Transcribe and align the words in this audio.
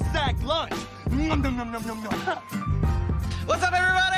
lunch. 0.00 0.72
Nom, 1.10 1.40
nom, 1.40 1.56
nom, 1.56 1.70
nom, 1.70 1.86
nom, 1.86 2.02
nom. 2.02 2.10
What's 3.46 3.62
up, 3.62 3.72
everybody? 3.72 4.16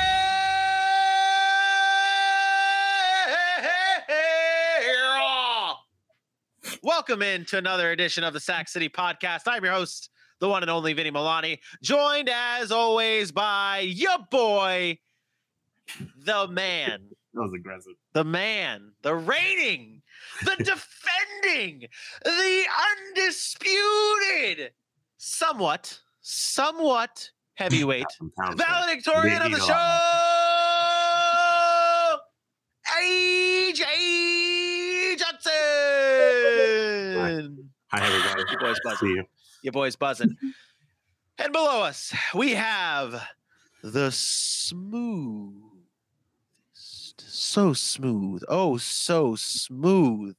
Welcome 6.81 7.21
in 7.21 7.45
to 7.45 7.57
another 7.57 7.91
edition 7.91 8.23
of 8.23 8.33
the 8.33 8.39
Sack 8.39 8.67
City 8.69 8.89
Podcast. 8.89 9.41
I'm 9.45 9.63
your 9.63 9.73
host, 9.73 10.09
the 10.39 10.49
one 10.49 10.63
and 10.63 10.69
only 10.71 10.93
Vinny 10.93 11.11
Milani, 11.11 11.59
joined 11.83 12.29
as 12.29 12.71
always 12.71 13.31
by 13.31 13.79
your 13.79 14.17
boy, 14.31 14.97
the 16.17 16.47
man, 16.47 17.01
That 17.33 17.41
was 17.41 17.53
aggressive. 17.53 17.93
the 18.13 18.23
man, 18.23 18.93
the 19.03 19.13
reigning, 19.15 20.01
the 20.43 20.55
defending, 21.43 21.87
the 22.23 22.63
undisputed, 23.15 24.71
somewhat, 25.17 25.99
somewhat 26.21 27.29
heavyweight 27.55 28.05
valedictorian 28.55 29.41
of 29.41 29.51
the 29.51 29.59
show, 29.59 29.73
AJ 33.01 33.83
Johnson. 35.17 35.51
Hi, 37.91 38.05
everybody. 38.05 38.43
Your 38.51 38.59
boy's 38.59 38.75
See 38.75 38.81
buzzing. 38.83 39.09
you. 39.09 39.23
Your 39.63 39.71
boy's 39.73 39.95
buzzing. 39.95 40.35
and 41.39 41.53
below 41.53 41.81
us, 41.81 42.13
we 42.35 42.51
have 42.53 43.27
the 43.83 44.11
smooth, 44.11 45.53
so 46.73 47.73
smooth, 47.73 48.43
oh, 48.47 48.77
so 48.77 49.35
smooth. 49.35 50.35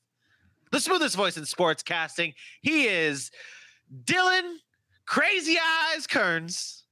The 0.70 0.81
smoothest 0.81 1.17
voice 1.17 1.37
in 1.39 1.47
sports 1.47 1.83
casting. 1.83 2.35
He 2.61 2.87
is 2.87 3.31
Dylan 4.05 4.57
Crazy 5.09 5.56
Eyes 5.59 6.06
Kearns. 6.06 6.84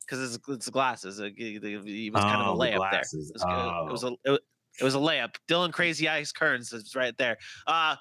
Because 0.00 0.34
it's, 0.34 0.48
it's 0.48 0.68
glasses. 0.68 1.18
It, 1.18 1.32
He 1.36 1.58
he 1.58 2.10
was 2.10 2.22
kind 2.22 2.42
of 2.42 2.48
Oh, 2.48 2.52
a 2.52 2.56
the 2.70 2.76
layup 2.76 2.90
there. 2.90 3.00
It 3.00 3.06
was, 3.16 3.30
good. 3.32 3.86
It 3.88 3.90
was 3.92 4.04
Oh. 4.04 4.08
a 4.08 4.12
it 4.28 4.30
was- 4.32 4.40
it 4.80 4.84
was 4.84 4.94
a 4.96 4.98
layup. 4.98 5.36
Dylan 5.48 5.72
Crazy 5.72 6.08
Eyes 6.08 6.32
Kearns 6.32 6.72
is 6.72 6.94
right 6.96 7.16
there. 7.16 7.38
Uh, 7.66 7.94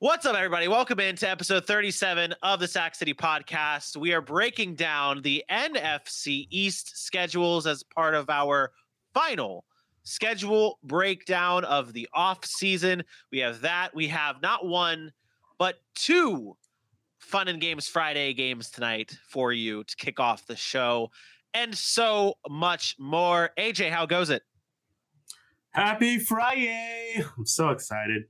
what's 0.00 0.26
up, 0.26 0.34
everybody? 0.36 0.66
Welcome 0.66 0.98
into 0.98 1.30
episode 1.30 1.64
37 1.64 2.34
of 2.42 2.58
the 2.58 2.66
Sack 2.66 2.96
City 2.96 3.14
Podcast. 3.14 3.96
We 3.96 4.12
are 4.12 4.20
breaking 4.20 4.74
down 4.74 5.22
the 5.22 5.44
NFC 5.48 6.48
East 6.50 6.96
schedules 6.98 7.68
as 7.68 7.84
part 7.84 8.14
of 8.14 8.28
our 8.28 8.72
final 9.14 9.64
schedule 10.02 10.80
breakdown 10.82 11.64
of 11.64 11.92
the 11.92 12.08
off 12.12 12.44
season. 12.44 13.04
We 13.30 13.38
have 13.38 13.60
that. 13.60 13.94
We 13.94 14.08
have 14.08 14.42
not 14.42 14.66
one, 14.66 15.12
but 15.56 15.76
two 15.94 16.56
fun 17.22 17.48
and 17.48 17.60
games 17.60 17.88
Friday 17.88 18.34
games 18.34 18.70
tonight 18.70 19.16
for 19.28 19.52
you 19.52 19.84
to 19.84 19.96
kick 19.96 20.20
off 20.20 20.46
the 20.46 20.56
show, 20.56 21.10
and 21.54 21.74
so 21.74 22.34
much 22.48 22.96
more. 22.98 23.50
AJ, 23.58 23.90
how 23.90 24.06
goes 24.06 24.28
it? 24.28 24.42
Happy 25.70 26.18
Friday! 26.18 27.24
I'm 27.38 27.46
so 27.46 27.70
excited. 27.70 28.24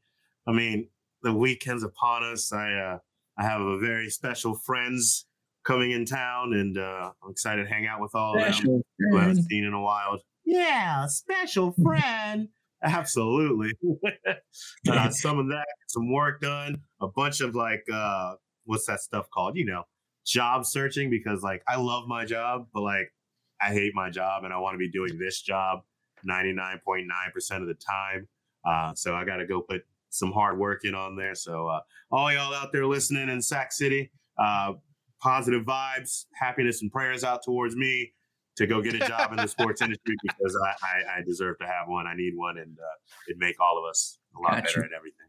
I 0.47 0.53
mean, 0.53 0.89
the 1.23 1.33
weekend's 1.33 1.83
upon 1.83 2.23
us. 2.23 2.53
I 2.53 2.73
uh, 2.73 2.99
I 3.39 3.45
have 3.45 3.61
a 3.61 3.79
very 3.79 4.11
special 4.11 4.55
friends 4.55 5.27
coming 5.65 5.93
in 5.93 6.05
town, 6.05 6.53
and 6.53 6.79
uh, 6.79 7.11
I'm 7.23 7.31
excited 7.31 7.65
to 7.65 7.69
hang 7.69 7.87
out 7.87 8.01
with 8.01 8.15
all 8.15 8.35
of 8.37 8.43
them 8.43 8.53
Special 8.53 8.83
who 8.99 9.17
I 9.17 9.23
haven't 9.23 9.45
seen 9.45 9.65
in 9.65 9.73
a 9.73 9.83
while. 9.83 10.19
Yeah, 10.45 11.07
special 11.07 11.73
friend. 11.83 12.49
Absolutely. 12.83 13.73
uh, 14.91 15.11
some 15.11 15.39
of 15.39 15.49
that, 15.49 15.67
some 15.89 16.13
work 16.13 16.41
done, 16.41 16.79
a 17.01 17.07
bunch 17.07 17.41
of 17.41 17.55
like, 17.55 17.85
uh, 17.93 18.35
what's 18.65 18.87
that 18.87 19.01
stuff 19.01 19.29
called? 19.31 19.57
You 19.57 19.67
know, 19.67 19.85
job 20.25 20.65
searching 20.65 21.11
because 21.11 21.43
like 21.43 21.63
I 21.69 21.77
love 21.77 22.07
my 22.07 22.25
job, 22.25 22.67
but 22.73 22.83
like 22.83 23.13
I 23.61 23.73
hate 23.73 23.93
my 23.95 24.11
job 24.11 24.45
and 24.45 24.53
I 24.53 24.59
want 24.59 24.75
to 24.75 24.79
be 24.79 24.91
doing 24.91 25.19
this 25.19 25.41
job 25.41 25.81
99.9% 26.29 27.61
of 27.61 27.67
the 27.67 27.75
time. 27.75 28.29
Uh, 28.65 28.95
so 28.95 29.15
I 29.15 29.25
got 29.25 29.37
to 29.37 29.47
go 29.47 29.61
put 29.61 29.83
some 30.11 30.33
hard 30.33 30.59
work 30.59 30.85
in 30.85 30.95
on 30.95 31.17
there. 31.17 31.35
So 31.35 31.69
uh, 31.69 31.81
all 32.11 32.33
y'all 32.33 32.55
out 32.55 32.73
there 32.73 32.87
listening 32.87 33.29
in 33.29 33.41
Sack 33.43 33.73
City, 33.73 34.11
uh, 34.39 34.75
positive 35.21 35.65
vibes, 35.65 36.27
happiness, 36.35 36.83
and 36.83 36.91
prayers 36.93 37.25
out 37.25 37.43
towards 37.45 37.77
me 37.77 38.13
to 38.57 38.67
go 38.67 38.83
get 38.83 38.95
a 38.95 38.99
job 38.99 39.31
in 39.33 39.39
the 39.39 39.49
sports 39.49 39.81
industry 39.83 40.15
because 40.23 40.57
I, 40.63 40.87
I, 40.87 41.19
I 41.19 41.23
deserve 41.23 41.59
to 41.61 41.67
have 41.67 41.89
one. 41.89 42.07
I 42.07 42.15
need 42.15 42.35
one, 42.37 42.59
and 42.59 42.77
uh, 42.79 42.97
it'd 43.29 43.39
make 43.39 43.57
all 43.61 43.79
of 43.79 43.89
us 43.89 44.19
a 44.37 44.41
lot 44.41 44.63
Gotcha. 44.63 44.81
better 44.81 44.85
at 44.85 44.93
everything. 44.97 45.27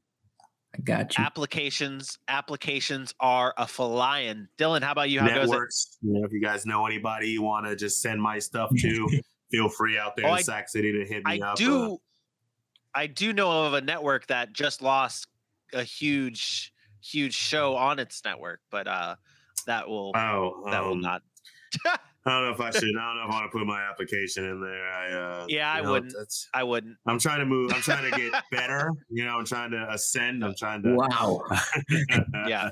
I 0.76 0.82
got 0.82 1.18
you. 1.18 1.24
applications 1.24 2.18
applications 2.28 3.14
are 3.20 3.54
a 3.58 3.68
flying. 3.68 4.48
Dylan, 4.58 4.82
how 4.82 4.92
about 4.92 5.10
you? 5.10 5.20
How 5.20 5.28
goes 5.28 5.50
it? 5.50 5.52
Networks, 5.52 5.98
you 6.02 6.14
know, 6.14 6.26
if 6.26 6.32
you 6.32 6.42
guys 6.42 6.66
know 6.66 6.86
anybody 6.86 7.30
you 7.30 7.42
want 7.44 7.66
to 7.68 7.76
just 7.76 8.02
send 8.02 8.22
my 8.22 8.40
stuff 8.40 8.72
to, 8.80 9.22
feel 9.52 9.70
free 9.70 9.98
out 10.00 10.16
there 10.16 10.26
Oh, 10.26 10.30
in 10.30 10.36
I- 10.36 10.42
Sack 10.42 10.70
City 10.70 10.92
to 10.92 11.06
hit 11.06 11.24
me 11.26 11.42
I 11.42 11.46
up. 11.48 11.58
do 11.58 11.94
Uh, 11.94 11.98
I 12.96 13.08
do 13.08 13.34
know 13.34 13.66
of 13.66 13.74
a 13.74 13.82
network 13.82 14.28
that 14.28 14.54
just 14.54 14.82
lost 14.82 15.28
a 15.74 15.84
huge 15.84 16.72
huge 17.02 17.34
show 17.36 17.76
on 17.76 18.00
its 18.00 18.24
network, 18.24 18.62
but 18.72 18.88
uh 18.88 19.16
that 19.68 19.88
will 19.88 20.12
oh, 20.16 20.64
that 20.72 20.84
will 20.84 20.94
um, 20.94 21.02
not 21.02 21.22
I 22.26 22.32
don't 22.32 22.44
know 22.48 22.52
if 22.54 22.62
I 22.62 22.72
should. 22.72 22.84
I 22.98 23.06
don't 23.08 23.18
know 23.18 23.24
if 23.26 23.32
I 23.32 23.34
want 23.34 23.52
to 23.52 23.58
put 23.58 23.68
my 23.68 23.82
application 23.84 24.46
in 24.46 24.62
there. 24.62 24.88
I, 24.88 25.12
uh, 25.12 25.46
Yeah, 25.50 25.72
I 25.74 25.82
know, 25.82 25.92
wouldn't. 25.92 26.14
That's, 26.18 26.48
I 26.54 26.64
wouldn't. 26.64 26.96
I'm 27.06 27.20
trying 27.20 27.40
to 27.40 27.46
move. 27.46 27.74
I'm 27.74 27.82
trying 27.82 28.10
to 28.10 28.18
get 28.18 28.42
better. 28.52 28.90
You 29.10 29.26
know, 29.26 29.38
I'm 29.38 29.46
trying 29.46 29.72
to 29.72 29.86
ascend. 29.92 30.44
I'm 30.46 30.56
trying 30.58 30.84
to. 30.84 30.96
Wow. 30.96 31.42
Yeah. 32.48 32.70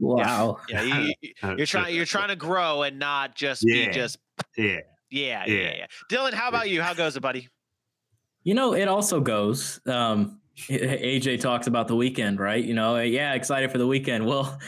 Wow. 0.00 0.58
Yeah, 0.68 0.82
you, 0.82 1.14
you- 1.20 1.30
you're 1.56 1.66
trying 1.66 1.94
you're 1.94 2.04
trying 2.04 2.28
to 2.28 2.36
grow 2.36 2.82
and 2.82 2.98
not 2.98 3.34
just 3.34 3.62
be 3.64 3.88
just 3.88 4.18
Yeah. 4.56 4.80
yeah, 5.10 5.44
yeah, 5.46 5.54
Yeah. 5.54 5.74
yeah. 5.78 5.86
Dylan, 6.10 6.32
how 6.34 6.48
about 6.48 6.68
you? 6.70 6.82
How 6.82 6.94
goes 6.94 7.16
it, 7.16 7.20
buddy? 7.20 7.48
You 8.44 8.54
know, 8.54 8.74
it 8.74 8.86
also 8.88 9.20
goes. 9.20 9.80
Um, 9.86 10.40
AJ 10.68 11.40
talks 11.40 11.66
about 11.66 11.88
the 11.88 11.96
weekend, 11.96 12.38
right? 12.40 12.64
You 12.64 12.74
know, 12.74 12.96
yeah, 12.98 13.34
excited 13.34 13.70
for 13.72 13.78
the 13.78 13.86
weekend. 13.86 14.24
Well, 14.26 14.58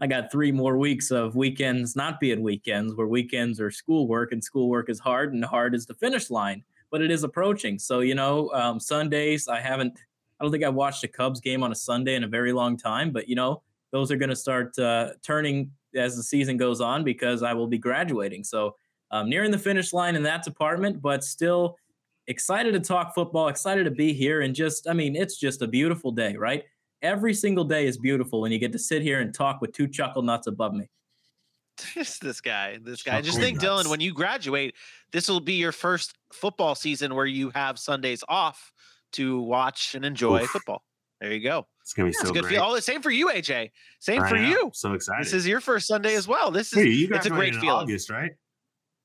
I 0.00 0.06
got 0.06 0.30
three 0.30 0.52
more 0.52 0.78
weeks 0.78 1.10
of 1.10 1.34
weekends 1.34 1.96
not 1.96 2.20
being 2.20 2.42
weekends, 2.42 2.94
where 2.94 3.06
weekends 3.06 3.60
are 3.60 3.70
schoolwork, 3.70 4.32
and 4.32 4.42
schoolwork 4.42 4.88
is 4.88 4.98
hard, 5.00 5.34
and 5.34 5.44
hard 5.44 5.74
is 5.74 5.86
the 5.86 5.94
finish 5.94 6.30
line. 6.30 6.62
But 6.90 7.02
it 7.02 7.10
is 7.10 7.24
approaching. 7.24 7.78
So 7.78 8.00
you 8.00 8.14
know, 8.14 8.50
um, 8.52 8.80
Sundays 8.80 9.48
I 9.48 9.60
haven't. 9.60 9.98
I 10.40 10.44
don't 10.44 10.52
think 10.52 10.62
I've 10.62 10.74
watched 10.74 11.02
a 11.02 11.08
Cubs 11.08 11.40
game 11.40 11.64
on 11.64 11.72
a 11.72 11.74
Sunday 11.74 12.14
in 12.14 12.22
a 12.22 12.28
very 12.28 12.52
long 12.52 12.76
time. 12.76 13.10
But 13.10 13.28
you 13.28 13.34
know, 13.34 13.62
those 13.90 14.12
are 14.12 14.16
going 14.16 14.28
to 14.28 14.36
start 14.36 14.78
uh, 14.78 15.10
turning 15.22 15.72
as 15.94 16.16
the 16.16 16.22
season 16.22 16.56
goes 16.56 16.80
on 16.80 17.04
because 17.04 17.42
I 17.42 17.54
will 17.54 17.66
be 17.66 17.78
graduating. 17.78 18.44
So 18.44 18.76
um, 19.10 19.28
nearing 19.28 19.50
the 19.50 19.58
finish 19.58 19.92
line 19.92 20.16
in 20.16 20.22
that 20.24 20.44
department, 20.44 21.00
but 21.00 21.24
still 21.24 21.76
excited 22.26 22.72
to 22.72 22.80
talk 22.80 23.14
football, 23.14 23.48
excited 23.48 23.84
to 23.84 23.90
be 23.90 24.12
here, 24.12 24.42
and 24.42 24.54
just, 24.54 24.86
I 24.86 24.92
mean, 24.92 25.16
it's 25.16 25.38
just 25.38 25.62
a 25.62 25.66
beautiful 25.66 26.12
day, 26.12 26.36
right? 26.36 26.64
Every 27.02 27.32
single 27.34 27.64
day 27.64 27.86
is 27.86 27.96
beautiful 27.96 28.40
when 28.40 28.50
you 28.52 28.58
get 28.58 28.72
to 28.72 28.78
sit 28.78 29.02
here 29.02 29.20
and 29.20 29.32
talk 29.32 29.60
with 29.60 29.72
two 29.72 29.86
chuckle 29.88 30.22
nuts 30.22 30.46
above 30.46 30.74
me. 30.74 30.88
This 31.94 32.18
this 32.18 32.40
guy, 32.40 32.78
this 32.82 33.04
guy. 33.04 33.20
Just 33.20 33.38
think, 33.38 33.62
nuts. 33.62 33.86
Dylan, 33.86 33.90
when 33.90 34.00
you 34.00 34.12
graduate, 34.12 34.74
this 35.12 35.28
will 35.28 35.38
be 35.38 35.52
your 35.54 35.70
first 35.70 36.12
football 36.32 36.74
season 36.74 37.14
where 37.14 37.24
you 37.24 37.50
have 37.50 37.78
Sundays 37.78 38.24
off 38.28 38.72
to 39.12 39.40
watch 39.40 39.94
and 39.94 40.04
enjoy 40.04 40.42
Oof. 40.42 40.50
football. 40.50 40.82
There 41.20 41.32
you 41.32 41.40
go. 41.40 41.68
It's 41.82 41.92
gonna 41.94 42.08
be 42.08 42.12
That's 42.12 42.24
so 42.24 42.30
a 42.30 42.32
good 42.34 42.42
great. 42.42 42.54
feel. 42.54 42.62
Oh, 42.64 42.74
the 42.74 42.82
same 42.82 43.00
for 43.00 43.10
you, 43.12 43.28
AJ. 43.28 43.70
Same 44.00 44.22
I 44.22 44.28
for 44.28 44.36
know. 44.36 44.48
you. 44.48 44.70
So 44.74 44.92
excited. 44.92 45.24
This 45.26 45.32
is 45.32 45.46
your 45.46 45.60
first 45.60 45.86
Sunday 45.86 46.16
as 46.16 46.26
well. 46.26 46.50
This 46.50 46.72
is 46.72 46.82
Hey, 46.82 46.90
you 46.90 47.08
it's 47.12 47.26
a 47.26 47.30
great 47.30 47.52
graduated 47.52 47.60
feeling. 47.60 47.82
August, 47.84 48.10
right? 48.10 48.32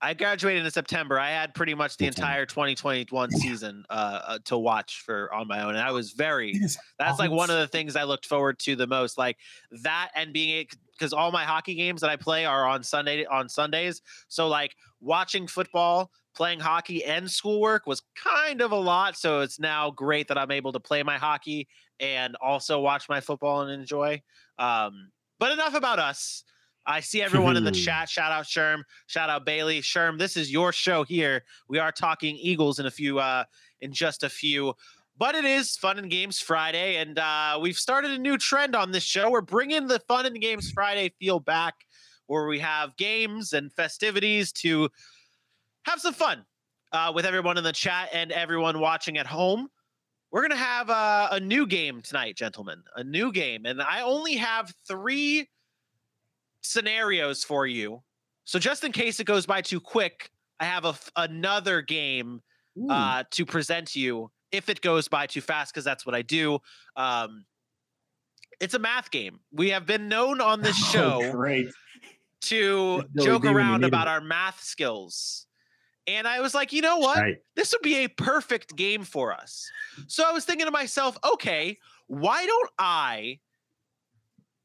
I 0.03 0.13
graduated 0.13 0.65
in 0.65 0.71
September. 0.71 1.17
I 1.17 1.29
had 1.29 1.55
pretty 1.55 1.73
much 1.73 1.95
the 1.95 2.07
entire 2.07 2.45
2021 2.45 3.31
season 3.31 3.85
uh, 3.89 4.19
uh, 4.27 4.39
to 4.45 4.57
watch 4.57 5.01
for 5.05 5.33
on 5.33 5.47
my 5.47 5.63
own, 5.63 5.69
and 5.69 5.79
I 5.79 5.91
was 5.91 6.11
very. 6.11 6.59
That's 7.00 7.19
like 7.19 7.31
one 7.31 7.50
of 7.50 7.57
the 7.57 7.67
things 7.67 7.95
I 7.95 8.03
looked 8.03 8.25
forward 8.25 8.59
to 8.59 8.75
the 8.75 8.85
most, 8.85 9.17
like 9.17 9.38
that 9.83 10.09
and 10.13 10.33
being 10.33 10.67
because 10.91 11.13
all 11.13 11.31
my 11.31 11.45
hockey 11.45 11.73
games 11.75 12.01
that 12.01 12.09
I 12.09 12.17
play 12.17 12.44
are 12.45 12.67
on 12.67 12.83
Sunday 12.83 13.23
on 13.25 13.47
Sundays. 13.47 14.01
So 14.27 14.50
like 14.50 14.75
watching 15.00 15.47
football, 15.47 16.11
playing 16.35 16.59
hockey, 16.59 17.06
and 17.06 17.31
schoolwork 17.31 17.88
was 17.88 18.01
kind 18.21 18.59
of 18.59 18.73
a 18.73 18.79
lot. 18.79 19.17
So 19.17 19.39
it's 19.39 19.57
now 19.57 19.89
great 19.89 20.27
that 20.27 20.38
I'm 20.38 20.51
able 20.51 20.73
to 20.73 20.81
play 20.81 21.01
my 21.03 21.17
hockey 21.17 21.69
and 22.01 22.35
also 22.41 22.81
watch 22.81 23.07
my 23.07 23.21
football 23.21 23.61
and 23.61 23.71
enjoy. 23.71 24.21
Um, 24.59 25.11
but 25.39 25.53
enough 25.53 25.75
about 25.75 25.99
us. 25.99 26.44
I 26.85 27.00
see 27.00 27.21
everyone 27.24 27.57
in 27.57 27.63
the 27.63 27.71
chat. 27.71 28.09
Shout 28.09 28.31
out 28.31 28.45
Sherm. 28.45 28.83
Shout 29.07 29.30
out 29.30 29.45
Bailey. 29.45 29.81
Sherm, 29.81 30.18
this 30.18 30.38
is 30.38 30.51
your 30.51 30.71
show 30.71 31.03
here. 31.03 31.44
We 31.68 31.80
are 31.80 31.91
talking 31.91 32.35
Eagles 32.35 32.80
in 32.80 32.85
a 32.85 32.91
few 32.91 33.19
uh 33.19 33.45
in 33.81 33.91
just 33.94 34.24
a 34.24 34.30
few. 34.30 34.74
But 35.15 35.35
it 35.35 35.45
is 35.45 35.77
Fun 35.77 36.00
and 36.00 36.09
Games 36.09 36.39
Friday, 36.39 36.95
and 36.95 37.19
uh, 37.19 37.59
we've 37.62 37.77
started 37.77 38.09
a 38.09 38.18
new 38.18 38.35
trend 38.35 38.75
on 38.75 38.91
this 38.91 39.03
show. 39.03 39.30
We're 39.30 39.41
bringing 39.41 39.85
the 39.85 40.00
Fun 40.00 40.25
and 40.25 40.41
Games 40.41 40.71
Friday 40.71 41.13
feel 41.19 41.39
back, 41.39 41.75
where 42.25 42.47
we 42.47 42.57
have 42.59 42.97
games 42.97 43.53
and 43.53 43.71
festivities 43.71 44.51
to 44.53 44.89
have 45.85 46.00
some 46.00 46.15
fun 46.15 46.45
uh, 46.94 47.12
with 47.13 47.25
everyone 47.25 47.59
in 47.59 47.63
the 47.63 47.74
chat 47.74 48.09
and 48.12 48.31
everyone 48.31 48.80
watching 48.80 49.19
at 49.19 49.27
home. 49.27 49.68
We're 50.31 50.41
going 50.41 50.51
to 50.51 50.57
have 50.57 50.89
uh, 50.89 51.27
a 51.31 51.39
new 51.39 51.68
game 51.68 52.01
tonight, 52.01 52.35
gentlemen. 52.35 52.81
A 52.95 53.03
new 53.03 53.31
game. 53.31 53.65
And 53.65 53.83
I 53.83 54.01
only 54.01 54.35
have 54.35 54.74
three 54.88 55.47
scenarios 56.63 57.44
for 57.44 57.68
you 57.68 58.01
So 58.45 58.57
just 58.60 58.83
in 58.83 58.92
case 58.92 59.19
it 59.19 59.25
goes 59.25 59.45
by 59.45 59.62
too 59.62 59.80
quick, 59.80 60.31
I 60.60 60.65
have 60.65 60.86
a 60.86 60.89
f- 60.89 61.12
another 61.15 61.81
game 61.81 62.42
uh, 62.89 63.24
to 63.31 63.45
present 63.45 63.95
you 63.95 64.31
if 64.51 64.69
it 64.69 64.81
goes 64.81 65.07
by 65.07 65.27
too 65.27 65.42
fast, 65.42 65.74
because 65.74 65.83
that's 65.86 66.06
what 66.06 66.15
I 66.15 66.21
do. 66.24 66.60
Um, 66.95 67.45
it's 68.60 68.74
a 68.74 68.80
math 68.80 69.12
game. 69.12 69.39
We 69.51 69.69
have 69.69 69.86
been 69.86 70.07
known 70.10 70.42
on 70.42 70.62
this 70.62 70.77
Oh, 70.95 71.21
show 71.21 71.31
great. 71.31 71.68
to 72.44 73.04
joke 73.19 73.42
D 73.44 73.48
when 73.48 73.54
you 73.54 73.57
around 73.57 73.83
about 73.83 74.07
it. 74.07 74.12
our 74.12 74.21
math 74.21 74.62
skills. 74.62 75.48
And 76.06 76.27
I 76.27 76.42
was 76.42 76.54
like, 76.54 76.74
you 76.74 76.81
know 76.81 76.98
what? 76.98 77.18
Right. 77.19 77.38
This 77.56 77.71
would 77.71 77.81
be 77.81 78.04
a 78.04 78.07
perfect 78.09 78.75
game 78.75 79.04
for 79.04 79.31
us. 79.33 79.69
So 80.07 80.24
I 80.27 80.31
was 80.33 80.44
thinking 80.45 80.66
to 80.66 80.71
myself, 80.71 81.18
okay, 81.24 81.77
why 82.07 82.45
don't 82.45 82.69
I 82.77 83.39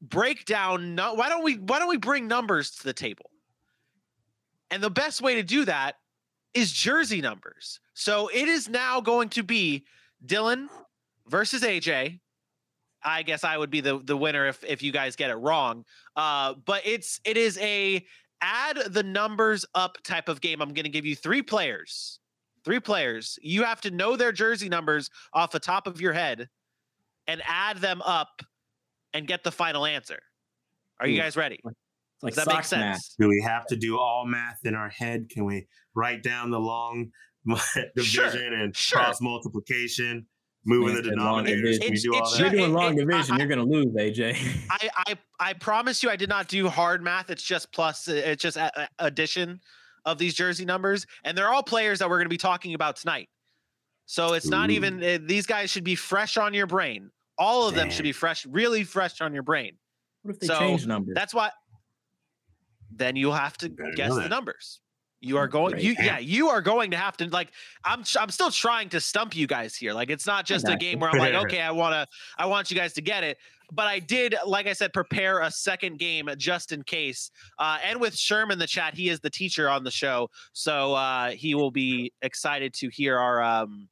break 0.01 0.45
down 0.45 0.95
no, 0.95 1.13
why 1.13 1.29
don't 1.29 1.43
we 1.43 1.55
why 1.55 1.79
don't 1.79 1.89
we 1.89 1.97
bring 1.97 2.27
numbers 2.27 2.71
to 2.71 2.83
the 2.83 2.93
table? 2.93 3.29
And 4.71 4.83
the 4.83 4.89
best 4.89 5.21
way 5.21 5.35
to 5.35 5.43
do 5.43 5.65
that 5.65 5.95
is 6.53 6.71
jersey 6.71 7.21
numbers. 7.21 7.79
So 7.93 8.29
it 8.33 8.47
is 8.47 8.69
now 8.69 9.01
going 9.01 9.29
to 9.29 9.43
be 9.43 9.85
Dylan 10.25 10.67
versus 11.27 11.63
AJ. 11.63 12.19
I 13.03 13.23
guess 13.23 13.43
I 13.43 13.57
would 13.57 13.69
be 13.69 13.81
the 13.81 13.99
the 13.99 14.17
winner 14.17 14.47
if 14.47 14.63
if 14.63 14.83
you 14.83 14.91
guys 14.91 15.15
get 15.15 15.29
it 15.29 15.35
wrong. 15.35 15.85
Uh, 16.15 16.55
but 16.65 16.81
it's 16.85 17.19
it 17.23 17.37
is 17.37 17.57
a 17.59 18.05
add 18.41 18.77
the 18.87 19.03
numbers 19.03 19.65
up 19.75 19.97
type 20.03 20.29
of 20.29 20.41
game. 20.41 20.61
I'm 20.61 20.73
to 20.73 20.89
give 20.89 21.05
you 21.05 21.15
three 21.15 21.41
players. 21.41 22.19
Three 22.65 22.79
players. 22.79 23.39
You 23.41 23.63
have 23.63 23.81
to 23.81 23.91
know 23.91 24.15
their 24.15 24.31
jersey 24.31 24.69
numbers 24.69 25.09
off 25.33 25.51
the 25.51 25.59
top 25.59 25.87
of 25.87 26.01
your 26.01 26.13
head 26.13 26.49
and 27.27 27.41
add 27.47 27.77
them 27.77 28.01
up 28.01 28.41
and 29.13 29.27
get 29.27 29.43
the 29.43 29.51
final 29.51 29.85
answer. 29.85 30.19
Are 30.99 31.07
you 31.07 31.19
guys 31.19 31.35
ready? 31.37 31.59
It's 31.63 32.23
like 32.23 32.33
Does 32.33 32.43
that 32.43 32.47
make 32.51 32.55
socks 32.65 32.71
math. 32.73 32.95
sense? 32.95 33.15
Do 33.19 33.27
we 33.29 33.41
have 33.45 33.65
to 33.67 33.75
do 33.77 33.97
all 33.97 34.25
math 34.25 34.59
in 34.65 34.75
our 34.75 34.89
head? 34.89 35.29
Can 35.29 35.45
we 35.45 35.67
write 35.95 36.21
down 36.23 36.51
the 36.51 36.59
long 36.59 37.11
division 37.95 38.53
and 38.53 38.75
sure. 38.75 38.99
cross 38.99 39.21
multiplication, 39.21 40.25
moving 40.65 40.95
the 40.95 41.15
Man, 41.15 41.17
long 41.25 41.45
denominators? 41.45 41.79
Can 41.79 41.91
we 41.91 41.95
division. 41.95 42.11
do 42.11 42.17
all 42.17 42.29
that? 42.31 42.39
You're 42.39 42.49
doing 42.49 42.73
long 42.73 42.93
it- 42.99 43.05
division. 43.05 43.35
I- 43.35 43.37
You're 43.37 43.47
gonna 43.47 43.63
lose, 43.63 43.87
AJ. 43.87 44.37
I, 44.69 44.89
I 45.07 45.15
I 45.39 45.53
promise 45.53 46.03
you, 46.03 46.09
I 46.09 46.15
did 46.15 46.29
not 46.29 46.47
do 46.47 46.67
hard 46.67 47.01
math. 47.03 47.29
It's 47.29 47.43
just 47.43 47.71
plus. 47.71 48.07
uh, 48.07 48.13
It's 48.13 48.41
just 48.43 48.57
a, 48.57 48.71
a- 48.83 48.89
addition 48.99 49.61
of 50.05 50.17
these 50.17 50.33
jersey 50.33 50.65
numbers, 50.65 51.05
and 51.23 51.37
they're 51.37 51.49
all 51.49 51.63
players 51.63 51.99
that 51.99 52.09
we're 52.09 52.17
going 52.17 52.25
to 52.25 52.29
be 52.29 52.37
talking 52.37 52.73
about 52.73 52.97
tonight. 52.97 53.29
So 54.05 54.33
it's 54.33 54.47
not 54.47 54.69
even. 54.71 55.01
Uh, 55.03 55.19
these 55.21 55.45
guys 55.45 55.69
should 55.69 55.83
be 55.83 55.95
fresh 55.95 56.35
on 56.37 56.53
your 56.53 56.67
brain. 56.67 57.11
All 57.39 57.67
of 57.67 57.73
them 57.73 57.89
should 57.89 58.03
be 58.03 58.11
fresh, 58.11 58.45
really 58.45 58.83
fresh 58.83 59.21
on 59.21 59.33
your 59.33 59.43
brain. 59.43 59.77
What 60.23 60.35
if 60.35 60.41
they 60.41 60.47
So, 60.47 60.59
change 60.59 60.85
numbers? 60.85 61.15
That's 61.15 61.33
why. 61.33 61.51
Then 62.91 63.15
you'll 63.15 63.33
have 63.33 63.57
to 63.59 63.69
Better 63.69 63.91
guess 63.95 64.13
the 64.13 64.27
numbers. 64.27 64.81
You 65.21 65.37
are 65.37 65.47
going. 65.47 65.71
Great. 65.71 65.83
You 65.83 65.95
yeah. 65.99 66.19
You 66.19 66.49
are 66.49 66.61
going 66.61 66.91
to 66.91 66.97
have 66.97 67.17
to 67.17 67.29
like. 67.29 67.51
I'm. 67.83 68.03
I'm 68.19 68.29
still 68.29 68.51
trying 68.51 68.89
to 68.89 68.99
stump 69.01 69.35
you 69.35 69.47
guys 69.47 69.75
here. 69.75 69.93
Like 69.93 70.09
it's 70.09 70.25
not 70.25 70.45
just 70.45 70.67
a 70.67 70.75
game 70.75 70.99
where 70.99 71.09
I'm 71.09 71.17
like, 71.17 71.33
okay, 71.33 71.61
I 71.61 71.71
want 71.71 71.93
to. 71.93 72.07
I 72.37 72.45
want 72.45 72.71
you 72.71 72.77
guys 72.77 72.93
to 72.93 73.01
get 73.01 73.23
it. 73.23 73.37
But 73.71 73.85
I 73.85 73.99
did, 73.99 74.35
like 74.47 74.65
I 74.65 74.73
said, 74.73 74.93
prepare 74.93 75.41
a 75.41 75.51
second 75.51 75.99
game 75.99 76.27
just 76.37 76.71
in 76.71 76.81
case. 76.83 77.29
Uh, 77.59 77.77
and 77.85 78.01
with 78.01 78.15
Sherm 78.15 78.51
in 78.51 78.57
the 78.57 78.65
chat, 78.65 78.95
he 78.95 79.09
is 79.09 79.19
the 79.19 79.29
teacher 79.29 79.69
on 79.69 79.83
the 79.83 79.91
show, 79.91 80.29
so 80.53 80.95
uh, 80.95 81.29
he 81.31 81.53
will 81.53 81.69
be 81.69 82.11
excited 82.23 82.73
to 82.75 82.89
hear 82.89 83.19
our 83.19 83.43
um, 83.43 83.87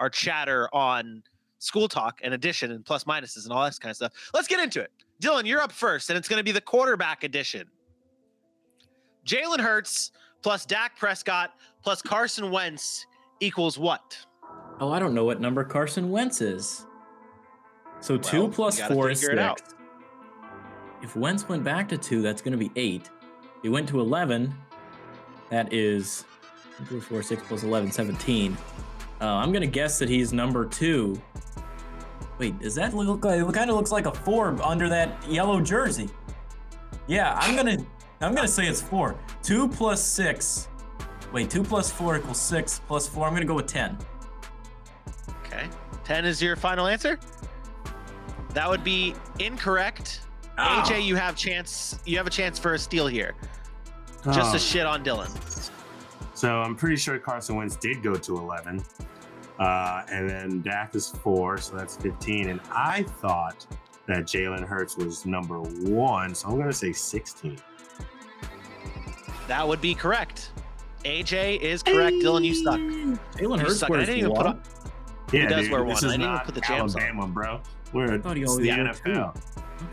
our 0.00 0.10
chatter 0.10 0.68
on 0.74 1.22
school 1.64 1.88
talk 1.88 2.20
and 2.22 2.34
addition 2.34 2.70
and 2.70 2.84
plus 2.84 3.04
minuses 3.04 3.44
and 3.44 3.52
all 3.52 3.64
that 3.64 3.78
kind 3.80 3.90
of 3.90 3.96
stuff. 3.96 4.12
Let's 4.32 4.48
get 4.48 4.60
into 4.60 4.80
it. 4.80 4.90
Dylan, 5.22 5.46
you're 5.46 5.60
up 5.60 5.72
first, 5.72 6.10
and 6.10 6.16
it's 6.16 6.28
going 6.28 6.38
to 6.38 6.44
be 6.44 6.52
the 6.52 6.60
quarterback 6.60 7.24
edition. 7.24 7.66
Jalen 9.26 9.60
Hurts 9.60 10.12
plus 10.42 10.66
Dak 10.66 10.98
Prescott 10.98 11.52
plus 11.82 12.02
Carson 12.02 12.50
Wentz 12.50 13.06
equals 13.40 13.78
what? 13.78 14.18
oh, 14.80 14.92
I 14.92 14.98
don't 14.98 15.14
know 15.14 15.24
what 15.24 15.40
number 15.40 15.64
Carson 15.64 16.10
Wentz 16.10 16.40
is. 16.40 16.86
So 18.00 18.18
two 18.18 18.42
Well, 18.42 18.48
plus 18.50 18.80
four 18.80 19.10
is 19.10 19.20
six. 19.20 19.62
If 21.02 21.16
Wentz 21.16 21.48
went 21.48 21.64
back 21.64 21.88
to 21.88 21.98
two, 21.98 22.22
that's 22.22 22.42
gonna 22.42 22.56
be 22.56 22.70
eight. 22.76 23.08
He 23.62 23.68
went 23.68 23.88
to 23.90 24.00
eleven. 24.00 24.54
That 25.50 25.72
is 25.72 26.24
two 26.78 26.84
plus 26.84 27.04
four, 27.04 27.22
six 27.22 27.42
plus 27.46 27.62
11, 27.62 27.92
17. 27.92 28.56
Uh, 29.20 29.24
I'm 29.24 29.52
gonna 29.52 29.66
guess 29.66 29.98
that 30.00 30.08
he's 30.08 30.32
number 30.32 30.66
two. 30.66 31.20
Wait, 32.38 32.58
does 32.58 32.74
that 32.74 32.94
look 32.94 33.24
like? 33.24 33.40
It 33.40 33.54
kind 33.54 33.70
of 33.70 33.76
looks 33.76 33.92
like 33.92 34.06
a 34.06 34.12
four 34.12 34.60
under 34.62 34.88
that 34.88 35.16
yellow 35.28 35.60
jersey. 35.60 36.08
Yeah, 37.06 37.34
I'm 37.38 37.54
gonna, 37.54 37.78
I'm 38.20 38.34
gonna 38.34 38.48
say 38.48 38.66
it's 38.66 38.80
four. 38.80 39.16
Two 39.42 39.68
plus 39.68 40.02
six. 40.02 40.68
Wait, 41.32 41.50
two 41.50 41.62
plus 41.62 41.90
four 41.90 42.16
equals 42.16 42.40
six 42.40 42.80
plus 42.86 43.06
four. 43.08 43.26
I'm 43.26 43.34
gonna 43.34 43.44
go 43.44 43.54
with 43.54 43.66
ten. 43.66 43.96
Okay. 45.46 45.68
10 46.04 46.24
is 46.26 46.42
your 46.42 46.54
final 46.56 46.86
answer? 46.86 47.18
That 48.50 48.68
would 48.68 48.84
be 48.84 49.14
incorrect. 49.38 50.20
Ah. 50.58 50.84
AJ, 50.84 51.04
you 51.04 51.16
have 51.16 51.34
chance 51.36 51.98
you 52.04 52.16
have 52.16 52.26
a 52.26 52.30
chance 52.30 52.58
for 52.58 52.74
a 52.74 52.78
steal 52.78 53.06
here. 53.06 53.34
Just 54.26 54.50
Oh, 54.50 54.52
to 54.52 54.58
shit 54.58 54.86
on 54.86 55.04
Dylan. 55.04 55.70
So 56.34 56.60
I'm 56.60 56.74
pretty 56.74 56.96
sure 56.96 57.18
Carson 57.18 57.56
Wentz 57.56 57.76
did 57.76 58.02
go 58.02 58.14
to 58.14 58.36
11. 58.36 58.84
Uh, 59.58 60.02
and 60.10 60.28
then 60.28 60.62
Dak 60.62 60.94
is 60.94 61.08
four, 61.10 61.58
so 61.58 61.76
that's 61.76 61.96
15. 61.96 62.48
And 62.48 62.60
I 62.70 63.02
thought 63.04 63.66
that 64.06 64.24
Jalen 64.24 64.64
Hurts 64.66 64.96
was 64.96 65.24
number 65.26 65.60
one, 65.60 66.34
so 66.34 66.48
I'm 66.48 66.54
going 66.56 66.66
to 66.66 66.72
say 66.72 66.92
16. 66.92 67.56
That 69.46 69.66
would 69.66 69.80
be 69.80 69.94
correct. 69.94 70.50
AJ 71.04 71.60
is 71.60 71.82
correct. 71.82 72.16
Dylan, 72.16 72.44
you 72.44 72.54
suck. 72.54 72.80
Jalen 72.80 73.18
You 73.40 73.50
Hurts 73.58 73.78
suck. 73.80 73.90
I 73.90 73.92
wears 73.92 74.06
didn't 74.06 74.18
even 74.20 74.30
put 74.34 74.46
one. 74.46 74.56
on. 74.56 74.62
He 75.30 75.46
does 75.46 75.68
wear 75.68 75.84
one. 75.84 75.96
I 75.96 76.00
didn't 76.00 76.20
even 76.22 76.38
put 76.40 76.54
the 76.54 76.60
jams 76.62 76.96
on. 76.96 77.32
Bro. 77.32 77.60
We're 77.92 78.18
thought 78.18 78.36
he 78.36 78.42
it's 78.42 78.56
the 78.56 78.68
wore 78.68 78.76
two. 78.76 79.10
NFL. 79.10 79.42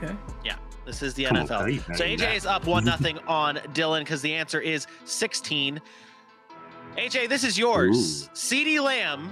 Okay. 0.03 0.15
Yeah, 0.43 0.55
this 0.85 1.03
is 1.03 1.13
the 1.13 1.25
Come 1.25 1.37
NFL. 1.37 1.47
Kyle, 1.49 1.69
you 1.69 1.79
better 1.81 1.95
So 1.95 2.03
AJ 2.05 2.17
that. 2.19 2.35
is 2.35 2.45
up 2.45 2.65
one 2.65 2.83
nothing 2.85 3.17
on 3.27 3.57
Dylan 3.73 3.99
because 3.99 4.21
the 4.21 4.33
answer 4.33 4.59
is 4.59 4.87
16. 5.05 5.79
AJ, 6.97 7.29
this 7.29 7.43
is 7.43 7.57
yours. 7.57 8.23
Ooh. 8.23 8.29
CeeDee 8.33 8.81
Lamb 8.81 9.31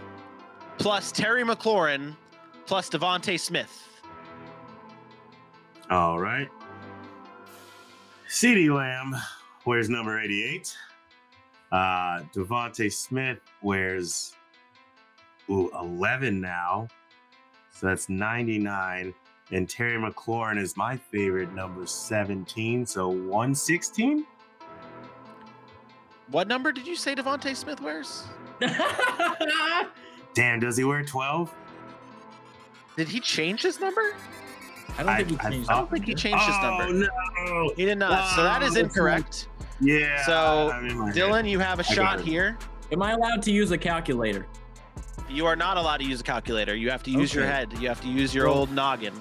plus 0.80 1.12
Terry 1.12 1.44
McLaurin 1.44 2.16
plus 2.66 2.90
DeVonta 2.90 3.40
Smith. 3.40 4.02
All 5.92 6.20
right. 6.20 6.48
CeeDee 8.30 8.74
Lamb 8.74 9.16
wears 9.66 9.90
number 9.90 10.20
88. 10.20 10.76
Uh, 11.72 11.76
DeVonta 12.34 12.92
Smith 12.92 13.40
wears 13.62 14.36
ooh, 15.50 15.70
11 15.78 16.40
now. 16.40 16.88
So 17.72 17.88
that's 17.88 18.08
99. 18.08 19.14
And 19.52 19.70
Terry 19.70 19.98
McLaurin 19.98 20.60
is 20.60 20.78
my 20.78 20.96
favorite 20.96 21.54
number 21.54 21.86
17. 21.86 22.86
So 22.86 23.10
116? 23.10 24.26
What 26.32 26.48
number 26.48 26.72
did 26.72 26.88
you 26.88 26.96
say 26.96 27.16
DeVonta 27.16 27.56
Smith 27.56 27.82
wears? 27.82 28.26
Damn, 30.34 30.60
does 30.60 30.78
he 30.78 30.84
wear 30.84 31.04
12? 31.04 31.54
Did 32.98 33.08
he 33.08 33.20
change 33.20 33.62
his 33.64 33.80
number? 33.80 34.14
I 34.98 35.04
don't 35.04 35.16
think 35.16 35.30
he 35.30 35.38
I- 35.38 35.48
I 35.48 35.52
changed. 35.52 35.70
I 35.70 35.74
don't 35.76 35.90
think 35.92 36.06
he 36.06 36.14
changed 36.16 36.44
his 36.44 36.56
Oh, 36.60 36.78
number. 36.78 37.08
no. 37.46 37.72
He 37.76 37.86
did 37.86 37.98
not. 37.98 38.36
so 38.36 38.44
that 38.44 38.62
Wow, 38.62 38.68
is 38.68 38.74
that's 38.74 38.84
incorrect. 38.88 39.48
Yeah. 39.80 40.26
So, 40.26 40.72
I'm 40.74 40.86
in 40.88 40.98
my 40.98 41.06
head. 41.08 41.16
Dylan, 41.16 41.50
you 41.50 41.60
have 41.60 41.80
a 41.80 41.84
shot 41.84 42.20
here. 42.20 42.58
Am 42.92 43.02
I 43.02 43.12
allowed 43.12 43.42
to 43.44 43.52
use 43.52 43.72
a 43.72 43.78
calculator? 43.78 44.46
You 45.30 45.46
are 45.46 45.56
not 45.56 45.78
allowed 45.78 45.98
to 45.98 46.04
use 46.06 46.20
a 46.20 46.24
calculator. 46.24 46.76
You 46.76 46.90
have 46.90 47.04
to 47.04 47.12
use 47.12 47.34
your 47.34 47.46
head. 47.46 47.72
You 47.80 47.88
have 47.88 48.02
to 48.02 48.08
use 48.10 48.34
your 48.36 48.48
Well- 48.48 48.58
old 48.60 48.72
noggin. 48.72 49.14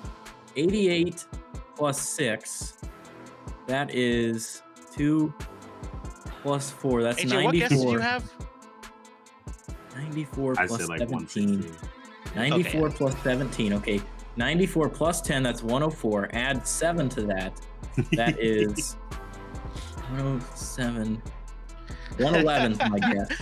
88 0.57 1.27
plus 1.77 2.01
6. 2.01 2.79
That 3.67 3.95
is 3.95 4.63
2 4.97 5.33
plus 6.43 6.71
4. 6.71 7.03
That's 7.03 7.21
AJ, 7.23 7.45
what 7.45 7.55
guess 7.55 7.69
did 7.69 7.79
94. 7.79 7.93
you 7.93 7.99
have? 8.01 8.33
94 9.99 10.55
I 10.59 10.67
plus 10.67 10.89
like 10.89 10.99
17. 11.01 11.63
116. 11.63 11.89
94 12.35 12.91
plus 12.91 13.23
17. 13.23 13.73
Okay. 13.75 14.01
94 14.37 14.89
plus 14.89 15.21
10, 15.21 15.43
that's 15.43 15.63
104. 15.63 16.29
Add 16.33 16.67
7 16.67 17.09
to 17.11 17.23
that. 17.23 17.61
That 18.13 18.39
is 18.41 18.95
107. 20.11 21.21
111 22.19 22.73
is 22.73 22.79
my 22.79 22.99
guess. 23.13 23.33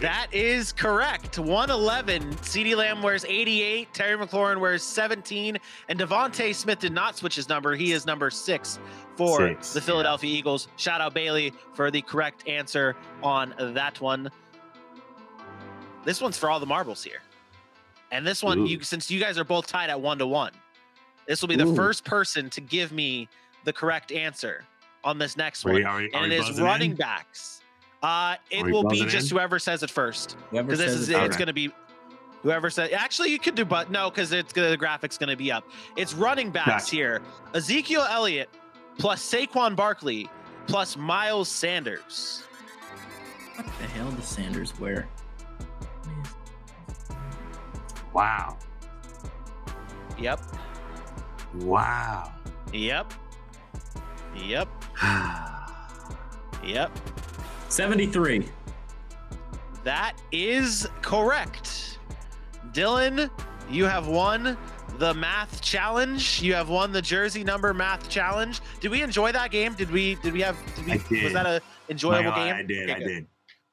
That 0.00 0.26
is 0.32 0.72
correct. 0.72 1.38
111. 1.38 2.22
CeeDee 2.36 2.74
Lamb 2.74 3.02
wears 3.02 3.24
88. 3.24 3.94
Terry 3.94 4.16
McLaurin 4.18 4.58
wears 4.58 4.82
17. 4.82 5.58
And 5.88 5.98
DeVonta 5.98 6.54
Smith 6.54 6.80
did 6.80 6.92
not 6.92 7.16
switch 7.16 7.36
his 7.36 7.48
number. 7.48 7.76
He 7.76 7.92
is 7.92 8.04
number 8.04 8.30
six 8.30 8.80
for 9.16 9.48
Six, 9.48 9.72
the 9.74 9.80
Philadelphia 9.80 10.36
Eagles. 10.36 10.68
Shout 10.76 11.00
out 11.00 11.14
Bailey 11.14 11.52
for 11.74 11.90
the 11.90 12.02
correct 12.02 12.48
answer 12.48 12.96
on 13.22 13.54
that 13.58 14.00
one. 14.00 14.30
This 16.04 16.20
one's 16.20 16.38
for 16.38 16.50
all 16.50 16.60
the 16.60 16.66
marbles 16.66 17.02
here. 17.04 17.20
And 18.10 18.26
this 18.26 18.42
one, 18.42 18.60
Ooh. 18.60 18.66
you 18.66 18.82
since 18.82 19.10
you 19.10 19.20
guys 19.20 19.36
are 19.38 19.44
both 19.44 19.66
tied 19.66 19.90
at 19.90 20.00
one 20.00 20.18
to 20.18 20.26
one, 20.26 20.52
this 21.26 21.40
will 21.42 21.48
be 21.48 21.56
the 21.56 21.66
Ooh. 21.66 21.76
first 21.76 22.04
person 22.04 22.48
to 22.50 22.60
give 22.60 22.92
me 22.92 23.28
the 23.64 23.72
correct 23.72 24.12
answer 24.12 24.64
on 25.04 25.18
this 25.18 25.36
next 25.36 25.64
Are 25.66 25.68
one, 25.68 25.74
we- 25.76 25.84
are 25.84 25.96
we- 25.98 26.12
are 26.12 26.24
and 26.24 26.32
it 26.32 26.40
is 26.48 26.60
running 26.60 26.92
in? 26.92 26.96
backs. 26.96 27.60
Uh, 28.02 28.36
it 28.50 28.64
will 28.64 28.84
be 28.84 29.04
just 29.06 29.30
in? 29.30 29.36
whoever 29.36 29.58
says 29.58 29.82
it 29.82 29.90
first. 29.90 30.36
Because 30.52 30.78
this 30.78 30.92
is 30.92 31.08
it 31.08 31.14
it's 31.16 31.20
Okay. 31.34 31.38
going 31.38 31.46
to 31.48 31.52
be 31.52 31.70
whoever 32.42 32.70
said. 32.70 32.92
Actually, 32.92 33.30
you 33.30 33.38
could 33.40 33.56
do 33.56 33.64
but 33.64 33.90
no, 33.90 34.08
because 34.08 34.32
it's 34.32 34.52
gonna, 34.52 34.68
the 34.70 34.78
graphics 34.78 35.18
going 35.18 35.28
to 35.30 35.36
be 35.36 35.50
up. 35.50 35.64
It's 35.96 36.14
running 36.14 36.50
backs 36.50 36.84
Gotcha. 36.84 36.96
here. 36.96 37.22
Ezekiel 37.54 38.06
Elliott 38.08 38.48
plus 38.98 39.20
Saquon 39.28 39.74
Barkley 39.76 40.30
plus 40.68 40.96
Miles 40.96 41.48
Sanders. 41.48 42.44
What 43.56 43.66
the 43.80 43.86
hell 43.88 44.10
does 44.12 44.24
Sanders 44.28 44.78
wear? 44.78 45.08
Wow. 48.12 48.58
Yep. 50.18 50.40
Wow. 51.60 52.32
Yep. 52.72 53.12
Yep. 54.36 54.68
Yep. 56.64 56.98
73. 57.68 58.48
That 59.84 60.14
is 60.32 60.88
correct. 61.02 61.98
Dylan, 62.72 63.30
you 63.70 63.84
have 63.84 64.08
won 64.08 64.56
the 64.98 65.14
math 65.14 65.60
challenge. 65.60 66.42
You 66.42 66.54
have 66.54 66.68
won 66.68 66.92
the 66.92 67.00
jersey 67.00 67.44
number 67.44 67.72
math 67.72 68.08
challenge. 68.08 68.60
Did 68.80 68.90
we 68.90 69.02
enjoy 69.02 69.32
that 69.32 69.50
game? 69.50 69.74
Did 69.74 69.90
we 69.90 70.16
did 70.16 70.32
we 70.32 70.40
have 70.40 70.56
did 70.74 70.86
we, 70.86 70.92
I 71.20 71.24
was 71.24 71.32
that 71.32 71.46
a 71.46 71.62
enjoyable 71.88 72.30
My 72.32 72.44
game? 72.44 72.54
I 72.54 72.62
did. 72.62 72.90
Okay, 72.90 72.92
I 72.92 72.98
good. 72.98 73.06
did. 73.06 73.26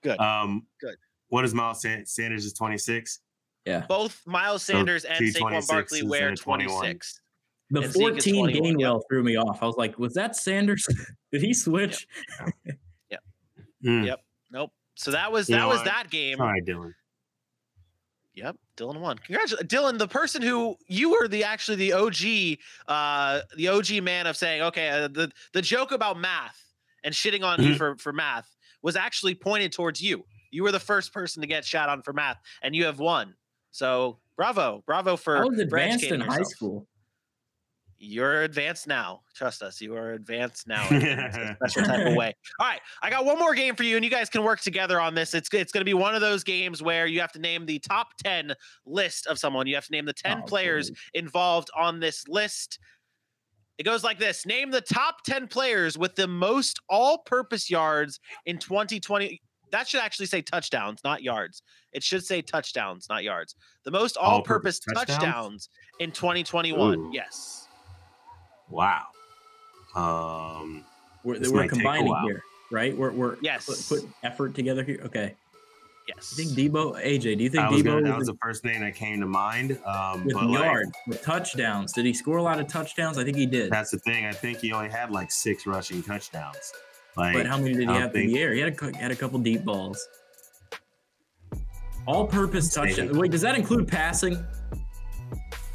Good. 0.03 0.19
Um, 0.19 0.67
Good. 0.79 0.95
What 1.29 1.43
is 1.43 1.53
Miles 1.53 1.81
Sanders? 1.81 2.45
Is 2.45 2.53
26. 2.53 3.19
Yeah. 3.65 3.85
Both 3.87 4.21
Miles 4.27 4.63
So 4.63 4.73
Sanders 4.73 5.05
and 5.05 5.17
two 5.17 5.25
Saquon 5.31 5.61
26s 5.61 5.67
Barkley 5.67 6.03
wear 6.03 6.27
and 6.29 6.37
a 6.37 6.41
21. 6.41 6.77
26. 6.79 7.21
The 7.71 7.81
And 7.81 7.93
14 7.93 8.33
21, 8.43 8.75
Gainwell 8.77 9.01
threw 9.09 9.23
me 9.23 9.37
off. 9.37 9.63
I 9.63 9.65
was 9.65 9.75
like, 9.75 9.97
was 9.97 10.13
that 10.13 10.35
Sanders? 10.35 10.87
Did 11.31 11.41
he 11.41 11.53
switch? 11.53 12.07
Mm. 13.85 14.05
Yep. 14.07 14.19
Nope. 14.51 14.71
So 14.95 15.11
that 15.11 15.31
was 15.31 15.47
You 15.47 15.57
that 15.57 15.67
was 15.67 15.77
what? 15.77 15.85
that 15.85 16.09
game. 16.09 16.41
All 16.41 16.47
right, 16.47 16.65
Dylan. 16.65 16.91
Yep, 18.33 18.55
Dylan 18.77 18.99
won. 18.99 19.17
Congratulations, 19.19 19.69
Dylan, 19.69 19.99
the 19.99 20.07
person 20.07 20.41
who 20.41 20.75
you 20.87 21.11
were 21.11 21.27
the 21.27 21.43
actually 21.43 21.77
the 21.77 21.93
OG, 21.93 22.57
uh, 22.87 23.41
the 23.55 23.67
OG 23.67 24.01
man 24.03 24.25
of 24.25 24.35
saying, 24.35 24.63
okay, 24.63 24.89
uh, 24.89 25.07
the 25.07 25.31
the 25.53 25.61
joke 25.61 25.91
about 25.91 26.17
math 26.19 26.59
and 27.03 27.13
shitting 27.13 27.43
on 27.43 27.61
you 27.61 27.73
Mhm. 27.75 27.77
for 27.77 27.95
for 27.97 28.11
math 28.11 28.55
was 28.81 28.95
actually 28.95 29.35
pointed 29.35 29.71
towards 29.71 30.01
you. 30.01 30.25
You 30.51 30.63
were 30.63 30.71
the 30.71 30.79
first 30.79 31.13
person 31.13 31.41
to 31.41 31.47
get 31.47 31.63
shot 31.63 31.87
on 31.87 32.01
for 32.01 32.11
math, 32.13 32.39
and 32.63 32.75
you 32.75 32.85
have 32.85 32.97
won. 32.99 33.35
So 33.75 34.19
bravo, 34.37 34.85
bravo 34.87 35.17
for, 35.17 35.35
I 35.35 35.43
was 35.43 35.59
advanced 35.59 36.05
in 36.05 36.13
educating 36.13 36.21
high 36.21 36.37
yourself. 36.37 36.47
school. 36.47 36.87
You're 37.97 38.43
advanced 38.43 38.87
now. 38.87 39.19
Trust 39.35 39.61
us, 39.61 39.81
you 39.81 39.93
are 39.97 40.13
advanced 40.13 40.65
now 40.69 40.87
in 40.87 41.03
a 41.03 41.57
special 41.57 41.83
type 41.83 42.07
of 42.07 42.15
way. 42.15 42.33
All 42.61 42.67
right, 42.67 42.79
I 43.01 43.09
got 43.09 43.25
one 43.25 43.37
more 43.37 43.53
game 43.53 43.75
for 43.75 43.83
you, 43.83 43.97
and 43.97 44.05
you 44.05 44.09
guys 44.09 44.29
can 44.29 44.43
work 44.43 44.61
together 44.61 45.01
on 45.01 45.13
this. 45.13 45.33
It's 45.33 45.53
it's 45.53 45.73
going 45.73 45.81
to 45.81 45.85
be 45.85 45.93
one 45.93 46.15
of 46.15 46.21
those 46.21 46.41
games 46.41 46.81
where 46.81 47.05
you 47.05 47.19
have 47.19 47.33
to 47.33 47.39
name 47.39 47.65
the 47.65 47.79
top 47.79 48.15
ten 48.23 48.53
list 48.85 49.27
of 49.27 49.37
someone. 49.37 49.67
You 49.67 49.75
have 49.75 49.87
to 49.87 49.91
name 49.91 50.05
the 50.05 50.13
ten 50.13 50.39
Oh, 50.43 50.45
players 50.47 50.89
involved 51.13 51.69
on 51.75 51.99
this 51.99 52.29
list. 52.29 52.79
It 53.77 53.83
goes 53.83 54.05
like 54.05 54.19
this: 54.19 54.45
Name 54.45 54.71
the 54.71 54.79
top 54.79 55.17
ten 55.25 55.47
players 55.47 55.97
with 55.97 56.15
the 56.15 56.27
most 56.29 56.79
all-purpose 56.87 57.69
yards 57.69 58.21
in 58.45 58.57
2020. 58.57 59.41
That 59.75 59.89
should 59.89 59.99
actually 59.99 60.27
say 60.27 60.41
touchdowns, 60.41 61.01
not 61.03 61.21
yards. 61.21 61.61
It 61.91 62.01
should 62.01 62.23
say 62.23 62.41
touchdowns, 62.41 63.07
not 63.09 63.25
yards. 63.25 63.55
The 63.83 63.91
most 63.91 64.15
all-purpose, 64.15 64.79
All-purpose 64.87 65.09
touchdowns? 65.09 65.19
touchdowns? 65.19 65.69
in 65.99 66.11
2021. 66.13 66.97
Ooh. 66.97 67.11
Yes. 67.13 67.67
Wow. 68.69 69.03
Um, 69.93 70.85
We're, 71.25 71.39
This 71.39 71.49
we're 71.49 71.57
might 71.57 71.63
take 71.63 71.71
a 71.73 71.75
combining 71.75 72.07
while. 72.07 72.25
here, 72.25 72.41
right? 72.71 72.95
We're, 72.95 73.11
we're 73.11 73.35
Yes. 73.41 73.65
put, 73.89 74.01
put 74.01 74.09
effort 74.23 74.55
together 74.55 74.81
here. 74.81 75.01
Okay. 75.03 75.35
Yes. 76.07 76.33
I 76.33 76.43
think 76.43 76.51
Deebo, 76.57 76.95
AJ, 77.03 77.37
do 77.37 77.43
you 77.43 77.49
think 77.49 77.69
was 77.69 77.81
Deebo 77.81 77.85
gonna, 77.85 78.07
that 78.09 78.17
was 78.17 78.27
the 78.27 78.37
first 78.41 78.63
name 78.63 78.79
that 78.79 78.95
came 78.95 79.19
to 79.19 79.25
mind. 79.25 79.77
Um, 79.85 80.23
with 80.23 80.35
but 80.35 80.45
like, 80.45 80.63
yards, 80.63 80.91
with 81.05 81.21
touchdowns? 81.21 81.91
Did 81.91 82.05
he 82.05 82.13
score 82.13 82.37
a 82.37 82.43
lot 82.43 82.61
of 82.61 82.67
touchdowns? 82.69 83.17
I 83.17 83.25
think 83.25 83.35
he 83.35 83.45
did. 83.45 83.73
that's 83.73 83.91
the 83.91 83.99
thing. 83.99 84.25
I 84.25 84.31
think 84.31 84.59
he 84.59 84.71
only 84.71 84.89
had 84.89 85.11
like 85.11 85.31
six 85.31 85.67
rushing 85.67 86.01
touchdowns. 86.01 86.71
Like, 87.17 87.33
But 87.35 87.45
how 87.45 87.57
many 87.57 87.73
did 87.73 87.83
he 87.83 87.87
I 87.87 87.99
have 87.99 88.11
through 88.11 88.21
think- 88.21 88.33
the 88.33 88.39
air? 88.41 88.53
He 88.53 88.59
had 88.59 88.75
a, 88.81 88.97
had 88.97 89.11
a 89.11 89.15
couple 89.15 89.39
deep 89.39 89.63
balls. 89.63 90.05
All-purpose 92.07 92.73
touchdown. 92.73 93.17
Wait, 93.17 93.31
does 93.31 93.41
that 93.41 93.55
include 93.55 93.87
passing? 93.87 94.43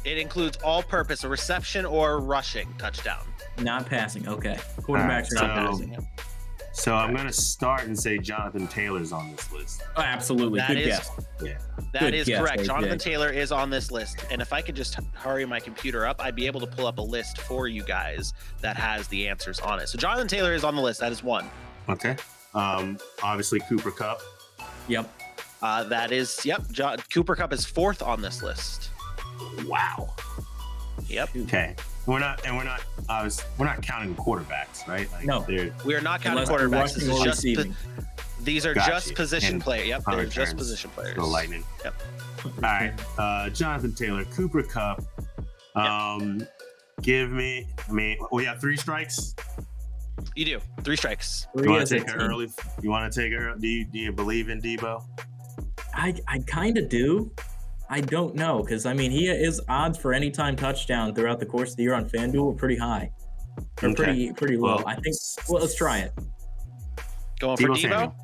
It 0.05 0.17
includes 0.17 0.57
all 0.63 0.81
purpose, 0.81 1.23
a 1.23 1.29
reception 1.29 1.85
or 1.85 2.19
rushing 2.19 2.73
touchdown. 2.77 3.23
Not 3.59 3.85
passing. 3.85 4.27
Okay. 4.27 4.57
Quarterbacks 4.79 5.31
are 5.33 5.37
so- 5.37 5.47
not 5.47 5.55
passing. 5.67 6.07
So 6.73 6.95
I'm 6.95 7.13
gonna 7.15 7.33
start 7.33 7.83
and 7.83 7.97
say 7.99 8.17
Jonathan 8.17 8.67
Taylor's 8.67 9.11
on 9.11 9.31
this 9.31 9.51
list. 9.51 9.83
Oh, 9.97 10.01
absolutely. 10.01 10.59
That 10.59 10.69
Good 10.69 10.77
is- 10.77 10.87
guess. 10.87 11.09
That 11.93 11.99
Good 11.99 12.13
is 12.13 12.27
guess, 12.27 12.39
correct. 12.39 12.59
AJ. 12.61 12.65
Jonathan 12.65 12.97
Taylor 12.99 13.29
is 13.29 13.51
on 13.51 13.69
this 13.69 13.91
list. 13.91 14.23
And 14.31 14.41
if 14.41 14.53
I 14.53 14.61
could 14.61 14.75
just 14.75 14.97
hurry 15.13 15.45
my 15.45 15.59
computer 15.59 16.05
up, 16.05 16.21
I'd 16.23 16.35
be 16.35 16.47
able 16.47 16.61
to 16.61 16.67
pull 16.67 16.87
up 16.87 16.97
a 16.99 17.01
list 17.01 17.39
for 17.41 17.67
you 17.67 17.83
guys 17.83 18.33
that 18.61 18.77
has 18.77 19.07
the 19.09 19.27
answers 19.27 19.59
on 19.59 19.79
it. 19.79 19.89
So 19.89 19.97
Jonathan 19.97 20.27
Taylor 20.27 20.53
is 20.53 20.63
on 20.63 20.75
the 20.75 20.81
list. 20.81 20.99
That 21.01 21.11
is 21.11 21.23
one. 21.23 21.49
Okay. 21.89 22.15
Um, 22.53 22.97
obviously 23.21 23.59
Cooper 23.61 23.91
Kupp. 23.91 24.21
Yep. 24.87 25.11
Uh, 25.61 25.83
that 25.85 26.11
is, 26.11 26.39
yep. 26.45 26.63
Jo- 26.71 26.95
Cooper 27.13 27.35
Kupp 27.35 27.51
is 27.53 27.65
fourth 27.65 28.01
on 28.01 28.21
this 28.21 28.41
list. 28.41 28.89
Wow. 29.65 30.13
Yep. 31.07 31.29
Okay. 31.43 31.75
We're 32.07 32.19
not, 32.19 32.45
and 32.45 32.57
we're 32.57 32.63
not. 32.63 32.81
I 33.09 33.23
was. 33.23 33.43
We're 33.57 33.65
not 33.65 33.81
counting 33.81 34.15
quarterbacks, 34.15 34.87
right? 34.87 35.11
Like, 35.11 35.25
No. 35.25 35.41
they're- 35.47 35.73
We 35.85 35.93
are 35.95 36.01
not 36.01 36.21
counting 36.21 36.45
quarterbacks. 36.45 36.95
This 36.95 37.03
is 37.03 37.19
just, 37.19 37.25
receiving. 37.43 37.75
these 38.41 38.65
are 38.65 38.73
Got 38.73 38.87
just 38.89 39.09
you. 39.09 39.15
position 39.15 39.53
And 39.55 39.63
play. 39.63 39.87
Yep. 39.87 40.03
punt 40.05 40.17
They're 40.17 40.25
just 40.25 40.57
position 40.57 40.89
players. 40.91 41.15
Go 41.15 41.27
Lightning. 41.27 41.63
Yep. 41.83 41.93
All 42.45 42.51
right. 42.63 42.93
Uh, 43.19 43.49
Jonathan 43.51 43.93
Taylor, 43.93 44.25
Cooper 44.25 44.63
Kupp. 44.63 45.03
Um, 45.75 46.45
give 47.01 47.29
me. 47.31 47.67
I 47.87 47.91
mean, 47.91 48.17
we 48.31 48.45
have 48.45 48.59
three 48.59 48.77
strikes. 48.77 49.35
You 50.35 50.45
do. 50.45 50.59
Three 50.83 50.95
strikes. 50.95 51.47
You 51.55 51.69
want 51.69 51.87
to 51.87 51.99
take 51.99 52.07
it 52.07 52.15
early? 52.15 52.47
You 52.81 52.89
want 52.89 53.11
to 53.11 53.21
take 53.21 53.31
it? 53.31 53.35
early? 53.37 53.59
Do 53.59 53.67
you 53.67 53.85
do 53.85 53.99
you 53.99 54.11
believe 54.11 54.49
in 54.49 54.59
Deebo? 54.61 55.03
I, 55.93 56.15
I 56.27 56.39
kind 56.39 56.77
of 56.77 56.89
do. 56.89 57.31
I 57.91 57.99
don't 58.01 58.35
know 58.35 58.61
because 58.63 58.85
I 58.85 58.93
mean 58.93 59.11
he 59.11 59.27
is 59.27 59.59
odds 59.67 59.97
for 59.97 60.13
any 60.13 60.31
time 60.31 60.55
touchdown 60.55 61.13
throughout 61.13 61.39
the 61.41 61.45
course 61.45 61.71
of 61.71 61.77
the 61.77 61.83
year 61.83 61.93
on 61.93 62.09
FanDuel 62.09 62.53
are 62.53 62.57
pretty 62.57 62.77
high, 62.77 63.11
or 63.83 63.89
Okay. 63.89 63.95
pretty 64.03 64.33
pretty 64.33 64.55
low. 64.57 64.77
Well, 64.77 64.87
I 64.87 64.95
think. 64.95 65.15
Well, 65.49 65.61
let's 65.61 65.75
try 65.75 65.97
it. 65.99 66.13
Going 67.39 67.57
for 67.57 67.63
Deebo 67.67 67.75
Deebo. 67.75 67.81
Samuel. 67.81 68.15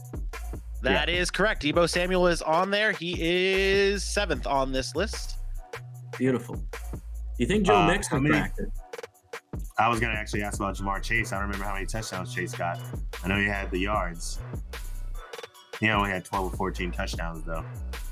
That 0.84 1.10
is 1.10 1.30
correct. 1.30 1.64
Deebo 1.64 1.90
Samuel 1.90 2.28
is 2.28 2.42
on 2.42 2.72
there. 2.72 2.94
He 2.94 3.18
is 3.20 4.04
seventh 4.04 4.48
on 4.48 4.72
this 4.72 4.96
list. 4.96 5.36
Beautiful. 6.18 6.56
Do 6.56 7.00
you 7.38 7.46
think 7.48 7.66
Joe 7.66 7.76
Uh, 7.82 7.88
Mixon 7.88 8.18
how 8.18 8.22
many- 8.22 8.36
cracked? 8.40 8.62
I 9.80 9.90
was 9.90 10.00
gonna 10.00 10.14
actually 10.14 10.44
ask 10.44 10.60
about 10.60 10.76
Ja'Marr 10.78 11.04
Chase. 11.04 11.34
I 11.34 11.36
don't 11.40 11.48
remember 11.48 11.66
how 11.66 11.74
many 11.74 11.86
touchdowns 11.86 12.34
Chase 12.34 12.54
got. 12.56 12.80
I 13.24 13.28
know 13.28 13.38
he 13.38 13.46
had 13.46 13.70
the 13.70 13.80
yards. 13.80 14.40
He 15.80 15.90
only 15.90 16.10
had 16.10 16.24
12 16.26 16.54
or 16.54 16.58
14 16.58 16.92
touchdowns 16.92 17.44
though, 17.44 17.64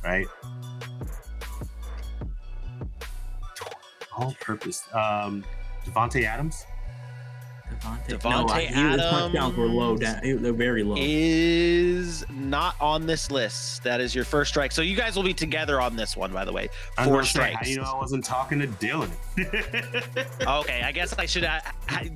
right? 0.03 0.27
All 4.17 4.35
purpose. 4.39 4.83
Um, 4.93 5.43
Davante 5.85 6.23
Adams. 6.23 6.65
Davante, 7.81 8.09
no, 8.11 8.17
Davante 8.19 8.51
I, 8.51 8.61
he, 8.61 8.67
his 8.91 9.01
touchdowns 9.01 9.57
were 9.57 9.65
low 9.65 9.97
down. 9.97 10.19
they- 10.21 10.33
They're 10.33 10.53
very 10.53 10.83
low. 10.83 10.95
Is 10.99 12.23
not 12.29 12.75
on 12.79 13.07
this 13.07 13.31
list. 13.31 13.83
That 13.83 13.99
is 13.99 14.13
your 14.13 14.23
first 14.23 14.51
strike. 14.51 14.71
So 14.71 14.83
you 14.83 14.95
guys 14.95 15.15
will 15.15 15.23
be 15.23 15.33
together 15.33 15.81
on 15.81 15.95
this 15.95 16.15
one, 16.15 16.31
by 16.31 16.45
the 16.45 16.53
way. 16.53 16.69
I 16.97 17.01
was 17.01 17.07
Four 17.07 17.13
gonna 17.15 17.25
say, 17.25 17.31
strikes. 17.31 17.55
how 17.61 17.67
you 17.67 17.77
know 17.77 17.91
I 17.91 17.97
wasn't 17.97 18.23
talking 18.23 18.59
to 18.59 18.67
Dylan? 18.67 19.09
Okay, 20.47 20.81
I 20.83 20.91
guess 20.91 21.13
I 21.17 21.25
should. 21.25 21.43
Uh, 21.43 21.59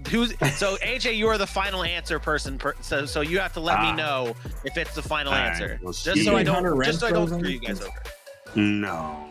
who's 0.09 0.31
so 0.55 0.77
AJ? 0.77 1.15
You 1.17 1.27
are 1.29 1.37
the 1.37 1.47
final 1.47 1.83
answer 1.83 2.19
person. 2.19 2.57
Per, 2.59 2.75
so 2.81 3.05
so 3.05 3.21
you 3.21 3.39
have 3.39 3.53
to 3.53 3.59
let 3.59 3.77
Ah. 3.79 3.89
me 3.91 3.97
know 3.97 4.35
if 4.63 4.77
it's 4.77 4.93
the 4.93 5.01
final 5.01 5.33
All 5.33 5.39
right, 5.39 5.49
answer, 5.51 5.79
well, 5.81 5.93
just 5.93 6.05
shit. 6.17 6.25
so 6.25 6.35
I 6.37 6.43
don't 6.43 6.83
just 6.83 6.99
so 6.99 7.07
I 7.07 7.11
don't 7.11 7.27
screw 7.27 7.49
you 7.49 7.59
guys 7.59 7.81
over. 7.81 7.91
no, 8.55 9.25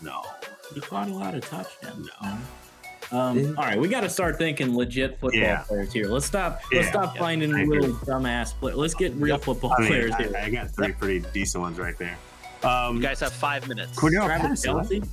no. 0.00 0.22
He 0.74 0.80
caught 0.80 1.08
a 1.08 1.12
lot 1.14 1.34
of 1.34 1.42
touchdowns. 1.48 2.08
No. 2.22 2.38
Um, 3.16 3.54
all 3.56 3.64
right, 3.64 3.78
we 3.78 3.86
got 3.88 4.00
to 4.00 4.08
start 4.10 4.36
thinking 4.36 4.76
legit 4.76 5.12
football 5.20 5.38
Yeah. 5.40 5.58
players 5.62 5.92
here. 5.92 6.08
Let's 6.08 6.26
stop. 6.26 6.60
Let's 6.72 6.86
Yeah, 6.86 6.90
stop 6.90 7.14
yeah, 7.14 7.20
finding 7.20 7.54
I 7.54 7.62
agree. 7.62 7.78
little 7.80 7.94
dumbass 7.98 8.52
players. 8.54 8.76
Let's 8.76 8.94
get 8.94 9.12
real 9.14 9.36
Yep. 9.36 9.44
football 9.44 9.74
I 9.78 9.80
mean, 9.82 9.88
players 9.88 10.12
I, 10.14 10.22
here. 10.24 10.32
I 10.36 10.50
got 10.50 10.70
three 10.74 10.92
pretty 10.92 11.20
decent 11.32 11.62
ones 11.62 11.78
right 11.78 11.96
there. 11.98 12.16
Um, 12.64 12.96
You 12.96 13.02
guys 13.02 13.20
have 13.20 13.32
five 13.32 13.68
minutes. 13.68 13.96
Cordarrelle 13.96 14.26
Travis 14.26 14.64
Patterson, 14.64 14.74
right? 14.76 14.86
Kelce. 15.02 15.08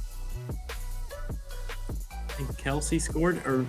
I 2.30 2.34
think 2.36 2.50
Kelce 2.60 3.00
scored, 3.00 3.46
or 3.46 3.64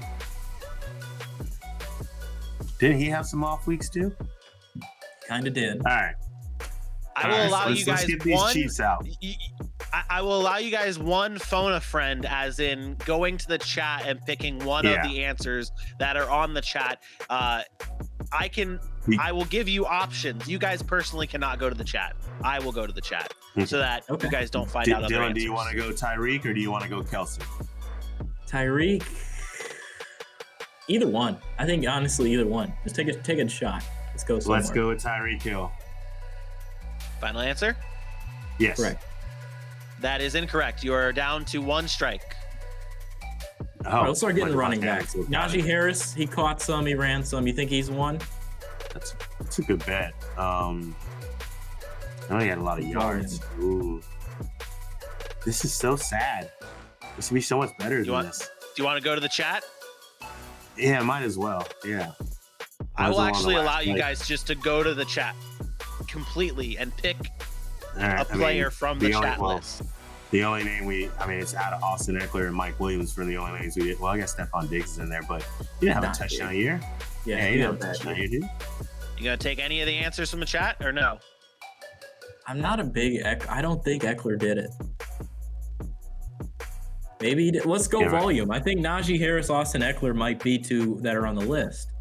Didn't 2.79 2.99
he 2.99 3.07
have 3.11 3.27
some 3.27 3.45
off 3.45 3.67
weeks 3.67 3.89
too? 3.91 4.15
kind 5.29 5.47
of 5.47 5.53
did. 5.55 5.79
All 5.79 5.85
right. 5.85 6.15
I 7.17 7.23
All 7.25 7.29
will 7.31 7.37
right, 7.39 7.49
allow 7.49 7.67
let's, 7.69 7.81
you 7.81 7.87
guys 7.87 7.99
let's 8.01 8.07
get 8.11 8.23
these 8.23 8.35
one. 8.37 8.53
Chiefs 8.53 8.81
out. 8.81 9.05
y- 9.05 9.13
y- 9.23 9.37
I, 9.95 10.03
I 10.11 10.23
will 10.23 10.41
allow 10.41 10.57
you 10.57 10.73
guys 10.73 10.99
one 10.99 11.39
phone 11.39 11.73
a 11.73 11.81
friend, 11.81 12.27
as 12.27 12.59
in 12.59 12.97
going 13.05 13.39
to 13.39 13.47
the 13.47 13.59
chat 13.59 14.03
and 14.07 14.21
picking 14.27 14.59
one 14.65 14.85
Yeah. 14.85 14.95
of 15.05 15.09
the 15.09 15.23
answers 15.25 15.71
that 16.01 16.17
are 16.17 16.29
on 16.29 16.53
the 16.53 16.61
chat. 16.61 17.01
Uh, 17.31 17.63
I 18.33 18.49
can 18.49 18.81
I 19.21 19.31
will 19.33 19.45
give 19.45 19.69
you 19.69 19.87
options. 19.87 20.49
You 20.49 20.59
guys 20.59 20.83
personally 20.83 21.27
cannot 21.29 21.59
go 21.61 21.69
to 21.69 21.75
the 21.77 21.85
chat. 21.85 22.17
I 22.43 22.59
will 22.59 22.73
go 22.73 22.87
to 22.87 22.93
the 22.93 23.01
chat 23.03 23.33
so 23.67 23.79
that 23.79 24.03
Okay. 24.11 24.27
you 24.27 24.33
guys 24.33 24.51
don't 24.51 24.69
find 24.69 24.87
D- 24.87 24.93
out 24.95 25.05
other 25.05 25.15
Dylan, 25.15 25.21
answers. 25.29 25.35
do 25.35 25.43
you 25.43 25.53
want 25.53 25.71
to 25.71 25.77
go 25.77 25.91
Tyreek 25.91 26.45
or 26.45 26.53
do 26.55 26.61
you 26.61 26.71
want 26.73 26.83
to 26.83 26.89
go 26.91 27.03
Kelce? 27.03 27.39
Tyreek. 28.49 29.05
Either 30.89 31.07
one. 31.07 31.37
I 31.59 31.67
think 31.67 31.87
honestly, 31.87 32.33
either 32.33 32.47
one. 32.47 32.73
Just 32.83 32.97
take 32.97 33.09
a 33.09 33.13
take 33.15 33.39
a 33.39 33.49
shot. 33.49 33.85
Let's 34.11 34.25
go. 34.25 34.39
Somewhere. 34.41 34.59
Let's 34.61 34.71
go 34.71 34.89
with 34.89 35.03
Tyreek 35.03 35.43
Hill. 35.43 35.71
Final 37.21 37.43
answer? 37.43 37.77
Yes. 38.59 38.79
Correct. 38.79 39.05
That 40.05 40.21
is 40.21 40.35
incorrect. 40.35 40.85
You 40.85 40.93
are 40.93 41.15
down 41.15 41.47
to 41.47 41.63
one 41.63 41.89
strike. 41.89 42.37
Oh, 43.87 43.89
All 43.91 43.93
right, 44.01 44.07
let's 44.09 44.21
start 44.21 44.35
getting 44.35 44.51
the 44.51 44.57
running 44.59 44.83
backs. 44.83 45.15
family. 45.15 45.29
Najee 45.29 45.65
Harris, 45.65 46.13
he 46.13 46.27
caught 46.27 46.61
some, 46.61 46.85
he 46.85 46.95
ran 46.95 47.25
some. 47.25 47.47
You 47.47 47.55
think 47.55 47.71
he's 47.71 47.91
one? 47.91 48.19
That's, 48.93 49.15
that's 49.41 49.59
a 49.61 49.63
good 49.63 49.83
bet. 49.87 50.13
Um, 50.37 50.95
I 52.29 52.35
know 52.35 52.39
he 52.41 52.49
had 52.49 52.59
a 52.59 52.63
lot 52.63 52.79
of 52.79 52.85
yards. 52.87 53.41
Ooh. 53.63 54.03
This 55.47 55.65
is 55.65 55.73
so 55.73 55.97
sad. 55.97 56.53
This 57.17 57.31
would 57.31 57.37
be 57.37 57.41
so 57.41 57.57
much 57.57 57.71
better 57.79 58.05
than 58.05 58.13
want- 58.13 58.27
this. 58.27 58.51
Do 58.77 58.83
you 58.83 58.85
want 58.85 58.99
to 59.03 59.05
go 59.05 59.15
to 59.15 59.23
the 59.23 59.29
chat? 59.31 59.65
Yeah, 60.77 61.01
might 61.01 61.23
as 61.23 61.39
well. 61.39 61.67
Yeah. 61.83 62.13
I 62.95 63.05
Might 63.05 63.09
as 63.09 63.11
will 63.11 63.17
well 63.17 63.21
on 63.21 63.25
the 63.33 63.39
actually 63.39 63.55
last 63.55 63.63
allow 63.65 63.81
you 63.81 63.93
play. 63.93 64.01
guys 64.01 64.29
just 64.29 64.47
to 64.49 64.55
go 64.55 64.83
to 64.83 64.93
the 64.93 65.07
chat 65.07 65.35
completely 66.09 66.77
and 66.77 66.95
pick 66.99 67.17
All 67.97 68.03
right, 68.03 68.21
a 68.21 68.29
I 68.29 68.33
mean, 68.33 68.39
player 68.43 68.71
from 68.71 68.99
the, 68.99 69.07
the 69.09 69.15
only- 69.15 69.29
chat 69.29 69.39
well, 69.39 69.55
list. 69.57 69.83
The 70.35 70.43
only 70.43 70.65
name 70.65 70.85
we, 70.85 71.09
I 71.21 71.29
mean, 71.29 71.39
it's 71.39 71.55
out 71.55 71.73
of 71.75 71.81
Austin 71.85 72.17
Ekeler 72.19 72.49
and 72.49 72.57
Mike 72.57 72.81
Williams 72.81 73.13
for 73.13 73.25
the 73.25 73.37
only 73.37 73.61
names 73.61 73.77
we 73.77 73.85
did. 73.85 74.01
Well, 74.01 74.11
I 74.11 74.19
guess 74.19 74.35
Stefon 74.35 74.69
Diggs 74.69 74.91
is 74.91 74.99
in 74.99 75.09
there, 75.09 75.23
but 75.29 75.45
he 75.79 75.87
didn't 75.87 75.95
have 75.95 76.03
Not 76.03 76.17
a 76.17 76.19
touchdown 76.19 76.49
big. 76.49 76.59
year. 76.61 76.81
Yeah, 77.25 77.37
Yeah, 77.37 77.47
he 77.47 77.53
he 77.53 77.59
got 77.63 77.71
didn't 77.71 77.71
have 77.71 77.75
a 77.75 77.79
that. 77.79 77.87
touchdown 77.99 78.17
year, 78.17 78.27
dude. 78.27 78.51
You 79.17 79.23
gonna 79.23 79.37
take 79.37 79.61
any 79.61 79.81
of 79.81 79.87
the 79.87 79.95
answers 79.95 80.33
from 80.33 80.41
the 80.41 80.47
chat 80.47 80.77
or 80.85 80.91
no? 80.91 81.21
I'm 82.49 82.61
not 82.61 82.81
a 82.81 82.85
big 82.85 83.21
Eck. 83.23 83.49
I 83.49 83.63
don't 83.63 83.85
think 83.85 84.03
Ekeler 84.03 84.37
did 84.37 84.59
it. 84.59 84.71
Maybe 87.21 87.45
he 87.45 87.51
did. 87.53 87.65
let's 87.65 87.87
go 87.87 88.01
Yeah, 88.01 88.07
right. 88.07 88.21
volume. 88.21 88.51
I 88.51 88.59
think 88.59 88.81
Najee 88.81 89.21
Harris, 89.21 89.51
Austin 89.51 89.83
Ekeler 89.83 90.17
might 90.17 90.43
be 90.43 90.59
two 90.59 90.99
that 91.03 91.15
are 91.15 91.29
on 91.29 91.37
the 91.37 91.45
list. 91.47 91.93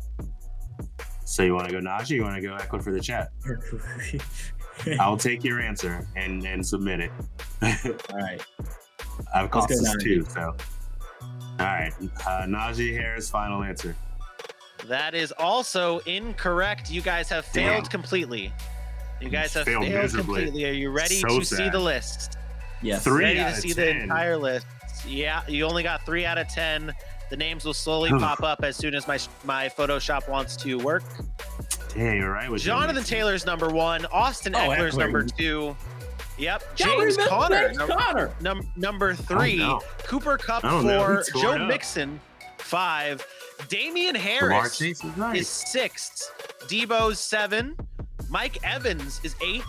So 1.24 1.44
you 1.44 1.54
want 1.54 1.68
to 1.68 1.72
go 1.72 1.80
Najee? 1.80 2.10
You 2.16 2.24
want 2.24 2.34
to 2.38 2.42
go 2.42 2.56
Ekeler 2.58 2.84
for 2.84 2.92
the 2.92 3.00
chat? 3.00 3.30
I'll 5.00 5.18
take 5.18 5.44
your 5.44 5.60
answer 5.60 6.06
and 6.16 6.46
and 6.46 6.66
submit 6.66 7.00
it. 7.00 7.12
All 8.12 8.18
right. 8.18 8.42
I've 9.34 9.52
cost 9.52 9.70
go 9.70 9.76
us 9.76 9.96
two, 10.02 10.26
so. 10.26 10.56
All 11.60 11.66
right, 11.68 11.94
uh, 12.26 12.44
Najee 12.46 12.94
Harris, 12.94 13.30
final 13.30 13.62
answer. 13.64 13.96
That 14.88 15.14
is 15.14 15.32
also 15.34 16.00
incorrect. 16.00 16.90
You 16.92 17.02
guys 17.02 17.30
have 17.30 17.46
failed 17.46 17.84
Damn. 17.84 17.92
completely. 17.92 18.52
You 19.22 19.30
guys 19.30 19.54
have 19.54 19.66
Failed 19.66 19.86
failed, 19.86 20.12
completely. 20.12 20.66
Are 20.66 20.74
you 20.74 20.90
ready 20.90 21.16
So 21.16 21.40
to 21.40 21.46
see 21.46 21.70
the 21.70 21.80
list? 21.80 22.38
Yes. 22.82 23.04
Three 23.04 23.24
ready 23.24 23.40
out 23.40 23.52
to 23.52 23.56
of 23.56 23.60
see 23.60 23.74
10. 23.74 23.76
the 23.76 24.04
entire 24.04 24.36
list. 24.36 24.66
Yeah, 25.08 25.44
you 25.48 25.64
only 25.66 25.84
got 25.84 26.06
three 26.06 26.26
out 26.26 26.38
of 26.38 26.48
ten. 26.50 26.92
The 27.30 27.38
names 27.38 27.64
will 27.66 27.74
slowly 27.74 28.10
pop 28.20 28.42
up 28.44 28.64
as 28.64 28.76
soon 28.76 28.94
as 28.96 29.08
my 29.08 29.20
my 29.46 29.70
Photoshop 29.70 30.28
wants 30.28 30.58
to 30.58 30.78
work. 30.80 31.04
Damn, 31.94 32.18
you're 32.18 32.32
right. 32.32 32.50
With 32.50 32.62
Jonathan 32.62 32.96
Jonathan 32.96 33.10
Taylor's 33.10 33.46
number 33.46 33.70
one. 33.70 34.06
Austin 34.08 34.56
Oh, 34.56 34.60
Ekeler's 34.60 34.96
Ekeler. 34.96 35.00
number 35.00 35.24
two. 35.24 35.76
Yep. 36.38 36.64
Yeah, 36.78 36.86
James 36.88 37.18
remember 37.18 37.30
Conner. 37.30 37.66
James 37.68 37.78
num- 37.78 37.88
Conner. 37.90 38.32
num- 38.42 38.72
number 38.76 39.14
three. 39.14 39.58
know. 39.58 39.82
Cooper 40.06 40.38
Kupp 40.38 40.66
I 40.66 40.82
four. 40.82 41.24
Joe 41.42 41.52
up. 41.54 41.68
Mixon 41.68 42.20
five. 42.58 43.26
Damien 43.70 44.16
Harris 44.16 44.82
is 44.82 45.04
right. 45.18 45.36
is 45.38 45.48
sixth. 45.48 46.32
Deebo's 46.68 47.20
seven. 47.20 47.76
Mike 48.30 48.58
Evans 48.64 49.22
is 49.24 49.36
eight. 49.44 49.62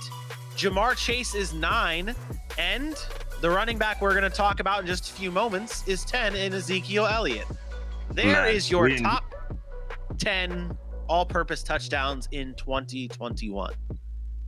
Ja'Marr 0.57 0.97
Chase 0.97 1.35
is 1.35 1.53
nine. 1.53 2.15
And 2.59 2.97
the 3.43 3.51
running 3.51 3.77
back 3.77 4.01
we're 4.01 4.13
going 4.19 4.23
to 4.23 4.31
talk 4.35 4.61
about 4.61 4.81
in 4.81 4.87
just 4.87 5.11
a 5.11 5.13
few 5.13 5.31
moments 5.31 5.87
is 5.87 6.05
10 6.07 6.35
in 6.35 6.55
Ezekiel 6.55 7.07
Elliott. 7.07 7.47
There 8.13 8.47
is 8.47 8.71
Man, 8.73 8.89
your 8.91 8.99
top 8.99 9.25
10 10.19 10.77
all 11.09 11.27
purpose 11.27 11.63
touchdowns 11.63 12.29
in 12.33 12.55
2021. 12.55 13.75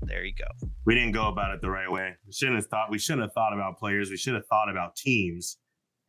There 0.03 0.25
you 0.25 0.33
go. 0.35 0.69
we 0.85 0.95
didn't 0.95 1.13
go 1.13 1.29
about 1.29 1.55
it 1.55 1.61
the 1.61 1.71
right 1.71 1.91
way. 1.91 2.15
We 2.27 2.33
shouldn't 2.33 2.57
have 2.57 2.67
thought. 2.67 2.91
We 2.91 2.99
shouldn't 2.99 3.23
have 3.23 3.33
thought 3.33 3.53
about 3.53 3.79
players. 3.79 4.11
We 4.11 4.17
should 4.17 4.35
have 4.35 4.47
thought 4.47 4.71
about 4.71 4.95
teams, 4.95 5.59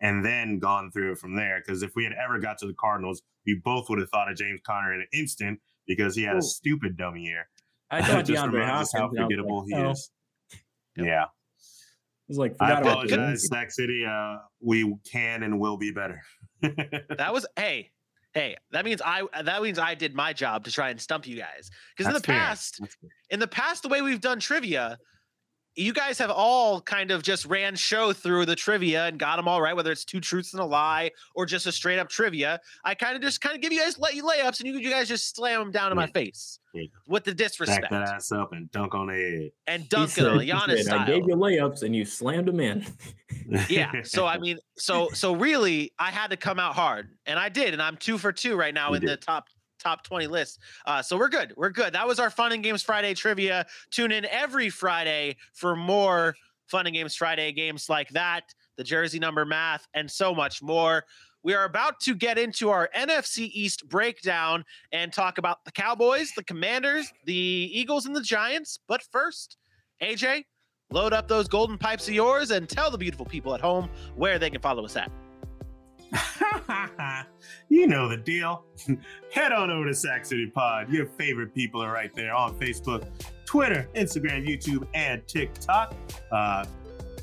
and 0.01 0.23
then 0.23 0.59
gone 0.59 0.91
through 0.91 1.13
it 1.13 1.17
from 1.17 1.35
there. 1.35 1.61
Because 1.65 1.83
if 1.83 1.91
we 1.95 2.03
had 2.03 2.13
ever 2.13 2.39
got 2.39 2.57
to 2.59 2.67
the 2.67 2.73
Cardinals, 2.73 3.21
we 3.45 3.59
both 3.63 3.89
would 3.89 3.99
have 3.99 4.09
thought 4.09 4.29
of 4.29 4.37
James 4.37 4.59
Conner 4.65 4.93
in 4.93 5.01
an 5.01 5.07
instant 5.13 5.59
because 5.87 6.15
he 6.15 6.23
had 6.23 6.35
Ooh. 6.35 6.39
a 6.39 6.41
stupid 6.41 6.97
dummy 6.97 7.21
year. 7.23 7.47
I 7.89 8.01
thought 8.01 8.25
Just 8.25 8.43
DeAndre 8.43 8.65
Hopkins. 8.65 8.91
how 8.93 9.09
and 9.09 9.19
I 9.19 9.23
was 9.23 9.29
forgettable 9.29 9.59
like, 9.59 9.67
he 9.69 9.75
oh. 9.75 9.91
is. 9.91 10.11
Yeah, 10.97 11.25
I 11.25 11.27
was 12.27 12.37
like, 12.37 12.55
I 12.59 12.79
apologize, 12.79 13.47
Sack 13.47 13.71
City. 13.71 14.03
Uh, 14.05 14.37
we 14.59 14.93
can 15.09 15.43
and 15.43 15.59
will 15.59 15.77
be 15.77 15.91
better. 15.91 16.21
That 16.61 17.33
was 17.33 17.45
hey, 17.55 17.91
hey, 18.37 18.55
that 18.71 18.85
means 18.85 19.01
I 19.03 19.21
uh, 19.21 19.41
that 19.43 19.61
means 19.63 19.79
I 19.79 19.95
did 19.95 20.13
my 20.13 20.31
job 20.31 20.63
to 20.65 20.71
try 20.71 20.89
and 20.89 21.01
stump 21.01 21.25
you 21.27 21.37
guys. 21.37 21.71
Because 21.95 22.07
in 22.07 22.13
the 22.13 22.19
fair. 22.19 22.37
past, 22.37 22.79
in 23.29 23.39
the 23.39 23.47
past, 23.47 23.83
the 23.83 23.89
way 23.89 24.01
we've 24.01 24.21
done 24.21 24.39
trivia, 24.39 24.97
you 25.77 25.93
guys 25.93 26.17
have 26.17 26.31
all 26.31 26.81
kind 26.81 27.11
of 27.11 27.21
just 27.21 27.45
ran 27.45 27.75
show 27.75 28.11
through 28.11 28.45
the 28.47 28.55
trivia 28.55 29.05
and 29.05 29.17
got 29.19 29.35
them 29.37 29.47
all 29.47 29.61
right, 29.61 29.75
whether 29.75 29.91
it's 29.91 30.03
two 30.03 30.19
truths 30.19 30.53
and 30.53 30.61
a 30.61 30.65
lie 30.65 31.11
or 31.35 31.45
just 31.45 31.67
a 31.67 31.71
straight 31.71 31.99
up 31.99 32.09
trivia. 32.09 32.59
I 32.83 32.95
kind 32.95 33.15
of 33.15 33.21
just 33.21 33.41
kind 33.41 33.55
of 33.55 33.61
give 33.61 33.71
you 33.71 33.79
guys 33.81 33.99
let 33.99 34.15
you 34.15 34.23
layups 34.23 34.59
and 34.59 34.67
you, 34.67 34.79
you 34.79 34.89
guys 34.89 35.07
just 35.07 35.35
slam 35.35 35.59
them 35.59 35.71
down 35.71 35.91
in 35.91 35.95
my 35.95 36.07
face 36.07 36.59
Yeah. 36.73 36.85
with 37.07 37.23
the 37.25 37.33
disrespect. 37.33 37.83
Back 37.83 37.91
that 37.91 38.15
ass 38.15 38.31
up 38.31 38.53
and 38.53 38.71
dunk 38.71 38.95
on 38.95 39.07
the 39.07 39.13
head 39.13 39.51
and 39.67 39.83
He 39.83 39.87
dunk 39.89 40.09
it 40.09 40.13
said- 40.13 40.25
on 40.27 40.39
Giannis 40.39 40.83
said, 40.83 40.93
I 40.95 41.05
gave 41.05 41.23
you 41.27 41.35
layups 41.35 41.83
and 41.83 41.95
you 41.95 42.05
slammed 42.05 42.47
them 42.47 42.59
in. 42.59 42.83
yeah. 43.69 43.91
So 44.03 44.25
I 44.25 44.39
mean, 44.39 44.57
so 44.77 45.09
so 45.13 45.35
really, 45.35 45.91
I 45.99 46.09
had 46.11 46.31
to 46.31 46.37
come 46.37 46.59
out 46.59 46.73
hard, 46.75 47.09
and 47.25 47.37
I 47.37 47.49
did, 47.49 47.73
and 47.73 47.81
I'm 47.81 47.97
two 47.97 48.17
for 48.17 48.31
two 48.31 48.55
right 48.55 48.73
now 48.73 48.89
You 48.89 48.95
in 48.95 49.05
the 49.05 49.17
top 49.17 49.45
top 49.79 50.03
20 50.03 50.27
list. 50.27 50.59
Uh, 50.85 51.01
so 51.01 51.17
we're 51.17 51.29
good. 51.29 51.53
We're 51.55 51.69
good. 51.69 51.93
That 51.93 52.07
was 52.07 52.19
our 52.19 52.29
Fun 52.29 52.51
and 52.51 52.63
Games 52.63 52.83
Friday 52.83 53.13
trivia. 53.13 53.65
Tune 53.91 54.11
in 54.11 54.25
every 54.25 54.69
Friday 54.69 55.37
for 55.53 55.75
more 55.75 56.35
Fun 56.67 56.85
and 56.85 56.95
Games 56.95 57.15
Friday 57.15 57.51
games 57.51 57.89
like 57.89 58.09
that, 58.09 58.53
the 58.75 58.83
jersey 58.83 59.19
number 59.19 59.45
math, 59.45 59.87
and 59.93 60.09
so 60.09 60.35
much 60.35 60.61
more. 60.61 61.05
We 61.43 61.53
are 61.53 61.63
about 61.63 61.99
to 62.01 62.13
get 62.13 62.37
into 62.37 62.69
our 62.69 62.89
NFC 62.95 63.49
East 63.53 63.87
breakdown 63.87 64.65
and 64.91 65.13
talk 65.13 65.37
about 65.37 65.63
the 65.63 65.71
Cowboys, 65.71 66.33
the 66.35 66.43
Commanders, 66.43 67.11
the 67.25 67.33
Eagles, 67.33 68.05
and 68.05 68.15
the 68.15 68.21
Giants. 68.21 68.79
But 68.87 69.01
first, 69.11 69.55
AJ, 70.01 70.43
load 70.91 71.13
up 71.13 71.27
those 71.27 71.47
golden 71.47 71.77
pipes 71.77 72.07
of 72.07 72.13
yours 72.13 72.51
and 72.51 72.67
tell 72.67 72.91
the 72.91 72.97
beautiful 72.97 73.25
people 73.25 73.53
at 73.53 73.61
home 73.61 73.89
where 74.15 74.39
they 74.39 74.49
can 74.49 74.61
follow 74.61 74.83
us 74.83 74.97
at. 74.97 75.11
you 77.69 77.87
know 77.87 78.07
the 78.07 78.17
deal. 78.17 78.65
Head 79.31 79.51
on 79.51 79.69
over 79.69 79.87
to 79.87 79.93
Sack 79.93 80.25
City 80.25 80.47
Pod. 80.47 80.91
Your 80.91 81.05
favorite 81.05 81.53
people 81.53 81.81
are 81.81 81.91
right 81.91 82.13
there 82.15 82.33
on 82.33 82.57
Facebook, 82.59 83.07
Twitter, 83.45 83.87
Instagram, 83.95 84.47
YouTube, 84.47 84.87
and 84.93 85.27
TikTok. 85.27 85.95
Uh, 86.31 86.65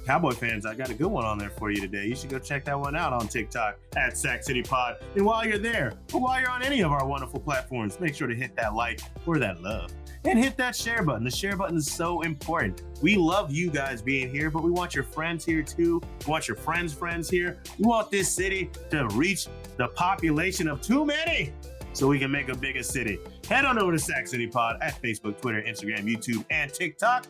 Cowboy 0.06 0.32
fans, 0.32 0.66
I 0.66 0.74
got 0.74 0.90
a 0.90 0.94
good 0.94 1.06
one 1.06 1.24
on 1.24 1.38
there 1.38 1.48
for 1.48 1.70
you 1.70 1.80
today. 1.80 2.04
You 2.04 2.14
should 2.14 2.28
go 2.28 2.38
check 2.38 2.66
that 2.66 2.78
one 2.78 2.94
out 2.94 3.14
on 3.14 3.26
TikTok 3.26 3.78
at 3.96 4.18
Sack 4.18 4.42
City 4.42 4.62
Pod. 4.62 4.96
And 5.16 5.24
while 5.24 5.46
you're 5.46 5.58
there, 5.58 5.94
or 6.12 6.20
while 6.20 6.38
you're 6.38 6.50
on 6.50 6.62
any 6.62 6.82
of 6.82 6.92
our 6.92 7.06
wonderful 7.06 7.40
platforms, 7.40 7.98
make 8.00 8.14
sure 8.14 8.28
to 8.28 8.34
hit 8.34 8.54
that 8.56 8.74
like 8.74 9.00
or 9.24 9.38
that 9.38 9.62
love 9.62 9.90
and 10.24 10.38
hit 10.38 10.56
that 10.56 10.74
share 10.74 11.02
button. 11.02 11.24
The 11.24 11.30
share 11.30 11.56
button 11.56 11.76
is 11.76 11.90
so 11.90 12.22
important. 12.22 12.82
We 13.02 13.16
love 13.16 13.52
you 13.52 13.70
guys 13.70 14.02
being 14.02 14.30
here, 14.30 14.50
but 14.50 14.62
we 14.62 14.70
want 14.70 14.94
your 14.94 15.04
friends 15.04 15.44
here 15.44 15.62
too. 15.62 16.00
We 16.26 16.30
want 16.30 16.48
your 16.48 16.56
friends' 16.56 16.94
friends 16.94 17.28
here. 17.28 17.58
We 17.78 17.84
want 17.86 18.10
this 18.10 18.30
city 18.32 18.70
to 18.90 19.06
reach 19.08 19.48
the 19.76 19.88
population 19.88 20.68
of 20.68 20.80
too 20.80 21.04
many 21.04 21.52
so 21.92 22.08
we 22.08 22.18
can 22.18 22.30
make 22.30 22.48
a 22.48 22.56
bigger 22.56 22.82
city. 22.82 23.18
Head 23.48 23.64
on 23.64 23.78
over 23.78 23.92
to 23.92 23.98
Sack 23.98 24.26
City 24.26 24.46
Pod 24.46 24.78
at 24.80 25.00
Facebook, 25.02 25.40
Twitter, 25.40 25.62
Instagram, 25.62 26.04
YouTube, 26.04 26.44
and 26.50 26.72
TikTok. 26.72 27.26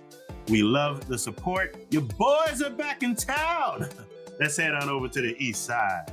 We 0.48 0.62
love 0.62 1.07
the 1.07 1.18
support. 1.18 1.76
Your 1.90 2.02
boys 2.02 2.62
are 2.62 2.70
back 2.70 3.02
in 3.02 3.14
town. 3.16 3.88
Let's 4.40 4.57
head 4.57 4.74
on 4.74 4.88
over 4.88 5.09
to 5.09 5.20
the 5.20 5.37
east 5.38 5.64
side. 5.64 6.12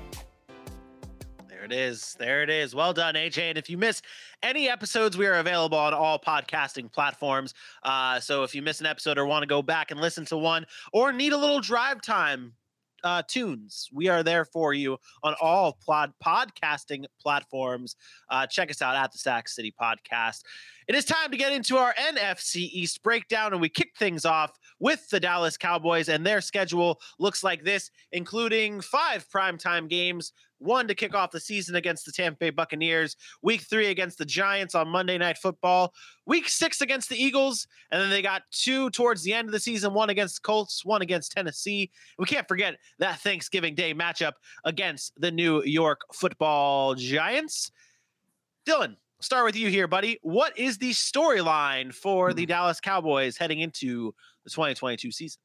There 1.62 1.68
it 1.68 1.90
is. 1.90 2.16
There 2.18 2.42
it 2.42 2.50
is. 2.50 2.74
Well 2.74 2.92
done, 2.92 3.14
AJ. 3.14 3.50
And 3.50 3.58
if 3.58 3.70
you 3.70 3.78
miss 3.78 4.02
any 4.42 4.68
episodes, 4.68 5.16
we 5.16 5.28
are 5.28 5.36
available 5.36 5.78
on 5.78 5.94
all 5.94 6.18
podcasting 6.18 6.92
platforms. 6.92 7.54
Uh, 7.84 8.20
so 8.20 8.42
if 8.42 8.56
you 8.56 8.64
miss 8.64 8.80
an 8.80 8.88
episode 8.88 9.20
or 9.20 9.28
want 9.28 9.44
to 9.44 9.48
go 9.48 9.62
back 9.62 9.92
and 9.92 10.02
listen 10.02 10.26
to 10.26 10.38
one 10.38 10.66
or 10.92 11.14
need 11.14 11.34
a 11.34 11.38
little 11.38 11.60
drive 11.60 12.02
time 12.02 12.54
uh, 13.04 13.22
tunes, 13.28 13.90
we 13.94 14.08
are 14.08 14.24
there 14.24 14.44
for 14.44 14.74
you 14.74 14.98
on 15.22 15.36
all 15.40 15.78
pod- 15.86 16.14
podcasting 16.24 17.06
platforms. 17.22 17.96
Uh, 18.28 18.48
check 18.48 18.72
us 18.72 18.82
out 18.82 18.96
at 18.96 19.12
the 19.12 19.20
Sack 19.20 19.48
City 19.48 19.72
Podcast. 19.80 20.42
It 20.88 20.96
is 20.96 21.06
time 21.06 21.30
to 21.30 21.38
get 21.38 21.54
into 21.54 21.78
our 21.78 21.94
NFC 21.94 22.70
East 22.72 23.04
breakdown, 23.04 23.54
and 23.54 23.62
we 23.62 23.70
kick 23.70 23.92
things 24.00 24.26
off 24.26 24.58
with 24.80 25.08
the 25.10 25.20
Dallas 25.20 25.58
Cowboys, 25.58 26.10
and 26.10 26.26
their 26.26 26.42
schedule 26.42 27.00
looks 27.20 27.44
like 27.44 27.64
this, 27.64 27.92
including 28.12 28.82
five 28.82 29.28
primetime 29.30 29.88
games 29.88 30.34
one 30.62 30.88
to 30.88 30.96
kick 30.96 31.16
off 31.16 31.32
the 31.32 31.40
season 31.40 31.76
against 31.76 32.06
the 32.06 32.12
Tampa 32.12 32.38
Bay 32.38 32.50
Buccaneers, 32.50 33.16
week 33.42 33.62
three 33.62 33.88
against 33.88 34.18
the 34.18 34.26
Giants 34.26 34.76
on 34.76 34.88
Monday 34.88 35.18
Night 35.18 35.38
Football, 35.38 35.94
week 36.26 36.48
six 36.48 36.82
against 36.82 37.10
the 37.10 37.22
Eagles, 37.22 37.68
and 37.92 38.02
then 38.02 38.10
they 38.10 38.22
got 38.22 38.44
two 38.52 38.90
towards 38.92 39.24
the 39.24 39.34
end 39.34 39.48
of 39.48 39.52
the 39.52 39.60
season 39.60 39.94
one 39.94 40.10
against 40.10 40.36
the 40.36 40.42
Colts, 40.42 40.86
one 40.86 41.02
against 41.02 41.32
Tennessee. 41.32 41.92
We 42.18 42.26
can't 42.26 42.48
forget 42.48 42.78
that 43.00 43.20
Thanksgiving 43.20 43.76
Day 43.76 43.94
matchup 43.94 44.34
against 44.64 45.20
the 45.20 45.32
New 45.32 45.64
York 45.64 46.02
football 46.14 46.96
Giants. 46.96 47.72
Dylan, 48.66 48.96
start 49.20 49.46
with 49.46 49.56
you 49.56 49.70
here, 49.70 49.88
buddy. 49.88 50.20
What 50.22 50.58
is 50.58 50.78
the 50.78 50.92
storyline 50.92 51.94
for 51.94 52.34
the 52.34 52.44
hmm. 52.44 52.50
Dallas 52.50 52.80
Cowboys 52.80 53.38
heading 53.38 53.60
into 53.60 54.14
the 54.44 54.50
2022 54.50 55.12
season? 55.12 55.42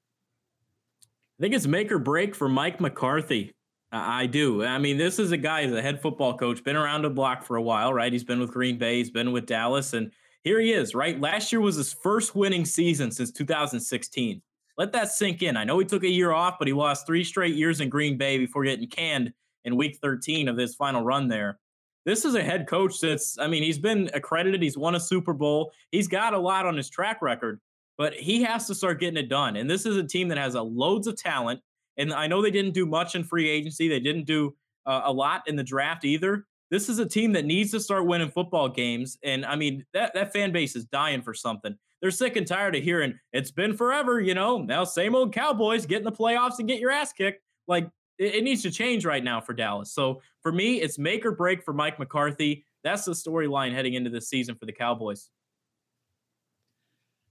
I 1.38 1.42
think 1.42 1.55
it's 1.55 1.66
make 1.66 1.92
or 1.92 1.98
break 1.98 2.35
for 2.35 2.48
Mike 2.48 2.81
McCarthy. 2.81 3.52
I 3.92 4.27
do. 4.27 4.64
I 4.64 4.79
mean, 4.79 4.99
this 4.99 5.18
is 5.18 5.33
a 5.33 5.37
guy, 5.37 5.64
he's 5.64 5.72
a 5.72 5.81
head 5.81 6.03
football 6.03 6.37
coach, 6.37 6.64
been 6.64 6.77
around 6.77 7.03
the 7.03 7.11
block 7.11 7.44
for 7.44 7.57
a 7.57 7.62
while, 7.62 7.94
right? 7.94 8.12
He's 8.12 8.25
been 8.25 8.40
with 8.40 8.53
Green 8.53 8.79
Bay, 8.79 8.99
he's 8.99 9.11
been 9.11 9.33
with 9.33 9.46
Dallas, 9.46 9.92
and 9.92 10.11
here 10.42 10.61
he 10.61 10.72
is, 10.72 10.94
right? 10.94 11.20
Last 11.20 11.53
year 11.53 11.61
was 11.61 11.77
his 11.77 11.92
first 11.92 12.35
winning 12.35 12.64
season 12.64 13.11
since 13.11 13.31
2016. 13.31 14.42
Let 14.77 14.92
that 14.92 15.11
sink 15.11 15.42
in. 15.42 15.57
I 15.57 15.64
know 15.64 15.79
he 15.79 15.85
took 15.85 16.05
a 16.05 16.09
year 16.09 16.33
off, 16.33 16.57
but 16.59 16.68
he 16.68 16.75
lost 16.75 17.07
three 17.07 17.25
straight 17.25 17.55
years 17.55 17.81
in 17.81 17.88
Green 17.88 18.18
Bay 18.18 18.38
before 18.38 18.64
getting 18.64 18.88
canned 18.88 19.33
in 19.64 19.77
week 19.77 19.99
13 20.03 20.49
of 20.49 20.57
his 20.57 20.75
final 20.75 21.03
run 21.03 21.29
there. 21.29 21.59
This 22.05 22.25
is 22.25 22.37
a 22.37 22.42
head 22.42 22.68
coach 22.68 23.01
that's, 23.01 23.38
I 23.38 23.49
mean, 23.49 23.62
he's 23.64 23.79
been 23.79 24.11
accredited. 24.14 24.62
He's 24.62 24.79
won 24.79 24.94
a 24.94 25.01
Super 25.01 25.33
Bowl. 25.33 25.72
He's 25.90 26.07
got 26.07 26.35
a 26.35 26.38
lot 26.38 26.66
on 26.66 26.77
his 26.77 26.88
track 26.88 27.20
record, 27.20 27.61
but 27.99 28.14
he 28.14 28.42
has 28.42 28.66
to 28.68 28.75
start 28.75 29.01
getting 29.01 29.16
it 29.16 29.29
done. 29.29 29.57
And 29.57 29.68
this 29.68 29.87
is 29.87 29.96
a 29.96 30.05
team 30.05 30.29
that 30.29 30.38
has 30.38 30.55
a 30.55 30.62
loads 30.62 31.09
of 31.09 31.16
talent. 31.16 31.61
And 31.99 32.13
I 32.13 32.27
know 32.27 32.43
they 32.43 32.51
didn't 32.51 32.75
do 32.75 32.87
much 32.87 33.15
in 33.15 33.25
free 33.25 33.49
agency. 33.49 33.89
They 33.89 34.01
didn't 34.01 34.25
do 34.25 34.55
uh, 34.85 35.03
a 35.05 35.13
lot 35.13 35.43
in 35.47 35.57
the 35.57 35.65
draft 35.65 36.05
either. 36.05 36.47
This 36.71 36.89
is 36.89 36.99
a 36.99 37.07
team 37.07 37.33
that 37.33 37.45
needs 37.45 37.71
to 37.71 37.81
start 37.81 38.07
winning 38.07 38.31
football 38.31 38.69
games. 38.69 39.19
And 39.23 39.47
I 39.47 39.57
mean, 39.57 39.85
that, 39.93 40.15
that 40.15 40.33
fan 40.33 40.53
base 40.53 40.75
is 40.75 40.85
dying 40.85 41.23
for 41.23 41.33
something. 41.33 41.77
They're 42.03 42.11
sick 42.11 42.37
and 42.37 42.47
tired 42.47 42.77
of 42.77 42.83
hearing 42.83 43.19
it's 43.33 43.51
been 43.51 43.77
forever, 43.77 44.21
you 44.21 44.35
know, 44.35 44.59
now 44.59 44.85
same 44.85 45.15
old 45.15 45.33
Cowboys 45.33 45.87
get 45.87 45.99
in 45.99 46.05
the 46.05 46.13
playoffs 46.13 46.59
and 46.59 46.69
get 46.69 46.81
your 46.81 46.91
ass 46.91 47.13
kicked. 47.13 47.43
Like 47.67 47.89
it, 48.19 48.37
it 48.37 48.45
needs 48.45 48.63
to 48.63 48.71
change 48.71 49.05
right 49.05 49.25
now 49.25 49.41
for 49.41 49.55
Dallas. 49.55 49.93
So 49.93 50.21
for 50.43 50.53
me, 50.53 50.81
it's 50.81 50.99
make 50.99 51.25
or 51.25 51.33
break 51.33 51.63
for 51.63 51.73
Mike 51.73 51.99
McCarthy. 51.99 52.67
That's 52.85 53.05
the 53.05 53.13
storyline 53.13 53.73
heading 53.73 53.95
into 53.95 54.11
this 54.11 54.29
season 54.29 54.57
for 54.57 54.67
the 54.67 54.73
Cowboys. 54.73 55.31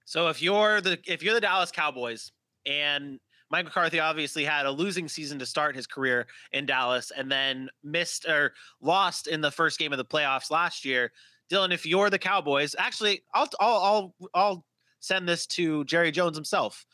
So 0.06 0.30
if 0.30 0.42
you're 0.42 0.82
the 0.82 1.00
if 1.06 1.24
you're 1.24 1.34
the 1.34 1.42
Dallas 1.42 1.72
Cowboys 1.72 2.32
and 2.66 3.20
Mike 3.52 3.66
McCarthy 3.66 4.00
obviously 4.00 4.44
had 4.44 4.66
a 4.66 4.72
losing 4.72 5.08
season 5.08 5.38
to 5.40 5.46
start 5.46 5.76
his 5.76 5.86
career 5.86 6.28
in 6.52 6.66
Dallas 6.66 7.12
and 7.16 7.32
then 7.32 7.70
missed 7.84 8.26
or 8.26 8.54
lost 8.82 9.28
in 9.28 9.42
the 9.42 9.52
first 9.52 9.78
game 9.78 9.94
of 9.94 9.98
the 9.98 10.06
playoffs 10.06 10.50
last 10.50 10.84
year. 10.84 11.12
Dylan, 11.52 11.72
if 11.72 11.86
you're 11.86 12.10
the 12.10 12.18
Cowboys, 12.18 12.76
actually, 12.78 13.24
I'll 13.34 13.48
I'll 13.60 13.78
I'll, 13.78 14.16
I'll 14.34 14.66
send 15.00 15.30
this 15.30 15.46
to 15.48 15.86
Jerry 15.86 16.12
Jones 16.12 16.36
himself. 16.36 16.86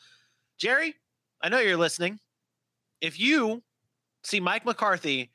Jerry, 0.58 0.94
I 1.42 1.48
know 1.48 1.58
you're 1.58 1.78
listening. 1.78 2.18
If 3.00 3.18
you 3.18 3.62
see 4.22 4.40
Mike 4.40 4.66
McCarthy 4.66 5.30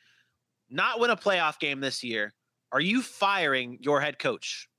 not 0.69 0.99
win 0.99 1.09
a 1.09 1.17
playoff 1.17 1.59
game 1.59 1.81
this 1.81 2.03
year, 2.03 2.33
are 2.71 2.79
you 2.79 3.01
firing 3.01 3.79
your 3.81 3.99
head 4.01 4.19
coach? 4.19 4.69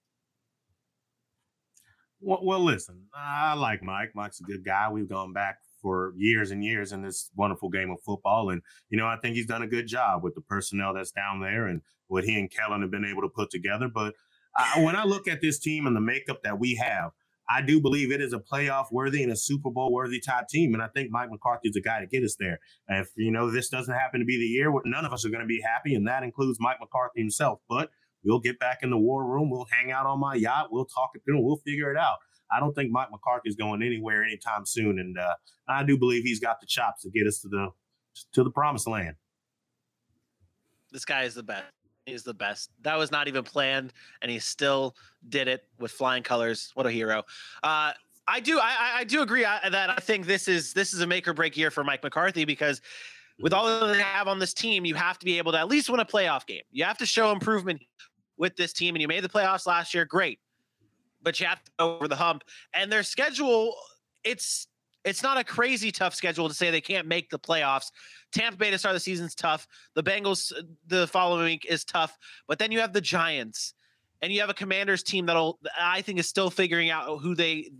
Well, 2.20 2.40
well, 2.42 2.60
listen, 2.60 3.06
I 3.14 3.54
like 3.54 3.82
Mike. 3.82 4.10
Mike's 4.14 4.40
a 4.40 4.44
good 4.44 4.64
guy. 4.64 4.88
We've 4.90 5.08
gone 5.08 5.32
back 5.32 5.58
for 5.80 6.12
years 6.16 6.50
and 6.50 6.64
years 6.64 6.92
in 6.92 7.02
this 7.02 7.30
wonderful 7.36 7.68
game 7.68 7.90
of 7.90 7.98
football. 8.04 8.50
And, 8.50 8.62
you 8.90 8.98
know, 8.98 9.06
I 9.06 9.16
think 9.16 9.36
he's 9.36 9.46
done 9.46 9.62
a 9.62 9.68
good 9.68 9.86
job 9.86 10.22
with 10.22 10.34
the 10.34 10.40
personnel 10.40 10.94
that's 10.94 11.12
down 11.12 11.40
there 11.40 11.66
and 11.66 11.82
what 12.08 12.24
he 12.24 12.38
and 12.38 12.50
Kellen 12.50 12.82
have 12.82 12.90
been 12.90 13.04
able 13.04 13.22
to 13.22 13.28
put 13.28 13.50
together. 13.50 13.88
But 13.92 14.14
I, 14.56 14.82
when 14.82 14.96
I 14.96 15.04
look 15.04 15.28
at 15.28 15.40
this 15.40 15.58
team 15.58 15.86
and 15.86 15.96
the 15.96 16.00
makeup 16.00 16.42
that 16.42 16.58
we 16.58 16.74
have, 16.76 17.12
I 17.50 17.62
do 17.62 17.80
believe 17.80 18.12
it 18.12 18.20
is 18.20 18.34
a 18.34 18.38
playoff 18.38 18.92
worthy 18.92 19.22
and 19.22 19.32
a 19.32 19.36
Super 19.36 19.70
Bowl 19.70 19.92
worthy 19.92 20.20
type 20.20 20.48
team. 20.48 20.74
And 20.74 20.82
I 20.82 20.88
think 20.88 21.10
Mike 21.10 21.30
McCarthy 21.30 21.68
is 21.68 21.74
the 21.74 21.80
guy 21.80 22.00
to 22.00 22.06
get 22.06 22.22
us 22.22 22.36
there. 22.38 22.58
And 22.88 23.00
if, 23.00 23.10
you 23.16 23.30
know, 23.30 23.50
this 23.50 23.70
doesn't 23.70 23.94
happen 23.94 24.20
to 24.20 24.26
be 24.26 24.36
the 24.36 24.44
year, 24.44 24.70
none 24.84 25.04
of 25.06 25.12
us 25.12 25.24
are 25.24 25.30
going 25.30 25.40
to 25.40 25.46
be 25.46 25.62
happy. 25.66 25.94
And 25.94 26.06
that 26.08 26.22
includes 26.22 26.58
Mike 26.60 26.76
McCarthy 26.80 27.20
himself. 27.20 27.60
But 27.68 27.90
we'll 28.22 28.40
get 28.40 28.58
back 28.58 28.80
in 28.82 28.90
the 28.90 28.98
war 28.98 29.24
room. 29.24 29.50
We'll 29.50 29.66
hang 29.70 29.92
out 29.92 30.04
on 30.04 30.20
my 30.20 30.34
yacht. 30.34 30.68
We'll 30.70 30.84
talk 30.84 31.10
it 31.14 31.22
through 31.24 31.42
we'll 31.42 31.60
figure 31.64 31.90
it 31.90 31.96
out. 31.96 32.16
I 32.50 32.60
don't 32.60 32.74
think 32.74 32.90
Mike 32.90 33.10
McCarthy 33.10 33.48
is 33.48 33.56
going 33.56 33.82
anywhere 33.82 34.24
anytime 34.24 34.64
soon, 34.64 34.98
and 34.98 35.18
uh, 35.18 35.34
I 35.68 35.84
do 35.84 35.98
believe 35.98 36.22
he's 36.22 36.40
got 36.40 36.60
the 36.60 36.66
chops 36.66 37.02
to 37.02 37.10
get 37.10 37.26
us 37.26 37.40
to 37.40 37.48
the 37.48 37.68
to 38.32 38.44
the 38.44 38.50
promised 38.50 38.86
land. 38.86 39.16
This 40.90 41.04
guy 41.04 41.24
is 41.24 41.34
the 41.34 41.42
best. 41.42 41.66
He's 42.06 42.22
the 42.22 42.34
best. 42.34 42.70
That 42.82 42.96
was 42.96 43.10
not 43.10 43.28
even 43.28 43.44
planned, 43.44 43.92
and 44.22 44.30
he 44.30 44.38
still 44.38 44.96
did 45.28 45.46
it 45.46 45.64
with 45.78 45.90
flying 45.90 46.22
colors. 46.22 46.70
What 46.74 46.86
a 46.86 46.90
hero! 46.90 47.22
Uh, 47.62 47.92
I 48.26 48.40
do. 48.40 48.58
I, 48.58 48.94
I 48.98 49.04
do 49.04 49.22
agree 49.22 49.44
uh, 49.44 49.68
that 49.70 49.90
I 49.90 49.96
think 49.96 50.26
this 50.26 50.48
is 50.48 50.72
this 50.72 50.94
is 50.94 51.00
a 51.00 51.06
make 51.06 51.28
or 51.28 51.34
break 51.34 51.56
year 51.56 51.70
for 51.70 51.84
Mike 51.84 52.02
McCarthy 52.02 52.44
because 52.44 52.80
with 53.40 53.52
all 53.52 53.66
that 53.66 53.92
they 53.92 54.00
have 54.00 54.26
on 54.26 54.38
this 54.38 54.54
team, 54.54 54.84
you 54.84 54.94
have 54.94 55.18
to 55.18 55.26
be 55.26 55.38
able 55.38 55.52
to 55.52 55.58
at 55.58 55.68
least 55.68 55.90
win 55.90 56.00
a 56.00 56.04
playoff 56.04 56.46
game. 56.46 56.62
You 56.70 56.84
have 56.84 56.98
to 56.98 57.06
show 57.06 57.30
improvement 57.30 57.82
with 58.38 58.56
this 58.56 58.72
team, 58.72 58.94
and 58.94 59.02
you 59.02 59.08
made 59.08 59.22
the 59.22 59.28
playoffs 59.28 59.66
last 59.66 59.92
year. 59.92 60.04
Great 60.06 60.40
but 61.22 61.40
you 61.40 61.46
have 61.46 61.62
to 61.62 61.70
go 61.78 61.96
over 61.96 62.08
the 62.08 62.16
hump. 62.16 62.44
And 62.74 62.90
their 62.90 63.02
schedule, 63.02 63.74
it's 64.24 64.68
it's 65.04 65.22
not 65.22 65.38
a 65.38 65.44
crazy 65.44 65.90
tough 65.90 66.14
schedule 66.14 66.48
to 66.48 66.54
say 66.54 66.70
they 66.70 66.80
can't 66.80 67.06
make 67.06 67.30
the 67.30 67.38
playoffs. 67.38 67.90
Tampa 68.32 68.58
Bay 68.58 68.70
to 68.70 68.78
start 68.78 68.94
the 68.94 69.00
season's 69.00 69.34
tough. 69.34 69.66
The 69.94 70.02
Bengals 70.02 70.52
uh, 70.52 70.62
the 70.86 71.06
following 71.06 71.44
week 71.44 71.66
is 71.68 71.84
tough, 71.84 72.16
but 72.46 72.58
then 72.58 72.72
you 72.72 72.80
have 72.80 72.92
the 72.92 73.00
Giants, 73.00 73.74
and 74.20 74.32
you 74.32 74.40
have 74.40 74.50
a 74.50 74.54
Commanders 74.54 75.02
team 75.02 75.26
that'll 75.26 75.58
I 75.80 76.02
think 76.02 76.18
is 76.18 76.28
still 76.28 76.50
figuring 76.50 76.90
out 76.90 77.20
who 77.20 77.34
they 77.34 77.70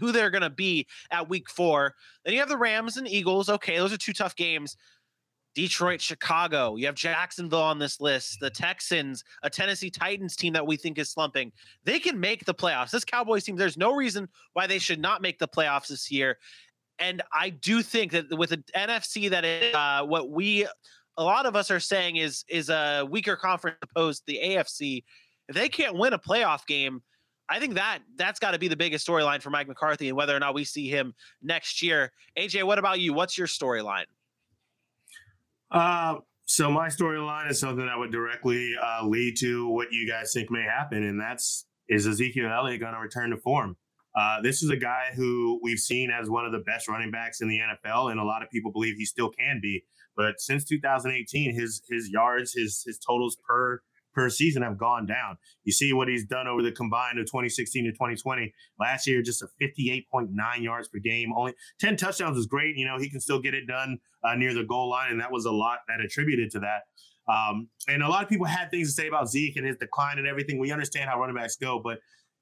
who 0.00 0.12
they're 0.12 0.30
going 0.30 0.42
to 0.42 0.50
be 0.50 0.86
at 1.10 1.28
week 1.28 1.50
four. 1.50 1.94
Then 2.24 2.34
you 2.34 2.40
have 2.40 2.48
the 2.48 2.56
Rams 2.56 2.96
and 2.96 3.08
Eagles. 3.08 3.48
Okay, 3.48 3.76
those 3.76 3.92
are 3.92 3.98
two 3.98 4.12
tough 4.12 4.36
games. 4.36 4.76
Detroit, 5.54 6.00
Chicago. 6.00 6.76
You 6.76 6.86
have 6.86 6.94
Jacksonville 6.94 7.62
on 7.62 7.78
this 7.78 8.00
list, 8.00 8.40
the 8.40 8.50
Texans, 8.50 9.24
a 9.42 9.50
Tennessee 9.50 9.90
Titans 9.90 10.36
team 10.36 10.52
that 10.54 10.66
we 10.66 10.76
think 10.76 10.98
is 10.98 11.10
slumping. 11.10 11.52
They 11.84 11.98
can 11.98 12.18
make 12.18 12.44
the 12.44 12.54
playoffs. 12.54 12.90
This 12.90 13.04
Cowboys 13.04 13.44
team, 13.44 13.56
there's 13.56 13.76
no 13.76 13.94
reason 13.94 14.28
why 14.54 14.66
they 14.66 14.78
should 14.78 15.00
not 15.00 15.22
make 15.22 15.38
the 15.38 15.48
playoffs 15.48 15.88
this 15.88 16.10
year. 16.10 16.38
And 16.98 17.22
I 17.32 17.50
do 17.50 17.82
think 17.82 18.12
that 18.12 18.36
with 18.36 18.52
an 18.52 18.64
NFC 18.76 19.30
that 19.30 19.44
is 19.44 19.74
uh, 19.74 20.04
what 20.04 20.30
we, 20.30 20.66
a 21.16 21.24
lot 21.24 21.46
of 21.46 21.56
us 21.56 21.70
are 21.70 21.80
saying 21.80 22.16
is 22.16 22.44
is 22.48 22.70
a 22.70 23.06
weaker 23.08 23.36
conference 23.36 23.78
opposed 23.82 24.26
to 24.26 24.32
the 24.32 24.40
AFC. 24.42 25.04
If 25.48 25.56
they 25.56 25.68
can't 25.68 25.96
win 25.96 26.12
a 26.12 26.18
playoff 26.18 26.66
game, 26.66 27.02
I 27.48 27.58
think 27.58 27.74
that 27.74 27.98
that's 28.16 28.40
got 28.40 28.52
to 28.52 28.58
be 28.58 28.68
the 28.68 28.76
biggest 28.76 29.06
storyline 29.06 29.42
for 29.42 29.50
Mike 29.50 29.68
McCarthy 29.68 30.08
and 30.08 30.16
whether 30.16 30.34
or 30.34 30.40
not 30.40 30.54
we 30.54 30.64
see 30.64 30.88
him 30.88 31.14
next 31.42 31.82
year. 31.82 32.12
AJ, 32.38 32.64
what 32.64 32.78
about 32.78 33.00
you? 33.00 33.12
What's 33.12 33.36
your 33.36 33.46
storyline? 33.46 34.04
Uh, 35.72 36.16
so 36.46 36.70
my 36.70 36.88
storyline 36.88 37.50
is 37.50 37.58
something 37.58 37.86
that 37.86 37.98
would 37.98 38.12
directly 38.12 38.74
uh, 38.80 39.06
lead 39.06 39.36
to 39.38 39.68
what 39.68 39.88
you 39.90 40.06
guys 40.06 40.32
think 40.34 40.50
may 40.50 40.62
happen, 40.62 41.02
and 41.02 41.18
that's 41.18 41.66
is 41.88 42.06
Ezekiel 42.06 42.50
Elliott 42.50 42.80
going 42.80 42.92
to 42.92 43.00
return 43.00 43.30
to 43.30 43.38
form? 43.38 43.76
Uh, 44.14 44.42
this 44.42 44.62
is 44.62 44.68
a 44.68 44.76
guy 44.76 45.06
who 45.14 45.58
we've 45.62 45.78
seen 45.78 46.10
as 46.10 46.28
one 46.28 46.44
of 46.44 46.52
the 46.52 46.58
best 46.58 46.88
running 46.88 47.10
backs 47.10 47.40
in 47.40 47.48
the 47.48 47.58
NFL, 47.58 48.10
and 48.10 48.20
a 48.20 48.24
lot 48.24 48.42
of 48.42 48.50
people 48.50 48.70
believe 48.70 48.96
he 48.96 49.06
still 49.06 49.30
can 49.30 49.60
be. 49.62 49.82
But 50.14 50.40
since 50.40 50.64
2018, 50.66 51.54
his 51.54 51.80
his 51.88 52.10
yards, 52.10 52.52
his 52.52 52.82
his 52.84 52.98
totals 52.98 53.38
per 53.48 53.80
per 54.12 54.28
season 54.30 54.62
have 54.62 54.78
gone 54.78 55.06
down. 55.06 55.36
You 55.64 55.72
see 55.72 55.92
what 55.92 56.08
he's 56.08 56.26
done 56.26 56.46
over 56.46 56.62
the 56.62 56.72
combined 56.72 57.18
of 57.18 57.26
2016 57.26 57.84
to 57.84 57.92
2020. 57.92 58.52
Last 58.78 59.06
year, 59.06 59.22
just 59.22 59.42
a 59.42 59.48
58.9 59.60 60.28
yards 60.60 60.88
per 60.88 60.98
game. 60.98 61.32
Only 61.36 61.54
10 61.80 61.96
touchdowns 61.96 62.36
is 62.36 62.46
great. 62.46 62.76
You 62.76 62.86
know, 62.86 62.98
he 62.98 63.10
can 63.10 63.20
still 63.20 63.40
get 63.40 63.54
it 63.54 63.66
done 63.66 63.98
uh, 64.24 64.34
near 64.34 64.54
the 64.54 64.64
goal 64.64 64.90
line, 64.90 65.10
and 65.10 65.20
that 65.20 65.32
was 65.32 65.44
a 65.44 65.52
lot 65.52 65.78
that 65.88 66.04
attributed 66.04 66.50
to 66.52 66.60
that. 66.60 66.82
Um, 67.32 67.68
and 67.88 68.02
a 68.02 68.08
lot 68.08 68.22
of 68.22 68.28
people 68.28 68.46
had 68.46 68.70
things 68.70 68.88
to 68.88 69.00
say 69.00 69.08
about 69.08 69.28
Zeke 69.28 69.56
and 69.56 69.66
his 69.66 69.76
decline 69.76 70.18
and 70.18 70.26
everything. 70.26 70.58
We 70.58 70.72
understand 70.72 71.08
how 71.08 71.20
running 71.20 71.36
backs 71.36 71.56
go, 71.56 71.80
but 71.82 72.00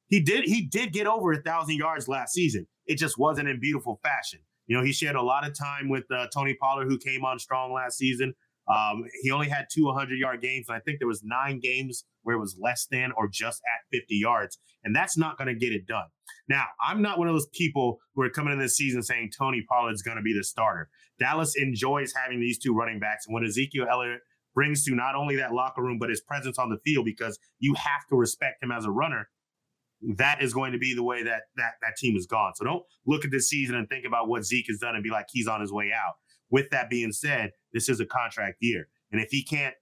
he 0.08 0.20
did 0.20 0.44
he 0.44 0.62
did 0.62 0.92
get 0.92 1.06
over 1.06 1.32
a 1.32 1.42
thousand 1.42 1.76
yards 1.76 2.08
last 2.08 2.32
season. 2.32 2.66
It 2.86 2.96
just 2.96 3.18
wasn't 3.18 3.48
in 3.48 3.60
beautiful 3.60 4.00
fashion. 4.02 4.40
You 4.66 4.76
know, 4.76 4.84
he 4.84 4.92
shared 4.92 5.16
a 5.16 5.22
lot 5.22 5.46
of 5.46 5.56
time 5.56 5.88
with 5.88 6.04
uh, 6.10 6.28
Tony 6.32 6.54
Pollard, 6.54 6.88
who 6.88 6.98
came 6.98 7.24
on 7.24 7.38
strong 7.38 7.72
last 7.72 7.98
season. 7.98 8.34
Um, 8.70 9.04
he 9.22 9.30
only 9.30 9.48
had 9.48 9.66
two 9.72 9.86
100 9.86 10.16
yard 10.18 10.40
games, 10.40 10.66
and 10.68 10.76
I 10.76 10.80
think 10.80 10.98
there 11.00 11.08
was 11.08 11.22
nine 11.24 11.58
games 11.58 12.04
where 12.22 12.36
it 12.36 12.40
was 12.40 12.56
less 12.60 12.86
than 12.90 13.10
or 13.16 13.28
just 13.28 13.60
at 13.74 13.98
50 13.98 14.14
yards, 14.14 14.58
and 14.84 14.94
that's 14.94 15.18
not 15.18 15.36
going 15.36 15.48
to 15.48 15.54
get 15.54 15.72
it 15.72 15.86
done. 15.86 16.06
Now, 16.48 16.66
I'm 16.82 17.02
not 17.02 17.18
one 17.18 17.26
of 17.26 17.34
those 17.34 17.48
people 17.52 17.98
who 18.14 18.22
are 18.22 18.30
coming 18.30 18.52
in 18.52 18.58
this 18.60 18.76
season 18.76 19.02
saying 19.02 19.30
Tony 19.36 19.64
Pollard's 19.68 20.02
going 20.02 20.18
to 20.18 20.22
be 20.22 20.34
the 20.34 20.44
starter. 20.44 20.88
Dallas 21.18 21.54
enjoys 21.56 22.12
having 22.14 22.40
these 22.40 22.58
two 22.58 22.74
running 22.74 23.00
backs, 23.00 23.26
and 23.26 23.34
what 23.34 23.44
Ezekiel 23.44 23.86
Elliott 23.90 24.20
brings 24.54 24.84
to 24.84 24.94
not 24.94 25.14
only 25.14 25.36
that 25.36 25.52
locker 25.52 25.82
room 25.82 25.98
but 25.98 26.10
his 26.10 26.20
presence 26.20 26.58
on 26.58 26.70
the 26.70 26.78
field, 26.84 27.04
because 27.04 27.38
you 27.58 27.74
have 27.74 28.06
to 28.10 28.16
respect 28.16 28.62
him 28.62 28.70
as 28.70 28.84
a 28.84 28.90
runner. 28.90 29.28
That 30.16 30.42
is 30.42 30.54
going 30.54 30.72
to 30.72 30.78
be 30.78 30.94
the 30.94 31.02
way 31.02 31.22
that 31.24 31.42
that 31.56 31.72
that 31.82 31.96
team 31.98 32.16
is 32.16 32.26
gone. 32.26 32.52
So 32.54 32.64
don't 32.64 32.82
look 33.06 33.24
at 33.24 33.30
this 33.30 33.48
season 33.48 33.74
and 33.76 33.86
think 33.88 34.06
about 34.06 34.28
what 34.28 34.44
Zeke 34.44 34.66
has 34.68 34.78
done 34.78 34.94
and 34.94 35.04
be 35.04 35.10
like 35.10 35.26
he's 35.30 35.46
on 35.46 35.60
his 35.60 35.72
way 35.72 35.90
out. 35.94 36.14
With 36.50 36.70
that 36.70 36.88
being 36.88 37.12
said, 37.12 37.50
this 37.72 37.88
is 37.88 38.00
a 38.00 38.06
contract 38.06 38.56
year. 38.60 38.88
And 39.12 39.20
if 39.20 39.30
he 39.30 39.42
can't 39.42 39.74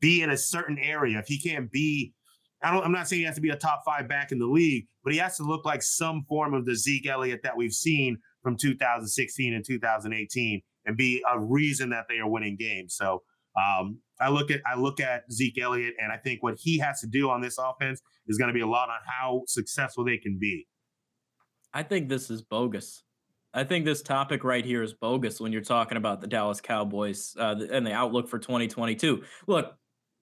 be 0.00 0.22
in 0.22 0.30
a 0.30 0.36
certain 0.36 0.78
area, 0.78 1.18
if 1.18 1.26
he 1.26 1.40
can't 1.40 1.70
be, 1.70 2.12
I 2.62 2.72
don't, 2.72 2.84
I'm 2.84 2.92
not 2.92 3.08
saying 3.08 3.20
he 3.20 3.26
has 3.26 3.34
to 3.34 3.40
be 3.40 3.50
a 3.50 3.56
top 3.56 3.82
five 3.84 4.08
back 4.08 4.32
in 4.32 4.38
the 4.38 4.46
league, 4.46 4.86
but 5.02 5.12
he 5.12 5.18
has 5.18 5.36
to 5.36 5.42
look 5.42 5.64
like 5.64 5.82
some 5.82 6.24
form 6.28 6.54
of 6.54 6.64
the 6.64 6.74
Zeke 6.74 7.06
Elliott 7.06 7.40
that 7.42 7.56
we've 7.56 7.72
seen 7.72 8.18
from 8.42 8.56
2016 8.56 9.54
and 9.54 9.64
2018 9.64 10.62
and 10.86 10.96
be 10.96 11.22
a 11.30 11.38
reason 11.38 11.90
that 11.90 12.06
they 12.08 12.18
are 12.18 12.28
winning 12.28 12.56
games. 12.56 12.94
So 12.96 13.22
um, 13.56 13.98
I 14.20 14.30
look 14.30 14.50
at 14.50 14.60
I 14.66 14.78
look 14.78 15.00
at 15.00 15.30
Zeke 15.32 15.58
Elliott 15.58 15.94
and 16.00 16.12
I 16.12 16.16
think 16.16 16.42
what 16.42 16.56
he 16.58 16.78
has 16.78 17.00
to 17.00 17.06
do 17.06 17.30
on 17.30 17.40
this 17.40 17.58
offense 17.58 18.00
is 18.26 18.38
going 18.38 18.48
to 18.48 18.54
be 18.54 18.60
a 18.60 18.66
lot 18.66 18.88
on 18.88 18.98
how 19.06 19.42
successful 19.46 20.04
they 20.04 20.18
can 20.18 20.38
be. 20.38 20.66
I 21.72 21.82
think 21.82 22.08
this 22.08 22.30
is 22.30 22.42
bogus. 22.42 23.02
I 23.54 23.64
think 23.64 23.84
this 23.84 24.02
topic 24.02 24.42
right 24.42 24.64
here 24.64 24.82
is 24.82 24.92
bogus 24.92 25.40
when 25.40 25.52
you're 25.52 25.62
talking 25.62 25.96
about 25.96 26.20
the 26.20 26.26
Dallas 26.26 26.60
Cowboys 26.60 27.36
uh, 27.38 27.54
and 27.70 27.86
the 27.86 27.92
outlook 27.92 28.28
for 28.28 28.38
2022. 28.38 29.22
Look, 29.46 29.74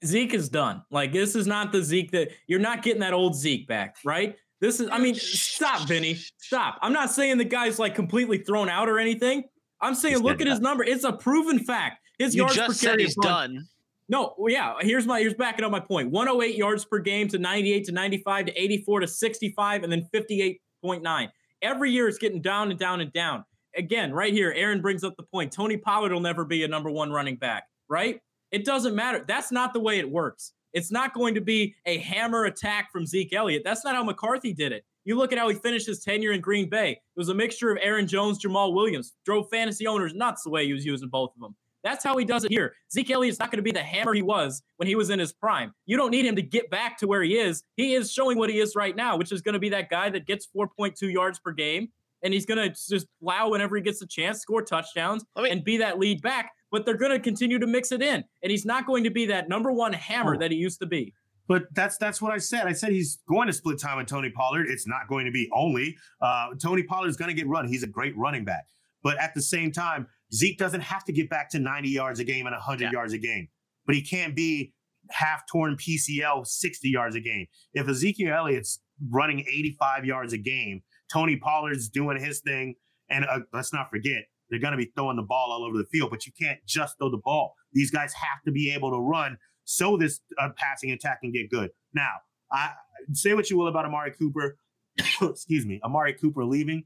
Zeke 0.05 0.35
is 0.35 0.49
done. 0.49 0.83
Like 0.91 1.13
this 1.13 1.35
is 1.35 1.47
not 1.47 1.73
the 1.73 1.83
Zeke 1.83 2.11
that 2.13 2.31
you're 2.47 2.61
not 2.61 2.83
getting 2.83 3.01
that 3.01 3.15
old 3.15 3.35
Zeke 3.35 3.67
back, 3.67 3.97
right? 4.05 4.37
This 4.61 4.79
is, 4.79 4.89
I 4.93 4.99
mean, 4.99 5.15
stop, 5.17 5.89
Vinny. 5.89 6.15
Stop. 6.39 6.79
I'm 6.83 6.93
not 6.93 7.11
saying 7.11 7.39
the 7.39 7.45
guy's 7.45 7.79
like 7.79 7.95
completely 7.95 8.39
thrown 8.39 8.69
out 8.69 8.89
or 8.89 8.99
anything. 8.99 9.45
I'm 9.81 9.95
saying 9.95 10.15
He's 10.15 10.23
look 10.23 10.41
at 10.41 10.47
his 10.47 10.61
number. 10.61 10.85
It's 10.85 11.03
a 11.03 11.13
proven 11.13 11.59
fact. 11.59 11.99
His 12.19 12.35
You 12.35 12.43
yards 12.43 12.55
just 12.55 12.69
per 12.69 12.75
said 12.75 12.89
carry 12.91 13.03
he's 13.03 13.11
is 13.11 13.17
done. 13.17 13.67
No, 14.09 14.35
yeah. 14.47 14.75
Here's 14.81 15.07
my 15.07 15.21
here's 15.21 15.35
backing 15.35 15.65
up 15.65 15.73
my 15.73 15.81
point. 15.81 16.11
108 16.11 16.55
yards 16.55 16.85
per 16.85 16.99
game 16.99 17.29
to 17.29 17.39
98 17.39 17.85
to 17.85 17.93
95 17.93 18.47
to 18.47 18.63
84 18.63 19.01
to 19.01 19.09
65 19.09 19.83
and 19.83 19.93
then 19.93 20.07
58.9. 20.15 21.29
Every 21.63 21.91
year 21.91 22.09
it's 22.09 22.19
getting 22.19 22.43
down 22.43 22.71
and 22.71 22.79
down 22.79 23.01
and 23.01 23.13
down. 23.13 23.45
Again, 23.77 24.13
right 24.13 24.33
here, 24.33 24.53
Aaron 24.55 24.83
brings 24.83 25.05
up 25.05 25.17
the 25.17 25.23
point. 25.23 25.53
Tony 25.53 25.77
Pollard 25.77 26.13
will 26.13 26.21
never 26.21 26.45
be 26.45 26.65
a 26.65 26.69
number 26.69 26.91
one 26.91 27.11
running 27.11 27.37
back, 27.37 27.65
right? 27.89 28.21
It 28.51 28.65
doesn't 28.65 28.95
matter. 28.95 29.25
That's 29.27 29.51
not 29.51 29.73
the 29.73 29.81
way 29.81 29.99
it 29.99 30.11
works. 30.11 30.53
It's 30.73 30.91
not 30.91 31.15
going 31.15 31.35
to 31.35 31.41
be 31.41 31.75
a 31.87 31.99
hammer 31.99 32.45
attack 32.45 32.91
from 32.93 33.07
Zeke 33.07 33.33
Elliott. 33.33 33.63
That's 33.65 33.85
not 33.85 33.95
how 33.95 34.05
McCarthy 34.05 34.53
did 34.53 34.73
it. 34.73 34.85
You 35.05 35.17
look 35.17 35.33
at 35.33 35.39
how 35.39 35.49
he 35.49 35.55
finished 35.55 35.87
his 35.87 36.03
tenure 36.03 36.33
in 36.33 36.41
Green 36.41 36.69
Bay. 36.69 36.93
It 36.93 36.99
was 37.17 37.29
a 37.29 37.35
mixture 37.35 37.71
of 37.71 37.79
Aaron 37.81 38.07
Jones, 38.07 38.43
Jamaal 38.43 38.75
Williams, 38.75 39.13
drove 39.25 39.49
fantasy 39.51 39.87
owners 39.87 40.15
nuts 40.15 40.43
the 40.43 40.51
way 40.51 40.67
he 40.67 40.73
was 40.73 40.85
using 40.85 41.09
both 41.09 41.35
of 41.35 41.41
them. 41.41 41.57
That's 41.85 42.05
how 42.05 42.17
he 42.17 42.25
does 42.25 42.45
it 42.45 42.51
here. 42.51 42.75
Zeke 42.93 43.11
Elliott's 43.11 43.39
not 43.39 43.51
going 43.51 43.59
to 43.59 43.63
be 43.63 43.73
the 43.73 43.83
hammer 43.83 44.15
he 44.15 44.23
was 44.23 44.63
when 44.77 44.87
he 44.87 44.95
was 44.95 45.11
in 45.11 45.19
his 45.19 45.33
prime. 45.33 45.75
You 45.87 45.97
don't 45.97 46.11
need 46.11 46.25
him 46.25 46.37
to 46.37 46.43
get 46.43 46.71
back 46.71 46.97
to 46.99 47.07
where 47.07 47.23
he 47.23 47.37
is. 47.37 47.65
He 47.77 47.95
is 47.95 48.13
showing 48.13 48.39
what 48.39 48.51
he 48.51 48.59
is 48.61 48.77
right 48.77 48.95
now, 48.95 49.17
which 49.17 49.33
is 49.33 49.43
going 49.43 49.55
to 49.55 49.59
be 49.59 49.69
that 49.71 49.91
guy 49.91 50.09
that 50.11 50.27
gets 50.27 50.47
4.2 50.57 51.13
yards 51.13 51.39
per 51.41 51.51
game, 51.53 51.89
and 52.23 52.33
he's 52.33 52.47
going 52.47 52.59
to 52.59 52.69
just 52.69 53.07
plow 53.21 53.51
whenever 53.51 53.75
he 53.77 53.83
gets 53.83 54.01
a 54.03 54.07
chance, 54.07 54.41
score 54.41 54.63
touchdowns, 54.63 55.25
me- 55.37 55.51
and 55.51 55.65
be 55.65 55.77
that 55.79 55.99
lead 55.99 56.23
back. 56.23 56.53
But 56.71 56.87
they're 56.87 56.97
going 56.97 57.11
to 57.13 57.19
continue 57.19 57.59
to 57.59 57.67
mix 57.67 57.93
it 57.93 58.01
in, 58.01 58.25
and 58.43 58.51
he's 58.51 58.65
not 58.65 58.87
going 58.87 59.05
to 59.05 59.11
be 59.11 59.27
that 59.27 59.49
number 59.49 59.73
one 59.73 59.93
hammer 59.93 60.37
Oh. 60.37 60.39
that 60.39 60.51
he 60.53 60.57
used 60.57 60.81
to 60.81 60.87
be. 60.87 61.13
But 61.49 61.65
that's 61.75 61.99
that's 61.99 62.23
what 62.23 62.33
I 62.33 62.39
said. 62.39 62.67
I 62.69 62.73
said 62.73 62.93
he's 62.93 63.19
going 63.29 63.49
to 63.49 63.53
split 63.53 63.79
time 63.81 63.99
with 63.99 64.07
Tony 64.07 64.31
Pollard. 64.31 64.67
It's 64.71 64.87
not 64.87 65.09
going 65.09 65.27
to 65.27 65.33
be 65.33 65.51
only. 65.53 65.99
Uh, 66.21 66.51
Tony 66.63 66.85
Pollard's 66.85 67.17
going 67.17 67.29
to 67.29 67.35
get 67.35 67.49
run. 67.49 67.67
He's 67.67 67.83
a 67.83 67.87
great 67.89 68.17
running 68.17 68.45
back. 68.45 68.69
But 69.03 69.19
at 69.19 69.35
the 69.35 69.43
same 69.43 69.73
time, 69.73 70.07
Zeke 70.35 70.59
doesn't 70.59 70.81
have 70.81 71.05
to 71.05 71.13
get 71.13 71.29
back 71.29 71.51
to 71.51 71.59
90 71.59 71.89
yards 71.91 72.21
a 72.21 72.25
game 72.25 72.47
and 72.47 72.55
100 72.55 72.85
Yeah. 72.85 72.91
yards 72.93 73.13
a 73.13 73.19
game. 73.19 73.49
But 73.87 73.95
he 73.95 74.03
can't 74.03 74.35
be 74.37 74.73
half 75.11 75.43
torn 75.51 75.77
PCL 75.77 76.47
60 76.47 76.89
yards 76.89 77.17
a 77.17 77.21
game. 77.21 77.47
If 77.75 77.89
Ezekiel 77.89 78.33
Elliott's 78.35 78.81
running 79.11 79.41
85 79.41 80.05
yards 80.05 80.33
a 80.33 80.39
game, 80.39 80.83
Tony 81.13 81.37
Pollard's 81.37 81.89
doing 81.89 82.19
his 82.21 82.41
thing. 82.41 82.77
And 83.11 83.25
uh, 83.25 83.41
let's 83.53 83.73
not 83.73 83.91
forget, 83.91 84.23
they're 84.49 84.61
going 84.61 84.73
to 84.73 84.79
be 84.79 84.91
throwing 84.97 85.17
the 85.17 85.23
ball 85.23 85.51
all 85.51 85.65
over 85.65 85.77
the 85.77 85.85
field, 85.87 86.11
but 86.11 86.25
you 86.27 86.33
can't 86.41 86.59
just 86.67 86.97
throw 86.99 87.11
the 87.11 87.21
ball. 87.23 87.55
These 87.73 87.91
guys 87.91 88.13
have 88.15 88.43
to 88.47 88.53
be 88.53 88.73
able 88.73 88.91
to 88.91 88.99
run 88.99 89.37
so 89.65 89.97
this 89.97 90.21
uh, 90.41 90.51
passing 90.57 90.91
attack 90.93 91.21
can 91.21 91.33
get 91.33 91.51
good. 91.51 91.71
Now, 91.95 92.11
I 92.51 92.71
say 93.13 93.35
what 93.35 93.51
you 93.51 93.57
will 93.59 93.69
about 93.69 93.85
Amari 93.85 94.13
Cooper. 94.13 94.57
excuse 95.23 95.67
me, 95.67 95.81
Amari 95.85 96.15
Cooper 96.15 96.45
leaving. 96.45 96.85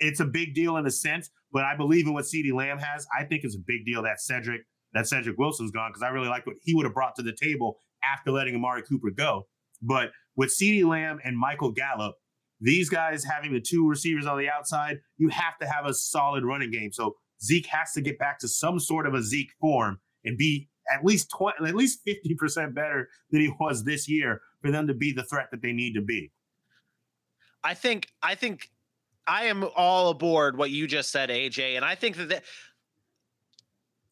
It's 0.00 0.20
a 0.20 0.24
big 0.24 0.54
deal 0.54 0.76
in 0.76 0.86
a 0.86 0.90
sense, 0.90 1.30
but 1.52 1.64
I 1.64 1.76
believe 1.76 2.06
in 2.06 2.12
what 2.12 2.24
CeeDee 2.24 2.52
Lamb 2.52 2.78
has. 2.78 3.06
I 3.18 3.24
think 3.24 3.44
it's 3.44 3.56
a 3.56 3.62
big 3.66 3.84
deal 3.84 4.02
that 4.02 4.20
Cedric 4.20 4.62
that 4.94 5.06
Cedric 5.06 5.36
Wilson's 5.38 5.70
gone 5.70 5.90
because 5.90 6.02
I 6.02 6.08
really 6.08 6.28
like 6.28 6.46
what 6.46 6.56
he 6.62 6.74
would 6.74 6.84
have 6.84 6.94
brought 6.94 7.14
to 7.16 7.22
the 7.22 7.36
table 7.38 7.78
after 8.04 8.30
letting 8.30 8.54
Amari 8.54 8.82
Cooper 8.82 9.10
go. 9.10 9.46
But 9.82 10.10
with 10.36 10.50
CeeDee 10.50 10.86
Lamb 10.86 11.18
and 11.24 11.36
Michael 11.36 11.72
Gallup, 11.72 12.14
these 12.60 12.88
guys 12.88 13.24
having 13.24 13.52
the 13.52 13.60
two 13.60 13.86
receivers 13.86 14.26
on 14.26 14.38
the 14.38 14.48
outside, 14.48 14.98
you 15.16 15.28
have 15.28 15.58
to 15.60 15.68
have 15.68 15.86
a 15.86 15.94
solid 15.94 16.44
running 16.44 16.70
game. 16.70 16.90
So 16.92 17.16
Zeke 17.42 17.66
has 17.66 17.92
to 17.92 18.00
get 18.00 18.18
back 18.18 18.38
to 18.40 18.48
some 18.48 18.80
sort 18.80 19.06
of 19.06 19.14
a 19.14 19.22
Zeke 19.22 19.52
form 19.60 20.00
and 20.24 20.36
be 20.36 20.68
at 20.92 21.04
least 21.04 21.30
20, 21.36 21.68
at 21.68 21.74
least 21.76 22.00
50% 22.06 22.74
better 22.74 23.08
than 23.30 23.40
he 23.40 23.52
was 23.60 23.84
this 23.84 24.08
year 24.08 24.40
for 24.60 24.70
them 24.70 24.86
to 24.86 24.94
be 24.94 25.12
the 25.12 25.22
threat 25.22 25.48
that 25.50 25.62
they 25.62 25.72
need 25.72 25.94
to 25.94 26.02
be. 26.02 26.32
I 27.62 27.74
think 27.74 28.08
I 28.22 28.34
think 28.34 28.70
I 29.28 29.44
am 29.44 29.68
all 29.76 30.08
aboard 30.08 30.56
what 30.56 30.70
you 30.70 30.86
just 30.86 31.10
said, 31.10 31.28
AJ, 31.28 31.76
and 31.76 31.84
I 31.84 31.94
think 31.94 32.16
that 32.16 32.28
the, 32.28 32.42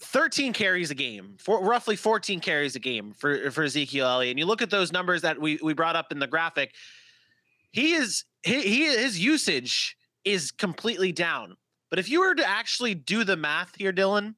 13 0.01 0.53
carries 0.53 0.91
a 0.91 0.95
game, 0.95 1.37
for 1.39 1.63
roughly 1.63 1.97
14 1.97 2.41
carries 2.41 2.77
a 2.77 2.79
game 2.79 3.13
for 3.13 3.51
for 3.51 3.65
Ezekiel 3.65 4.07
Elliott. 4.07 4.33
And 4.33 4.39
you 4.39 4.45
look 4.45 4.61
at 4.61 4.71
those 4.71 4.93
numbers 4.93 5.23
that 5.23 5.41
we 5.41 5.59
we 5.63 5.73
brought 5.73 5.97
up 5.97 6.13
in 6.13 6.19
the 6.19 6.27
graphic. 6.27 6.75
He 7.73 7.95
is 7.95 8.25
he, 8.43 8.61
he 8.61 8.85
his 8.85 9.19
usage 9.19 9.97
is 10.25 10.51
completely 10.51 11.13
down. 11.13 11.57
But 11.89 11.99
if 11.99 12.11
you 12.11 12.21
were 12.21 12.35
to 12.35 12.47
actually 12.47 12.95
do 12.95 13.25
the 13.25 13.37
math 13.37 13.75
here, 13.77 13.93
Dylan, 13.93 14.35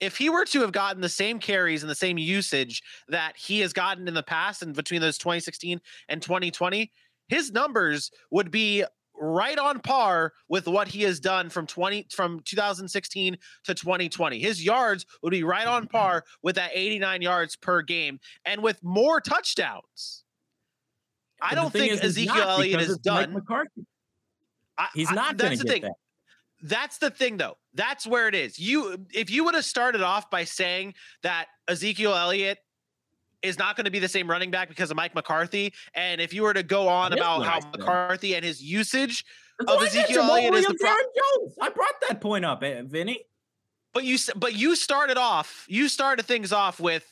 if 0.00 0.16
he 0.16 0.30
were 0.30 0.44
to 0.46 0.60
have 0.60 0.72
gotten 0.72 1.02
the 1.02 1.08
same 1.08 1.38
carries 1.38 1.82
and 1.82 1.90
the 1.90 1.94
same 1.94 2.16
usage 2.16 2.82
that 3.08 3.36
he 3.36 3.60
has 3.60 3.72
gotten 3.72 4.08
in 4.08 4.14
the 4.14 4.22
past 4.22 4.62
and 4.62 4.74
between 4.74 5.00
those 5.00 5.18
2016 5.18 5.80
and 6.08 6.22
2020, 6.22 6.90
his 7.28 7.52
numbers 7.52 8.10
would 8.30 8.50
be 8.50 8.84
right 9.16 9.58
on 9.58 9.78
par 9.80 10.32
with 10.48 10.66
what 10.66 10.88
he 10.88 11.02
has 11.02 11.20
done 11.20 11.48
from 11.48 11.66
20 11.66 12.08
from 12.14 12.40
2016 12.40 13.36
to 13.64 13.74
2020. 13.74 14.38
His 14.38 14.64
yards 14.64 15.06
would 15.22 15.30
be 15.30 15.44
right 15.44 15.66
on 15.66 15.86
par 15.86 16.24
with 16.42 16.56
that 16.56 16.70
89 16.74 17.22
yards 17.22 17.56
per 17.56 17.82
game 17.82 18.18
and 18.44 18.62
with 18.62 18.82
more 18.82 19.20
touchdowns. 19.20 20.24
I 21.40 21.50
But 21.50 21.54
the 21.56 21.60
don't 21.62 21.72
think 21.72 21.92
is, 21.92 22.00
Ezekiel 22.00 22.34
Elliott 22.48 22.80
is 22.80 22.98
done. 22.98 23.42
I- 24.78 24.88
He's 24.94 25.10
I- 25.10 25.14
not 25.14 25.36
going 25.36 25.50
that's 25.50 25.62
the 25.62 25.68
thing. 25.68 25.82
that. 25.82 25.92
That's 26.62 26.96
the 26.98 27.10
thing, 27.10 27.36
though. 27.36 27.58
That's 27.74 28.06
where 28.06 28.26
it 28.26 28.34
is. 28.34 28.58
You, 28.58 29.04
if 29.12 29.28
you 29.28 29.44
would 29.44 29.54
have 29.54 29.66
started 29.66 30.00
off 30.00 30.30
by 30.30 30.44
saying 30.44 30.94
that 31.22 31.48
Ezekiel 31.68 32.14
Elliott 32.14 32.58
is 33.44 33.58
not 33.58 33.76
going 33.76 33.84
to 33.84 33.90
be 33.90 33.98
the 33.98 34.08
same 34.08 34.28
running 34.28 34.50
back 34.50 34.68
because 34.68 34.90
of 34.90 34.96
Mike 34.96 35.14
McCarthy, 35.14 35.72
and 35.94 36.20
if 36.20 36.32
you 36.32 36.42
were 36.42 36.54
to 36.54 36.62
go 36.62 36.88
on 36.88 37.12
about 37.12 37.44
how. 37.44 37.60
McCarthy 37.70 38.34
and 38.34 38.44
his 38.44 38.62
usage, 38.62 39.24
That's 39.58 39.72
of 39.72 39.82
Ezekiel 39.82 40.22
Elliott 40.22 40.54
is 40.54 40.66
the 40.66 40.74
pro- 40.74 40.90
Jones. 40.90 41.54
I 41.60 41.68
brought 41.68 41.94
that 42.08 42.20
point 42.20 42.44
up, 42.44 42.62
eh, 42.62 42.82
Vinny. 42.84 43.20
but 43.92 44.04
you, 44.04 44.18
but 44.36 44.54
you 44.54 44.74
started 44.74 45.18
off, 45.18 45.66
you 45.68 45.88
started 45.88 46.24
things 46.26 46.52
off 46.52 46.80
with 46.80 47.06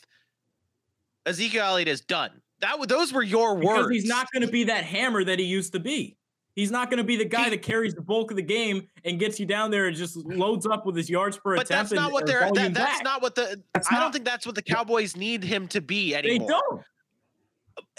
Ezekiel 1.26 1.64
Elliott 1.64 1.88
is 1.88 2.00
done. 2.00 2.30
That 2.60 2.76
those 2.88 3.12
were 3.12 3.22
your 3.22 3.56
Because 3.56 3.86
words. 3.86 3.94
he's 3.94 4.06
not 4.06 4.28
going 4.32 4.46
to 4.46 4.52
be 4.52 4.64
that 4.64 4.84
hammer 4.84 5.22
that 5.24 5.38
he 5.38 5.44
used 5.44 5.72
to 5.72 5.80
be. 5.80 6.16
He's 6.54 6.70
not 6.70 6.90
going 6.90 6.98
to 6.98 7.04
be 7.04 7.16
the 7.16 7.24
guy 7.24 7.44
He- 7.44 7.50
that 7.50 7.62
carries 7.62 7.94
the 7.94 8.02
bulk 8.02 8.30
of 8.30 8.36
the 8.36 8.42
game 8.42 8.86
and 9.04 9.18
gets 9.18 9.40
you 9.40 9.46
down 9.46 9.70
there 9.70 9.86
and 9.86 9.96
just 9.96 10.16
loads 10.16 10.66
up 10.66 10.84
with 10.84 10.96
his 10.96 11.08
yards 11.08 11.38
per 11.38 11.56
But 11.56 11.66
attempt. 11.66 11.90
that's 11.90 11.92
not 11.92 12.04
and- 12.06 12.12
what 12.12 12.26
they're. 12.26 12.40
That, 12.52 12.74
that's 12.74 12.96
back. 12.98 13.04
not 13.04 13.22
what 13.22 13.34
the. 13.34 13.62
That's 13.74 13.90
I 13.90 13.98
don't 13.98 14.12
think 14.12 14.24
that's 14.24 14.44
what 14.44 14.54
the 14.54 14.62
Cowboys 14.62 15.16
need 15.16 15.42
him 15.44 15.66
to 15.68 15.80
be 15.80 16.14
anymore. 16.14 16.38
They 16.38 16.46
don't. 16.46 16.80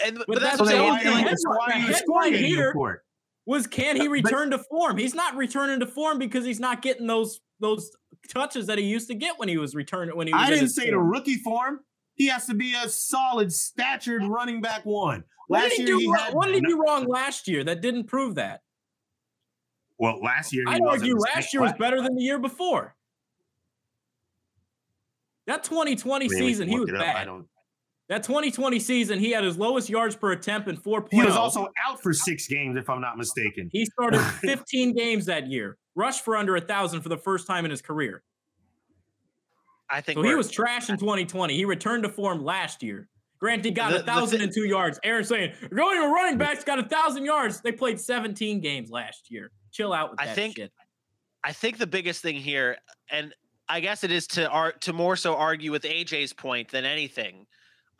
And 0.04 0.18
but, 0.18 0.26
But 0.28 0.40
that's, 0.40 0.58
that's 0.58 0.60
what 0.60 0.68
the 0.70 0.82
why 0.82 0.88
I'm 0.90 1.04
headline- 1.04 1.24
why 1.24 1.76
you 1.78 1.86
the 1.88 1.94
scoring 1.94 2.32
headline 2.34 2.44
here- 2.44 2.72
for? 2.72 3.02
Was 3.46 3.66
can 3.66 3.96
he 3.96 4.02
But- 4.02 4.10
return 4.10 4.50
to 4.52 4.58
form? 4.58 4.96
He's 4.98 5.14
not 5.14 5.36
returning 5.36 5.80
to 5.80 5.86
form 5.86 6.18
because 6.18 6.44
he's 6.46 6.60
not 6.60 6.80
getting 6.80 7.06
those 7.06 7.40
those 7.60 7.90
touches 8.28 8.66
that 8.68 8.78
he 8.78 8.84
used 8.84 9.06
to 9.08 9.14
get 9.14 9.38
when 9.38 9.48
he 9.48 9.58
was 9.58 9.74
returning 9.74 10.16
when 10.16 10.26
he 10.26 10.32
was 10.32 10.42
I 10.42 10.46
didn't 10.50 10.62
his 10.62 10.74
say 10.76 10.86
the 10.86 10.92
form. 10.92 11.10
rookie 11.10 11.36
form. 11.36 11.80
He 12.14 12.28
has 12.28 12.46
to 12.46 12.54
be 12.54 12.74
a 12.74 12.88
solid, 12.88 13.52
statured 13.52 14.22
running 14.24 14.60
back 14.60 14.84
one. 14.86 15.24
What 15.48 15.62
Last 15.64 15.70
did 15.70 15.78
he 15.78 15.82
year 15.84 15.86
do? 15.94 15.98
he 15.98 16.06
wrong- 16.06 16.16
had 16.18 16.34
what 16.34 16.46
did 16.46 16.54
he 16.54 16.60
no- 16.62 16.68
do 16.70 16.82
wrong 16.82 17.04
last 17.06 17.48
year 17.48 17.64
that 17.64 17.80
didn't 17.80 18.04
prove 18.04 18.36
that? 18.36 18.60
Well, 19.98 20.20
last 20.22 20.52
year 20.52 20.64
I'd 20.66 20.80
wasn't 20.80 21.02
argue 21.12 21.16
last 21.18 21.52
year 21.52 21.62
was 21.62 21.72
better 21.78 22.00
than 22.02 22.14
the 22.16 22.22
year 22.22 22.38
before. 22.38 22.96
That 25.46 25.62
2020 25.62 26.24
I 26.24 26.28
mean, 26.28 26.38
we 26.40 26.46
season, 26.48 26.66
can 26.68 26.72
he 26.72 26.80
was 26.80 26.88
it. 26.90 26.96
I 26.96 26.98
bad. 26.98 27.24
don't. 27.26 27.46
That 28.08 28.22
2020 28.22 28.78
season, 28.80 29.18
he 29.18 29.30
had 29.30 29.44
his 29.44 29.56
lowest 29.56 29.88
yards 29.88 30.14
per 30.16 30.32
attempt 30.32 30.68
in 30.68 30.76
4.0. 30.76 31.08
He 31.10 31.22
was 31.22 31.36
also 31.36 31.68
out 31.86 32.02
for 32.02 32.12
six 32.12 32.46
games, 32.46 32.76
if 32.76 32.90
I'm 32.90 33.00
not 33.00 33.16
mistaken. 33.16 33.68
He 33.72 33.86
started 33.86 34.20
15 34.42 34.94
games 34.94 35.26
that 35.26 35.46
year, 35.46 35.78
rushed 35.94 36.22
for 36.24 36.36
under 36.36 36.56
a 36.56 36.60
thousand 36.60 37.00
for 37.02 37.08
the 37.08 37.16
first 37.16 37.46
time 37.46 37.64
in 37.64 37.70
his 37.70 37.80
career. 37.80 38.22
I 39.88 40.00
think 40.00 40.18
So 40.18 40.22
he 40.22 40.34
was 40.34 40.50
trash 40.50 40.90
in 40.90 40.98
2020. 40.98 41.54
He 41.54 41.64
returned 41.64 42.02
to 42.02 42.08
form 42.10 42.42
last 42.44 42.82
year. 42.82 43.08
Granted, 43.44 43.74
got 43.74 43.90
The- 43.90 43.96
a 43.96 43.98
the 43.98 44.06
thousand 44.06 44.40
and 44.40 44.50
two 44.50 44.64
yards. 44.64 44.98
Aaron 45.04 45.22
saying, 45.22 45.52
going 45.68 45.98
to 46.00 46.06
a 46.06 46.08
running 46.08 46.38
back's 46.38 46.64
got 46.64 46.78
a 46.78 46.82
thousand 46.82 47.26
yards. 47.26 47.60
They 47.60 47.72
played 47.72 48.00
17 48.00 48.58
games 48.62 48.88
last 48.90 49.30
year. 49.30 49.50
Chill 49.70 49.92
out 49.92 50.12
with 50.12 50.20
I 50.22 50.24
that 50.24 50.34
think- 50.34 50.56
shit. 50.56 50.72
I 51.44 51.52
think 51.52 51.76
the 51.76 51.86
biggest 51.86 52.22
thing 52.22 52.36
here, 52.36 52.78
and 53.10 53.34
I 53.68 53.80
guess 53.80 54.02
it 54.02 54.10
is 54.10 54.26
to 54.28 54.48
art 54.48 54.80
to 54.80 54.94
more 54.94 55.14
so 55.14 55.36
argue 55.36 55.72
with 55.72 55.82
AJ's 55.82 56.32
point 56.32 56.70
than 56.70 56.86
anything. 56.86 57.44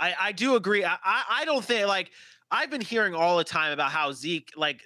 I 0.01 0.15
I 0.19 0.33
do 0.33 0.57
agree. 0.57 0.83
I 0.83 0.97
I, 1.05 1.25
I 1.29 1.45
don't 1.45 1.63
think 1.63 1.87
like 1.89 2.11
I've 2.51 2.71
been 2.71 2.81
hearing 2.81 3.15
all 3.15 3.37
the 3.37 3.45
time 3.45 3.73
about 3.73 3.91
how 3.91 4.13
Zeke 4.13 4.51
like 4.57 4.81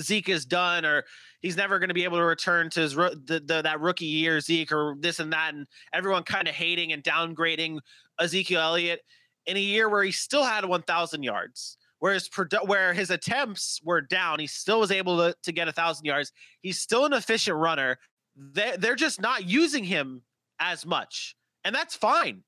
Zeke 0.00 0.28
is 0.28 0.44
done 0.44 0.84
or 0.84 1.04
he's 1.40 1.56
never 1.56 1.78
going 1.78 1.90
to 1.90 1.94
be 1.94 2.02
able 2.02 2.18
to 2.18 2.24
return 2.24 2.68
to 2.70 2.80
his 2.80 2.94
the, 2.96 3.40
the, 3.46 3.62
that 3.62 3.78
rookie 3.80 4.06
year 4.06 4.40
Zeke 4.40 4.72
or 4.72 4.96
this 4.98 5.20
and 5.20 5.32
that 5.32 5.54
and 5.54 5.68
everyone 5.92 6.24
kind 6.24 6.48
of 6.48 6.54
hating 6.56 6.92
and 6.92 7.04
downgrading 7.04 7.78
Ezekiel 8.18 8.60
Elliott 8.60 9.02
in 9.46 9.56
a 9.56 9.60
year 9.60 9.88
where 9.88 10.02
he 10.02 10.12
still 10.12 10.44
had 10.44 10.64
1000 10.64 11.22
yards 11.22 11.76
whereas 12.00 12.28
where 12.66 12.92
his 12.92 13.10
attempts 13.10 13.80
were 13.82 14.00
down 14.00 14.38
he 14.38 14.46
still 14.46 14.80
was 14.80 14.90
able 14.90 15.16
to, 15.16 15.34
to 15.42 15.52
get 15.52 15.68
a 15.68 15.72
thousand 15.72 16.04
yards. 16.04 16.32
He's 16.60 16.78
still 16.78 17.06
an 17.06 17.12
efficient 17.12 17.56
runner. 17.56 17.98
They, 18.36 18.74
they're 18.78 18.94
just 18.94 19.20
not 19.20 19.48
using 19.48 19.84
him 19.84 20.22
as 20.60 20.84
much 20.84 21.36
and 21.64 21.74
that's 21.74 21.96
fine. 21.96 22.42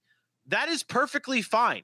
That 0.46 0.68
is 0.68 0.82
perfectly 0.82 1.42
fine. 1.42 1.82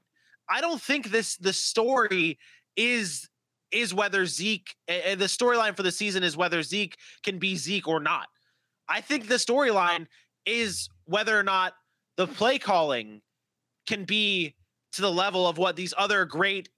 I 0.49 0.61
don't 0.61 0.81
think 0.81 1.09
this 1.09 1.35
the 1.37 1.53
story 1.53 2.37
is 2.75 3.29
is 3.71 3.93
whether 3.93 4.25
Zeke 4.25 4.75
and 4.87 5.19
the 5.19 5.25
storyline 5.25 5.75
for 5.75 5.83
the 5.83 5.91
season 5.91 6.23
is 6.23 6.37
whether 6.37 6.61
Zeke 6.61 6.95
can 7.23 7.39
be 7.39 7.55
Zeke 7.55 7.87
or 7.87 7.99
not. 7.99 8.27
I 8.87 9.01
think 9.01 9.27
the 9.27 9.35
storyline 9.35 10.05
is 10.45 10.89
whether 11.05 11.37
or 11.37 11.43
not 11.43 11.73
the 12.17 12.27
play 12.27 12.59
calling 12.59 13.21
can 13.87 14.05
be 14.05 14.53
to 14.93 15.01
the 15.01 15.11
level 15.11 15.47
of 15.47 15.57
what 15.57 15.75
these 15.75 15.93
other 15.97 16.25
great 16.25 16.69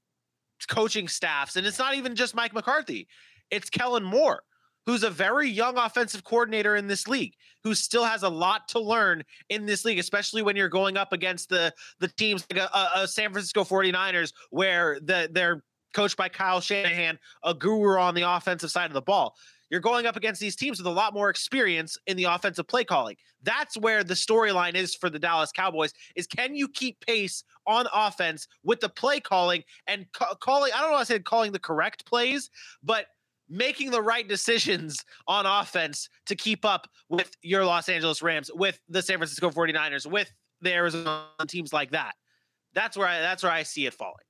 coaching 0.68 1.08
staffs, 1.08 1.56
and 1.56 1.68
it's 1.68 1.80
not 1.80 1.96
even 1.96 2.16
just 2.16 2.36
Mike 2.36 2.54
McCarthy, 2.54 3.08
it's 3.52 3.70
Kellen 3.70 4.04
Moore, 4.04 4.42
who's 4.86 5.04
a 5.04 5.10
very 5.10 5.50
young 5.50 5.78
offensive 5.78 6.24
coordinator 6.24 6.76
in 6.76 6.88
this 6.88 7.08
league, 7.08 7.34
who 7.64 7.76
still 7.76 8.04
has 8.04 8.24
a 8.24 8.30
lot 8.30 8.68
to 8.70 8.80
learn 8.80 9.24
in 9.50 9.66
this 9.66 9.86
league, 9.86 10.00
especially 10.00 10.42
when 10.42 10.56
you're 10.56 10.70
going 10.70 10.98
up 10.98 11.14
against 11.14 11.50
the 11.50 11.74
the 12.00 12.08
teams 12.08 12.46
like 12.52 12.62
a, 12.62 12.90
a 12.96 13.08
San 13.08 13.32
Francisco 13.32 13.64
49ers, 13.64 14.34
where 14.50 15.00
the 15.02 15.30
they're 15.32 15.64
coached 15.94 16.18
by 16.18 16.30
Kyle 16.30 16.62
Shanahan, 16.62 17.18
a 17.44 17.54
guru 17.54 17.98
on 17.98 18.16
the 18.16 18.30
offensive 18.30 18.70
side 18.70 18.88
of 18.88 18.94
the 18.94 19.02
ball. 19.02 19.36
You're 19.76 19.82
going 19.82 20.06
up 20.06 20.16
against 20.16 20.40
these 20.40 20.56
teams 20.56 20.78
with 20.78 20.88
a 20.88 20.90
lot 20.90 21.14
more 21.14 21.30
experience 21.30 21.98
in 22.08 22.16
the 22.16 22.24
offensive 22.24 22.66
play 22.66 22.86
calling. 22.86 23.18
That's 23.44 23.76
where 23.76 24.06
the 24.06 24.14
storyline 24.14 24.74
is 24.74 24.96
for 24.96 25.10
the 25.10 25.20
Dallas 25.20 25.52
Cowboys 25.52 25.92
is 26.16 26.28
can 26.28 26.56
you 26.56 26.70
keep 26.70 27.06
pace 27.06 27.44
on 27.68 27.86
offense 27.94 28.48
with 28.64 28.80
the 28.80 28.88
play 28.88 29.20
calling 29.20 29.66
and 29.86 30.06
ca- 30.14 30.36
calling 30.36 30.72
I 30.74 30.80
don't 30.80 30.92
know 30.92 30.98
I 30.98 31.04
said 31.04 31.26
calling 31.26 31.52
the 31.52 31.60
correct 31.60 32.06
plays, 32.06 32.50
but 32.84 33.08
making 33.50 33.92
the 33.92 34.02
right 34.02 34.26
decisions 34.26 35.04
on 35.28 35.46
offense 35.46 36.08
to 36.28 36.38
keep 36.38 36.64
up 36.64 36.88
with 37.10 37.32
your 37.42 37.66
Los 37.66 37.90
Angeles 37.90 38.22
Rams, 38.22 38.50
with 38.56 38.80
the 38.88 39.02
San 39.02 39.18
Francisco 39.18 39.50
49ers, 39.50 40.10
with 40.10 40.32
the 40.62 40.74
Arizona 40.74 41.26
teams 41.50 41.74
like 41.74 41.92
that. 41.92 42.16
That's 42.74 42.96
where 42.96 43.10
I 43.10 43.20
that's 43.20 43.44
where 43.44 43.52
I 43.52 43.64
see 43.64 43.88
it 43.88 43.94
falling 43.94 44.24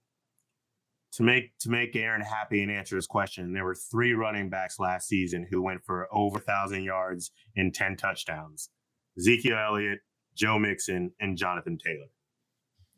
to 1.15 1.23
make 1.23 1.57
to 1.59 1.69
make 1.69 1.95
Aaron 1.95 2.21
happy 2.21 2.61
and 2.61 2.69
answer 2.69 2.97
his 2.97 3.07
question, 3.07 3.53
there 3.53 3.63
were 3.63 3.75
three 3.75 4.13
running 4.13 4.49
backs 4.49 4.79
last 4.79 5.07
season 5.07 5.47
who 5.49 5.61
went 5.61 5.81
for 5.85 6.07
over 6.11 6.39
thousand 6.39 6.83
yards 6.83 7.31
and 7.55 7.73
ten 7.73 7.95
touchdowns: 7.95 8.69
Ezekiel 9.17 9.57
Elliott, 9.57 9.99
Joe 10.35 10.59
Mixon, 10.59 11.11
and 11.21 11.37
Jonathan 11.37 11.77
Taylor. 11.77 12.07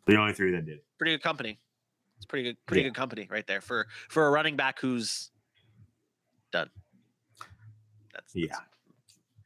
The 0.08 0.16
only 0.16 0.34
three 0.34 0.52
that 0.52 0.66
did. 0.66 0.80
Pretty 0.98 1.14
good 1.14 1.22
company. 1.22 1.60
It's 2.18 2.26
pretty 2.26 2.44
good. 2.44 2.58
Pretty 2.66 2.82
yeah. 2.82 2.88
good 2.90 2.96
company 2.96 3.28
right 3.30 3.46
there 3.46 3.62
for 3.62 3.86
for 4.10 4.26
a 4.26 4.32
running 4.32 4.56
back 4.56 4.80
who's 4.80 5.30
done. 6.52 6.70
That's, 8.14 8.34
that's 8.34 8.36
yeah. 8.36 8.56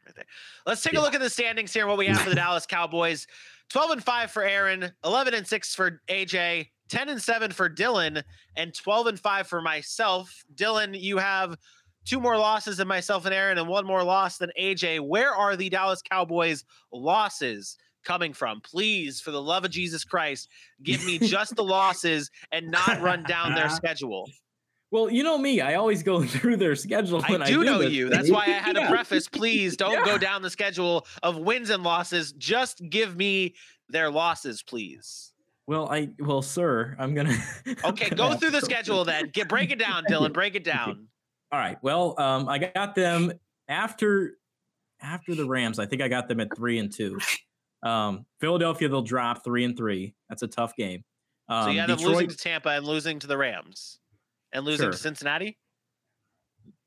Right 0.06 0.16
there. 0.16 0.26
Let's 0.66 0.82
take 0.82 0.94
yeah. 0.94 1.00
a 1.00 1.02
look 1.02 1.14
at 1.14 1.20
the 1.20 1.30
standings 1.30 1.74
here. 1.74 1.88
What 1.88 1.98
we 1.98 2.08
have 2.08 2.22
for 2.22 2.30
the 2.30 2.36
Dallas 2.38 2.66
Cowboys: 2.66 3.28
twelve 3.70 3.92
and 3.92 4.02
five 4.02 4.32
for 4.32 4.44
Aaron, 4.44 4.94
eleven 5.04 5.34
and 5.34 5.46
six 5.46 5.76
for 5.76 6.02
AJ, 6.08 6.70
10 6.92 7.08
and 7.08 7.22
7 7.22 7.52
for 7.52 7.70
Dylan 7.70 8.22
and 8.58 8.74
12 8.76 9.08
and 9.08 9.20
5 9.20 9.48
for 9.48 9.62
myself. 9.62 10.44
Dylan, 10.54 11.00
you 11.00 11.18
have 11.18 11.58
two 12.06 12.20
more 12.20 12.38
losses 12.38 12.78
than 12.78 12.88
myself 12.88 13.26
and 13.26 13.34
Aaron 13.34 13.58
and 13.58 13.68
one 13.68 13.86
more 13.86 14.04
loss 14.04 14.38
than 14.38 14.52
AJ. 14.60 15.00
Where 15.00 15.34
are 15.34 15.56
the 15.56 15.70
Dallas 15.70 16.02
Cowboys 16.02 16.66
losses 16.92 17.78
coming 18.04 18.34
from? 18.34 18.60
Please, 18.60 19.22
for 19.22 19.32
the 19.32 19.42
love 19.42 19.64
of 19.64 19.72
Jesus 19.72 20.04
Christ, 20.04 20.50
give 20.84 21.06
me 21.06 21.18
just 21.18 21.56
the 21.56 21.64
losses 21.80 22.30
and 22.52 22.70
not 22.70 23.02
run 23.02 23.24
down 23.24 23.56
their 23.56 23.68
uh-huh. 23.68 23.76
schedule. 23.76 24.30
Well, 24.92 25.10
you 25.10 25.24
know 25.24 25.38
me. 25.38 25.62
I 25.62 25.76
always 25.76 26.04
go 26.04 26.24
through 26.26 26.58
their 26.58 26.76
schedule. 26.76 27.24
I 27.24 27.28
do, 27.30 27.42
I 27.42 27.46
do 27.46 27.64
know 27.64 27.80
you. 27.80 28.10
That's 28.10 28.30
why 28.30 28.48
I 28.48 28.50
had 28.50 28.76
yeah. 28.76 28.88
a 28.88 28.90
preface. 28.90 29.30
Please 29.30 29.78
don't 29.78 29.94
yeah. 29.94 30.06
go 30.06 30.18
down 30.18 30.42
the 30.42 30.50
schedule 30.50 31.08
of 31.24 31.38
wins 31.38 31.70
and 31.70 31.84
losses. 31.84 32.34
Just 32.34 32.82
give 32.90 33.16
me 33.16 33.56
their 33.88 34.12
losses, 34.12 34.62
please. 34.62 35.31
Well, 35.68 35.90
I 35.90 36.10
well, 36.20 36.42
sir, 36.42 36.96
I'm 37.00 37.14
gonna. 37.14 37.38
okay, 37.86 38.10
go 38.10 38.36
through 38.36 38.52
the 38.52 38.62
schedule 38.62 39.06
then. 39.06 39.30
Get 39.32 39.48
break 39.48 39.72
it 39.72 39.80
down, 39.80 40.04
Dylan. 40.10 40.34
Break 40.34 40.56
it 40.56 40.64
down. 40.64 41.08
All 41.52 41.60
right. 41.60 41.78
Well, 41.82 42.20
um, 42.20 42.50
I 42.50 42.58
got 42.58 42.96
them 42.96 43.32
after 43.68 44.38
after 45.02 45.36
the 45.36 45.46
Rams. 45.46 45.80
I 45.80 45.86
think 45.86 46.02
I 46.02 46.08
got 46.08 46.28
them 46.28 46.40
at 46.40 46.56
three 46.56 46.80
and 46.80 46.92
two. 46.92 47.18
Um, 47.84 48.26
Philadelphia, 48.40 48.90
they'll 48.90 49.02
drop 49.02 49.44
three 49.44 49.64
and 49.64 49.76
three. 49.76 50.14
That's 50.30 50.44
a 50.44 50.48
tough 50.48 50.76
game. 50.76 51.04
Um, 51.50 51.64
so 51.64 51.70
you 51.70 51.80
um, 51.80 51.90
end 51.90 51.92
up 51.92 52.02
losing 52.02 52.28
to 52.28 52.38
Tampa 52.38 52.70
and 52.70 52.86
losing 52.86 53.20
to 53.20 53.28
the 53.28 53.38
Rams, 53.38 54.00
and 54.54 54.66
losing 54.66 54.86
sure. 54.86 54.92
to 54.92 54.98
Cincinnati. 54.98 55.58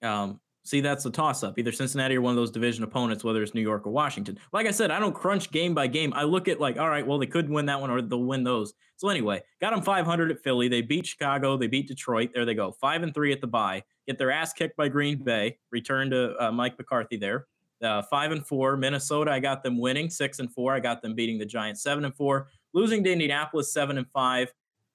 Um, 0.02 0.40
See, 0.66 0.80
that's 0.80 1.04
the 1.04 1.10
toss 1.10 1.42
up. 1.42 1.58
Either 1.58 1.72
Cincinnati 1.72 2.16
or 2.16 2.22
one 2.22 2.30
of 2.30 2.36
those 2.36 2.50
division 2.50 2.84
opponents, 2.84 3.22
whether 3.22 3.42
it's 3.42 3.52
New 3.52 3.60
York 3.60 3.86
or 3.86 3.90
Washington. 3.90 4.38
Like 4.50 4.66
I 4.66 4.70
said, 4.70 4.90
I 4.90 4.98
don't 4.98 5.14
crunch 5.14 5.50
game 5.50 5.74
by 5.74 5.86
game. 5.86 6.14
I 6.14 6.22
look 6.22 6.48
at 6.48 6.58
like, 6.58 6.78
all 6.78 6.88
right, 6.88 7.06
well, 7.06 7.18
they 7.18 7.26
could 7.26 7.50
win 7.50 7.66
that 7.66 7.78
one 7.78 7.90
or 7.90 8.00
they'll 8.00 8.24
win 8.24 8.44
those. 8.44 8.72
So 8.96 9.10
anyway, 9.10 9.42
got 9.60 9.72
them 9.72 9.82
500 9.82 10.30
at 10.30 10.42
Philly. 10.42 10.68
They 10.68 10.80
beat 10.80 11.06
Chicago. 11.06 11.58
They 11.58 11.66
beat 11.66 11.86
Detroit. 11.86 12.30
There 12.34 12.46
they 12.46 12.54
go. 12.54 12.72
Five 12.72 13.02
and 13.02 13.12
three 13.12 13.30
at 13.30 13.42
the 13.42 13.46
bye. 13.46 13.82
Get 14.06 14.16
their 14.16 14.30
ass 14.30 14.54
kicked 14.54 14.76
by 14.78 14.88
Green 14.88 15.22
Bay. 15.22 15.58
Return 15.70 16.08
to 16.10 16.34
uh, 16.42 16.50
Mike 16.50 16.78
McCarthy 16.78 17.18
there. 17.18 17.46
Uh, 17.82 18.00
five 18.00 18.32
and 18.32 18.46
four. 18.46 18.78
Minnesota, 18.78 19.32
I 19.32 19.40
got 19.40 19.62
them 19.62 19.78
winning. 19.78 20.08
Six 20.08 20.38
and 20.38 20.50
four. 20.50 20.72
I 20.72 20.80
got 20.80 21.02
them 21.02 21.14
beating 21.14 21.36
the 21.36 21.44
Giants. 21.44 21.82
Seven 21.82 22.06
and 22.06 22.16
four. 22.16 22.48
Losing 22.72 23.04
to 23.04 23.12
Indianapolis. 23.12 23.70
Seven 23.70 23.98
and 23.98 24.08
five. 24.12 24.50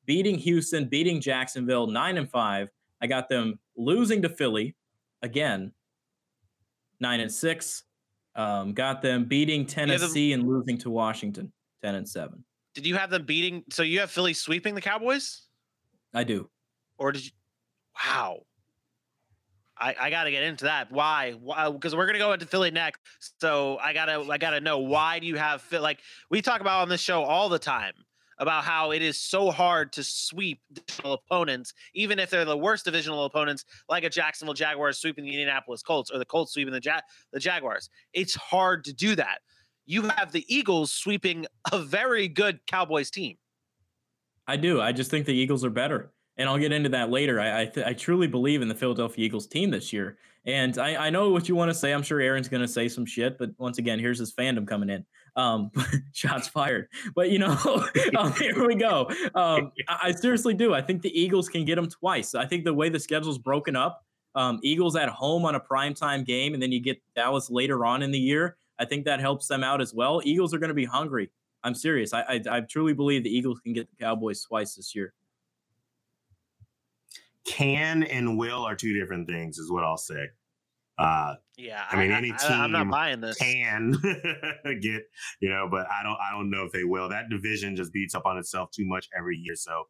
Beating 0.06 0.40
Houston. 0.40 0.86
Beating 0.86 1.22
Jacksonville. 1.22 1.86
Nine 1.86 2.18
and 2.18 2.30
five. 2.30 2.72
I 3.02 3.08
got 3.08 3.30
them 3.30 3.60
losing 3.78 4.24
to 4.24 4.30
Philly 4.30 4.76
again 5.22 5.72
nine 7.00 7.20
and 7.20 7.32
six. 7.32 7.84
Um, 8.36 8.74
got 8.74 9.02
them 9.02 9.26
beating 9.26 9.66
Tennessee 9.66 10.32
them, 10.32 10.42
and 10.42 10.50
losing 10.50 10.78
to 10.80 10.90
Washington, 10.90 11.52
ten 11.84 11.96
and 11.96 12.08
seven. 12.08 12.44
Did 12.76 12.86
you 12.86 12.96
have 12.96 13.10
them 13.10 13.26
beating? 13.26 13.64
So 13.72 13.84
you 13.84 14.00
have 14.00 14.12
Philly 14.12 14.34
sweeping 14.34 14.76
the 14.76 14.82
Cowboys? 14.82 15.44
I 16.14 16.24
do. 16.24 16.50
Or 16.98 17.12
did 17.12 17.26
you? 17.26 17.32
Wow. 18.06 18.42
I, 19.82 19.96
I 19.98 20.10
got 20.10 20.26
to 20.26 20.32
get 20.32 20.44
into 20.44 20.66
that. 20.66 20.92
Why? 20.92 21.32
Why? 21.32 21.70
Because 21.72 21.96
we're 21.96 22.06
gonna 22.06 22.20
go 22.20 22.34
into 22.34 22.46
Philly 22.46 22.72
next. 22.72 23.02
So 23.40 23.78
I 23.78 23.94
gotta 23.94 24.26
I 24.30 24.38
gotta 24.38 24.60
know 24.60 24.80
why 24.80 25.20
do 25.20 25.28
you 25.28 25.38
have 25.38 25.64
like 25.72 26.00
we 26.30 26.42
talk 26.42 26.62
about 26.62 26.82
on 26.82 26.90
this 26.90 27.02
show 27.02 27.24
all 27.24 27.50
the 27.50 27.60
time 27.60 27.94
about 28.40 28.64
how 28.64 28.92
it 28.92 29.02
is 29.02 29.22
so 29.22 29.52
hard 29.52 29.92
to 29.94 30.04
sweep 30.04 30.62
divisional 30.74 31.14
opponents, 31.14 31.74
even 31.94 32.20
if 32.20 32.30
they're 32.30 32.46
the 32.46 32.58
worst 32.58 32.86
divisional 32.86 33.26
opponents, 33.26 33.66
like 33.90 34.04
a 34.04 34.10
Jacksonville 34.10 34.54
Jaguars 34.54 34.98
sweeping 34.98 35.26
the 35.26 35.32
Indianapolis 35.32 35.82
Colts 35.82 36.10
or 36.12 36.18
the 36.18 36.26
Colts 36.26 36.54
sweeping 36.54 36.74
the, 36.74 36.82
ja- 36.84 37.02
the 37.34 37.40
Jaguars. 37.40 37.90
It's 38.14 38.36
hard 38.36 38.84
to 38.86 38.94
do 38.94 39.16
that. 39.16 39.40
You 39.86 40.04
have 40.04 40.32
the 40.32 40.46
Eagles 40.54 40.92
sweeping 40.92 41.46
a 41.72 41.80
very 41.80 42.28
good 42.28 42.60
Cowboys 42.68 43.12
team. 43.12 43.38
I 44.48 44.56
do. 44.56 44.82
I 44.82 44.92
just 44.92 45.12
think 45.12 45.26
the 45.26 45.34
Eagles 45.34 45.64
are 45.66 45.70
better. 45.70 46.12
And 46.38 46.48
I'll 46.48 46.58
get 46.58 46.72
into 46.72 46.90
that 46.90 47.10
later. 47.10 47.40
I 47.42 47.62
I, 47.62 47.66
th- 47.66 47.86
I 47.86 47.94
truly 47.94 48.28
believe 48.28 48.62
in 48.62 48.70
the 48.70 48.76
Philadelphia 48.76 49.26
Eagles 49.26 49.48
team 49.48 49.72
this 49.72 49.92
year. 49.92 50.18
And 50.46 50.78
I, 50.78 51.08
I 51.08 51.10
know 51.10 51.30
what 51.30 51.50
you 51.50 51.56
want 51.56 51.70
to 51.70 51.76
say. 51.76 51.92
I'm 51.92 52.02
sure 52.02 52.22
Aaron's 52.22 52.48
going 52.48 52.62
to 52.62 52.68
say 52.68 52.88
some 52.88 53.06
shit, 53.06 53.38
but 53.38 53.52
once 53.58 53.78
again, 53.78 54.00
here's 54.00 54.18
his 54.18 54.34
fandom 54.34 54.66
coming 54.66 54.90
in. 54.90 55.06
Um, 55.36 55.72
shots 56.14 56.48
fired. 56.48 56.88
But 57.16 57.30
you 57.30 57.40
know, 57.40 57.58
um, 58.18 58.34
here 58.40 58.68
we 58.68 58.76
go. 58.76 59.10
Um, 59.36 59.72
I, 59.88 60.00
I, 60.04 60.12
seriously 60.12 60.54
do. 60.54 60.74
I 60.74 60.82
think 60.82 61.02
the 61.02 61.20
Eagles 61.20 61.50
can 61.50 61.66
get 61.66 61.76
them 61.76 61.90
twice. 61.90 62.36
I 62.36 62.46
think 62.46 62.66
the 62.66 62.74
way 62.74 62.90
the 62.90 63.00
schedule's 63.00 63.38
broken 63.38 63.76
up, 63.76 64.06
um, 64.36 64.60
Eagles 64.64 64.96
at 64.96 65.10
home 65.10 65.46
on 65.46 65.56
a 65.56 65.60
primetime 65.60 66.26
game, 66.26 66.54
and 66.54 66.62
then 66.62 66.72
you 66.72 66.80
get 66.80 67.02
Dallas 67.16 67.50
later 67.50 67.86
on 67.86 68.02
in 68.02 68.12
the 68.12 68.20
year. 68.20 68.58
I 68.78 68.86
think 68.86 69.06
that 69.06 69.20
helps 69.20 69.48
them 69.48 69.64
out 69.64 69.82
as 69.82 69.94
well. 69.94 70.22
Eagles 70.24 70.54
are 70.54 70.60
going 70.60 70.70
to 70.70 70.74
be 70.76 70.86
hungry. 70.86 71.30
I'm 71.64 71.76
serious. 71.76 72.14
I, 72.14 72.22
I, 72.22 72.42
I 72.50 72.62
truly 72.62 72.94
believe 72.94 73.24
the 73.24 73.36
Eagles 73.36 73.60
can 73.60 73.74
get 73.74 73.90
the 73.90 73.96
Cowboys 73.98 74.42
twice 74.44 74.76
this 74.76 74.96
year. 74.96 75.14
Can 77.46 78.04
and 78.04 78.38
will 78.38 78.64
are 78.64 78.76
two 78.76 78.98
different 78.98 79.28
things, 79.28 79.58
is 79.58 79.72
what 79.72 79.84
I'll 79.84 79.98
say. 79.98 80.28
Uh, 81.00 81.36
yeah, 81.58 81.86
I 81.90 81.96
mean, 81.96 82.12
any 82.12 82.30
team 82.30 82.52
I, 82.52 82.66
am 82.66 82.72
not 82.72 82.90
buying 82.90 83.22
this. 83.22 83.38
can 83.38 83.92
get, 84.82 85.04
you 85.40 85.50
know, 85.50 85.68
but 85.72 85.88
I 85.90 86.04
don't, 86.04 86.18
I 86.20 86.32
don't 86.32 86.50
know 86.50 86.66
if 86.66 86.74
they 86.74 86.84
will. 86.84 87.08
That 87.08 87.30
division 87.30 87.76
just 87.76 87.94
beats 87.94 88.14
up 88.14 88.26
on 88.26 88.38
itself 88.38 88.72
too 88.72 88.86
much 88.86 89.08
every 89.18 89.38
year, 89.38 89.56
so 89.56 89.86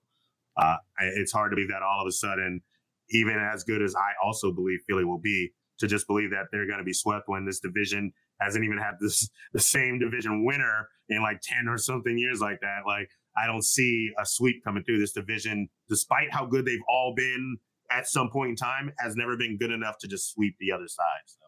uh, 0.56 0.78
it's 1.00 1.32
hard 1.32 1.52
to 1.52 1.56
believe 1.56 1.70
that 1.70 1.82
all 1.82 2.02
of 2.02 2.08
a 2.08 2.12
sudden, 2.12 2.62
even 3.10 3.36
as 3.36 3.64
good 3.64 3.82
as 3.82 3.96
I 3.96 4.12
also 4.24 4.52
believe 4.52 4.80
Philly 4.88 5.04
will 5.04 5.20
be, 5.20 5.52
to 5.80 5.88
just 5.88 6.08
believe 6.08 6.32
that 6.32 6.48
they're 6.52 6.68
going 6.68 6.80
to 6.80 6.86
be 6.86 6.94
swept 6.94 7.28
when 7.28 7.46
this 7.46 7.60
division 7.60 8.12
hasn't 8.40 8.64
even 8.64 8.78
had 8.78 8.94
this 9.00 9.30
the 9.54 9.60
same 9.60 10.00
division 10.00 10.46
winner 10.46 10.88
in 11.10 11.22
like 11.22 11.40
10 11.42 11.68
or 11.68 11.78
something 11.78 12.18
years 12.18 12.40
like 12.40 12.60
that. 12.62 12.82
Like 12.86 13.10
I 13.38 13.48
don't 13.48 13.64
see 13.64 14.12
a 14.20 14.26
sweep 14.26 14.64
coming 14.64 14.84
through 14.84 15.00
this 15.00 15.14
division, 15.14 15.70
despite 15.88 16.32
how 16.32 16.46
good 16.46 16.66
they've 16.66 16.80
all 16.88 17.14
been 17.16 17.58
at 17.92 18.08
some 18.08 18.30
point 18.30 18.52
in 18.52 18.56
time, 18.56 18.92
has 19.00 19.16
never 19.16 19.38
been 19.38 19.58
good 19.58 19.72
enough 19.72 19.98
to 20.00 20.08
just 20.08 20.32
sweep 20.32 20.56
the 20.60 20.72
other 20.72 20.88
side. 20.88 21.24
So 21.26 21.40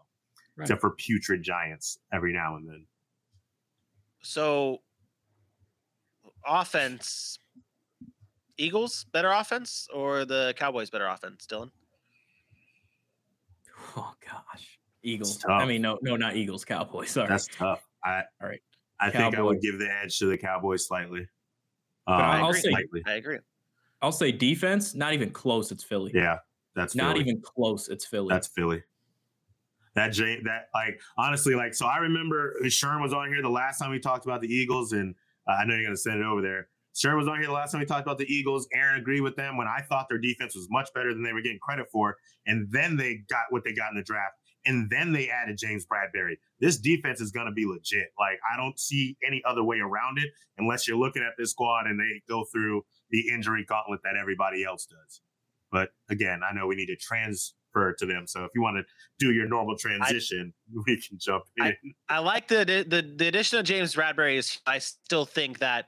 right. 0.55 0.65
except 0.65 0.81
for 0.81 0.91
putrid 0.91 1.43
giants 1.43 1.99
every 2.13 2.33
now 2.33 2.55
and 2.55 2.67
then. 2.67 2.85
So 4.21 4.79
offense 6.45 7.37
Eagles 8.57 9.05
better 9.11 9.31
offense 9.31 9.87
or 9.93 10.25
the 10.25 10.53
Cowboys 10.57 10.89
better 10.89 11.07
offense, 11.07 11.45
Dylan? 11.49 11.71
Oh 13.97 14.13
gosh. 14.25 14.79
Eagles. 15.03 15.43
I 15.49 15.65
mean, 15.65 15.81
no, 15.81 15.97
no, 16.01 16.15
not 16.15 16.35
Eagles. 16.37 16.63
Cowboys. 16.63 17.11
Sorry, 17.11 17.27
that's 17.27 17.47
tough. 17.47 17.85
I 18.05 18.21
all 18.41 18.47
right. 18.47 18.61
I 18.99 19.09
Cowboys. 19.09 19.21
think 19.21 19.35
I 19.35 19.41
would 19.41 19.61
give 19.61 19.79
the 19.79 19.91
edge 19.91 20.17
to 20.19 20.27
the 20.27 20.37
Cowboys 20.37 20.87
slightly. 20.87 21.21
Um, 22.07 22.21
I'll 22.21 22.53
say, 22.53 22.69
slightly. 22.69 23.01
I 23.05 23.13
agree. 23.13 23.39
I'll 24.01 24.11
say 24.11 24.31
defense. 24.31 24.95
Not 24.95 25.13
even 25.13 25.31
close. 25.31 25.71
It's 25.71 25.83
Philly. 25.83 26.11
Yeah, 26.13 26.37
that's 26.75 26.95
not 26.95 27.13
Philly. 27.13 27.29
even 27.29 27.41
close. 27.41 27.89
It's 27.89 28.05
Philly. 28.05 28.29
That's 28.29 28.47
Philly. 28.47 28.83
That 29.95 30.13
Jay, 30.13 30.39
that 30.45 30.69
like 30.73 30.99
honestly, 31.17 31.55
like 31.55 31.73
so. 31.73 31.85
I 31.85 31.97
remember 31.97 32.55
Sherm 32.65 33.01
was 33.01 33.13
on 33.13 33.27
here 33.27 33.41
the 33.41 33.49
last 33.49 33.77
time 33.77 33.91
we 33.91 33.99
talked 33.99 34.25
about 34.25 34.41
the 34.41 34.47
Eagles, 34.47 34.93
and 34.93 35.13
uh, 35.47 35.53
I 35.53 35.65
know 35.65 35.75
you're 35.75 35.83
gonna 35.83 35.97
send 35.97 36.19
it 36.19 36.25
over 36.25 36.41
there. 36.41 36.69
Sherm 36.95 37.17
was 37.17 37.27
on 37.27 37.37
here 37.37 37.47
the 37.47 37.53
last 37.53 37.71
time 37.71 37.79
we 37.79 37.85
talked 37.85 38.05
about 38.05 38.17
the 38.17 38.31
Eagles. 38.31 38.67
Aaron 38.73 38.99
agreed 38.99 39.21
with 39.21 39.35
them 39.35 39.57
when 39.57 39.67
I 39.67 39.81
thought 39.81 40.07
their 40.09 40.17
defense 40.17 40.55
was 40.55 40.67
much 40.69 40.89
better 40.93 41.13
than 41.13 41.23
they 41.23 41.33
were 41.33 41.41
getting 41.41 41.59
credit 41.59 41.87
for, 41.91 42.17
and 42.47 42.69
then 42.71 42.97
they 42.97 43.21
got 43.29 43.43
what 43.49 43.63
they 43.63 43.73
got 43.73 43.91
in 43.91 43.97
the 43.97 44.03
draft 44.03 44.35
and 44.65 44.89
then 44.89 45.11
they 45.11 45.29
added 45.29 45.57
James 45.57 45.85
Bradberry. 45.85 46.35
This 46.59 46.77
defense 46.77 47.21
is 47.21 47.31
going 47.31 47.47
to 47.47 47.51
be 47.51 47.65
legit. 47.65 48.09
Like 48.19 48.39
I 48.51 48.57
don't 48.57 48.79
see 48.79 49.17
any 49.25 49.41
other 49.45 49.63
way 49.63 49.79
around 49.79 50.19
it 50.19 50.29
unless 50.57 50.87
you're 50.87 50.97
looking 50.97 51.23
at 51.23 51.33
this 51.37 51.51
squad 51.51 51.87
and 51.87 51.99
they 51.99 52.21
go 52.27 52.45
through 52.51 52.83
the 53.12 53.30
injury 53.30 53.66
gauntlet 53.68 54.01
that 54.03 54.16
everybody 54.20 54.64
else 54.64 54.86
does. 54.86 55.22
But 55.72 55.89
again, 56.09 56.41
I 56.47 56.53
know 56.53 56.68
we 56.68 56.76
need 56.76 56.88
to 56.88 56.95
transfer 56.95 57.95
to 57.97 58.05
them. 58.05 58.28
So 58.28 58.43
if 58.43 58.51
you 58.53 58.62
want 58.62 58.78
to 58.78 58.84
do 59.20 59.34
your 59.34 59.47
normal 59.47 59.78
transition, 59.78 60.53
I, 60.70 60.82
we 60.88 61.01
can 61.01 61.18
jump 61.18 61.45
in. 61.57 61.66
I, 61.66 61.76
I 62.09 62.20
like 62.20 62.47
the, 62.47 62.66
the 62.66 63.16
the 63.18 63.28
addition 63.28 63.59
of 63.59 63.66
James 63.66 63.95
Bradberry. 63.95 64.38
Is 64.38 64.59
I 64.66 64.80
still 64.80 65.26
think 65.26 65.59
that. 65.59 65.86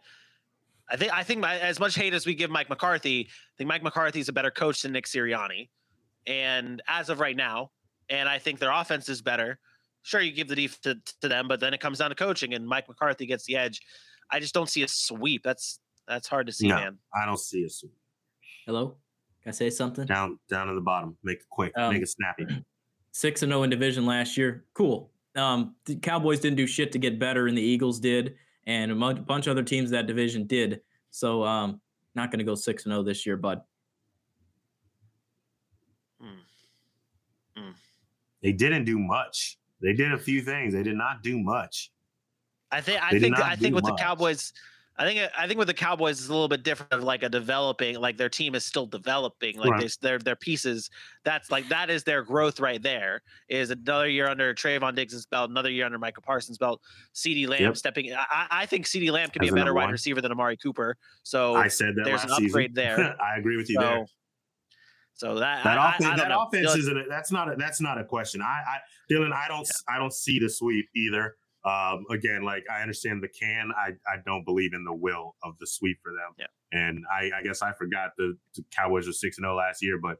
I 0.89 0.97
think 0.97 1.13
I 1.13 1.23
think 1.23 1.39
my, 1.39 1.57
as 1.59 1.79
much 1.79 1.95
hate 1.95 2.13
as 2.13 2.25
we 2.25 2.35
give 2.35 2.49
Mike 2.49 2.69
McCarthy, 2.69 3.27
I 3.29 3.53
think 3.57 3.69
Mike 3.69 3.83
McCarthy 3.83 4.19
is 4.19 4.27
a 4.27 4.33
better 4.33 4.51
coach 4.51 4.81
than 4.81 4.91
Nick 4.91 5.05
Sirianni. 5.05 5.69
And 6.27 6.81
as 6.87 7.09
of 7.09 7.19
right 7.19 7.35
now, 7.35 7.71
and 8.09 8.27
I 8.29 8.37
think 8.37 8.59
their 8.59 8.71
offense 8.71 9.09
is 9.09 9.21
better. 9.21 9.59
Sure, 10.01 10.19
you 10.19 10.33
give 10.33 10.49
the 10.49 10.55
def 10.55 10.81
to, 10.81 10.97
to 11.21 11.29
them, 11.29 11.47
but 11.47 11.61
then 11.61 11.73
it 11.73 11.79
comes 11.79 11.99
down 11.99 12.09
to 12.09 12.15
coaching, 12.15 12.53
and 12.53 12.67
Mike 12.67 12.89
McCarthy 12.89 13.25
gets 13.25 13.45
the 13.45 13.55
edge. 13.55 13.79
I 14.29 14.39
just 14.39 14.53
don't 14.53 14.69
see 14.69 14.83
a 14.83 14.87
sweep. 14.87 15.43
That's 15.43 15.79
that's 16.07 16.27
hard 16.27 16.47
to 16.47 16.53
see, 16.53 16.67
no, 16.67 16.75
man. 16.75 16.97
I 17.13 17.25
don't 17.25 17.39
see 17.39 17.63
a 17.63 17.69
sweep. 17.69 17.93
Hello, 18.65 18.97
can 19.41 19.49
I 19.49 19.51
say 19.51 19.69
something? 19.69 20.05
Down 20.05 20.39
down 20.49 20.67
to 20.67 20.75
the 20.75 20.81
bottom. 20.81 21.17
Make 21.23 21.39
it 21.39 21.49
quick. 21.49 21.73
Um, 21.77 21.93
make 21.93 22.03
it 22.03 22.09
snappy. 22.09 22.45
Six 23.11 23.43
and 23.43 23.51
zero 23.51 23.61
oh 23.61 23.63
in 23.63 23.69
division 23.69 24.05
last 24.05 24.37
year. 24.37 24.65
Cool. 24.73 25.11
Um, 25.35 25.75
the 25.85 25.95
Cowboys 25.95 26.39
didn't 26.39 26.57
do 26.57 26.67
shit 26.67 26.91
to 26.93 26.99
get 26.99 27.19
better, 27.19 27.47
and 27.47 27.57
the 27.57 27.61
Eagles 27.61 27.99
did, 27.99 28.35
and 28.65 28.91
a 28.91 28.95
bunch 28.95 29.47
of 29.47 29.51
other 29.51 29.63
teams 29.63 29.89
that 29.91 30.07
division 30.07 30.45
did. 30.45 30.81
So, 31.11 31.43
um, 31.43 31.79
not 32.15 32.31
going 32.31 32.39
to 32.39 32.45
go 32.45 32.55
six 32.55 32.85
and 32.85 32.91
zero 32.91 33.01
oh 33.01 33.03
this 33.03 33.25
year, 33.25 33.37
bud. 33.37 33.61
they 38.43 38.51
didn't 38.51 38.83
do 38.83 38.99
much. 38.99 39.57
They 39.81 39.93
did 39.93 40.11
a 40.11 40.17
few 40.17 40.41
things. 40.41 40.73
They 40.73 40.83
did 40.83 40.97
not 40.97 41.23
do 41.23 41.39
much. 41.39 41.91
I 42.71 42.81
think. 42.81 43.01
I 43.01 43.17
think. 43.17 43.39
I 43.39 43.55
think 43.55 43.73
with 43.73 43.85
much. 43.85 43.97
the 43.97 44.03
Cowboys. 44.03 44.53
I 44.97 45.05
think 45.05 45.19
uh, 45.19 45.29
I 45.37 45.47
think 45.47 45.57
with 45.57 45.67
the 45.67 45.73
Cowboys 45.73 46.19
is 46.19 46.29
a 46.29 46.31
little 46.31 46.47
bit 46.47 46.63
different 46.63 46.93
of 46.93 47.03
like 47.03 47.23
a 47.23 47.29
developing 47.29 47.99
like 47.99 48.17
their 48.17 48.29
team 48.29 48.53
is 48.53 48.65
still 48.65 48.85
developing 48.85 49.57
like 49.57 49.71
right. 49.71 49.97
their 50.01 50.19
their 50.19 50.35
pieces 50.35 50.89
that's 51.23 51.49
like 51.49 51.67
that 51.69 51.89
is 51.89 52.03
their 52.03 52.21
growth 52.21 52.59
right 52.59 52.81
there 52.81 53.21
is 53.49 53.71
another 53.71 54.07
year 54.07 54.27
under 54.27 54.53
Trevon 54.53 54.95
Diggs' 54.95 55.25
belt 55.25 55.49
another 55.49 55.71
year 55.71 55.85
under 55.85 55.97
Micah 55.97 56.21
Parsons' 56.21 56.57
belt 56.57 56.81
CeeDee 57.15 57.47
Lamb 57.47 57.61
yep. 57.61 57.77
stepping 57.77 58.13
I, 58.13 58.47
I 58.51 58.65
think 58.65 58.85
CeeDee 58.85 59.11
Lamb 59.11 59.29
As 59.33 59.39
be 59.39 59.47
a 59.47 59.53
better 59.53 59.73
wide 59.73 59.91
receiver 59.91 60.21
than 60.21 60.31
Amari 60.31 60.57
Cooper 60.57 60.97
so 61.23 61.55
I 61.55 61.67
said 61.67 61.95
that 61.95 62.05
there's 62.05 62.23
an 62.23 62.31
upgrade 62.31 62.71
season. 62.71 62.73
there 62.73 63.15
I 63.21 63.37
agree 63.37 63.57
with 63.57 63.69
you 63.69 63.75
so, 63.75 63.81
there 63.81 64.05
so 65.15 65.35
that 65.35 65.63
that 65.63 65.77
I, 65.77 65.95
offense, 65.95 66.09
I 66.09 66.15
that 66.17 66.37
offense 66.37 66.75
isn't 66.75 66.97
a, 66.97 67.03
that's 67.07 67.31
not 67.31 67.51
a, 67.51 67.55
that's 67.55 67.79
not 67.79 67.99
a 67.99 68.03
question. 68.03 68.41
I, 68.41 68.45
I 68.45 68.77
Dylan, 69.11 69.31
I 69.31 69.47
don't 69.47 69.61
yeah. 69.61 69.95
I 69.95 69.99
don't 69.99 70.13
see 70.13 70.39
the 70.39 70.49
sweep 70.49 70.87
either. 70.95 71.35
Um, 71.65 72.03
again, 72.11 72.43
like 72.43 72.63
I 72.71 72.81
understand 72.81 73.23
the 73.23 73.29
can, 73.29 73.71
I 73.77 73.91
I 74.07 74.17
don't 74.25 74.45
believe 74.45 74.73
in 74.73 74.83
the 74.83 74.93
will 74.93 75.35
of 75.43 75.53
the 75.59 75.67
sweep 75.67 75.97
for 76.03 76.11
them. 76.11 76.35
Yeah. 76.37 76.79
And 76.79 77.03
I, 77.11 77.39
I 77.39 77.43
guess 77.43 77.61
I 77.61 77.71
forgot 77.73 78.11
the, 78.17 78.35
the 78.55 78.63
Cowboys 78.75 79.07
were 79.07 79.13
six 79.13 79.37
and 79.37 79.45
zero 79.45 79.53
oh 79.53 79.57
last 79.57 79.81
year, 79.81 79.99
but 80.01 80.17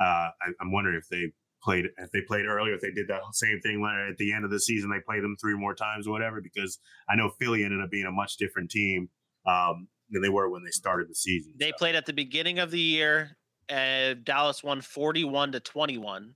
uh, 0.00 0.30
I, 0.40 0.52
am 0.60 0.72
wondering 0.72 0.96
if 0.96 1.08
they 1.08 1.32
played 1.62 1.86
if 1.98 2.10
they 2.12 2.20
played 2.22 2.46
earlier, 2.46 2.74
if 2.74 2.80
they 2.80 2.92
did 2.92 3.08
that 3.08 3.20
same 3.32 3.60
thing 3.60 3.84
at 4.10 4.16
the 4.16 4.32
end 4.32 4.44
of 4.44 4.50
the 4.50 4.60
season, 4.60 4.90
they 4.90 5.00
played 5.00 5.22
them 5.22 5.36
three 5.40 5.56
more 5.56 5.74
times 5.74 6.06
or 6.06 6.12
whatever. 6.12 6.40
Because 6.40 6.78
I 7.10 7.16
know 7.16 7.30
Philly 7.38 7.64
ended 7.64 7.80
up 7.82 7.90
being 7.90 8.06
a 8.06 8.12
much 8.12 8.36
different 8.36 8.70
team 8.70 9.10
um, 9.46 9.88
than 10.10 10.22
they 10.22 10.28
were 10.28 10.48
when 10.48 10.64
they 10.64 10.70
started 10.70 11.10
the 11.10 11.14
season. 11.14 11.52
They 11.58 11.70
so. 11.70 11.76
played 11.78 11.94
at 11.94 12.06
the 12.06 12.12
beginning 12.12 12.58
of 12.58 12.70
the 12.70 12.80
year 12.80 13.36
uh, 13.70 14.14
Dallas 14.22 14.62
won 14.62 14.80
41 14.80 15.52
to 15.52 15.60
21. 15.60 16.34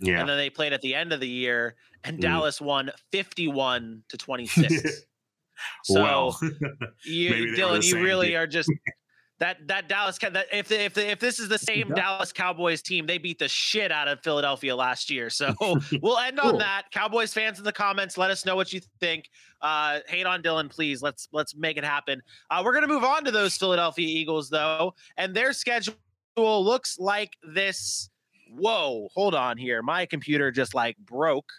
Yeah. 0.00 0.20
And 0.20 0.28
then 0.28 0.36
they 0.36 0.50
played 0.50 0.72
at 0.72 0.80
the 0.80 0.94
end 0.94 1.12
of 1.12 1.20
the 1.20 1.28
year 1.28 1.74
and 2.04 2.18
mm. 2.18 2.20
Dallas 2.20 2.60
won 2.60 2.90
51 3.12 4.02
to 4.08 4.16
26. 4.16 5.04
so 5.84 6.02
well, 6.02 6.38
you, 7.04 7.30
Dylan, 7.56 7.84
you 7.84 8.02
really 8.02 8.28
team. 8.28 8.36
are 8.36 8.46
just 8.46 8.70
that 9.38 9.56
that 9.66 9.88
Dallas 9.88 10.18
that 10.18 10.46
if 10.52 10.70
if 10.72 10.98
if 10.98 11.20
this 11.20 11.38
is 11.38 11.48
the 11.48 11.58
same 11.58 11.88
Dallas 11.94 12.32
Cowboys 12.32 12.82
team, 12.82 13.06
they 13.06 13.18
beat 13.18 13.38
the 13.38 13.48
shit 13.48 13.92
out 13.92 14.08
of 14.08 14.20
Philadelphia 14.22 14.74
last 14.74 15.10
year. 15.10 15.30
So 15.30 15.54
we'll 16.02 16.18
end 16.18 16.38
cool. 16.38 16.52
on 16.52 16.58
that. 16.58 16.90
Cowboys 16.90 17.32
fans 17.32 17.58
in 17.58 17.64
the 17.64 17.72
comments, 17.72 18.18
let 18.18 18.30
us 18.30 18.44
know 18.44 18.56
what 18.56 18.72
you 18.72 18.80
think. 19.00 19.28
Uh, 19.60 20.00
hate 20.06 20.26
on 20.26 20.42
Dylan, 20.42 20.70
please. 20.70 21.02
Let's 21.02 21.28
let's 21.32 21.54
make 21.54 21.76
it 21.76 21.84
happen. 21.84 22.20
Uh, 22.50 22.62
we're 22.64 22.74
gonna 22.74 22.88
move 22.88 23.04
on 23.04 23.24
to 23.24 23.30
those 23.30 23.56
Philadelphia 23.56 24.06
Eagles 24.06 24.48
though, 24.48 24.94
and 25.16 25.34
their 25.34 25.52
schedule 25.52 25.94
looks 26.36 26.98
like 26.98 27.32
this. 27.42 28.10
Whoa, 28.50 29.08
hold 29.14 29.34
on 29.34 29.56
here. 29.56 29.82
My 29.82 30.06
computer 30.06 30.50
just 30.50 30.74
like 30.74 30.96
broke. 30.98 31.50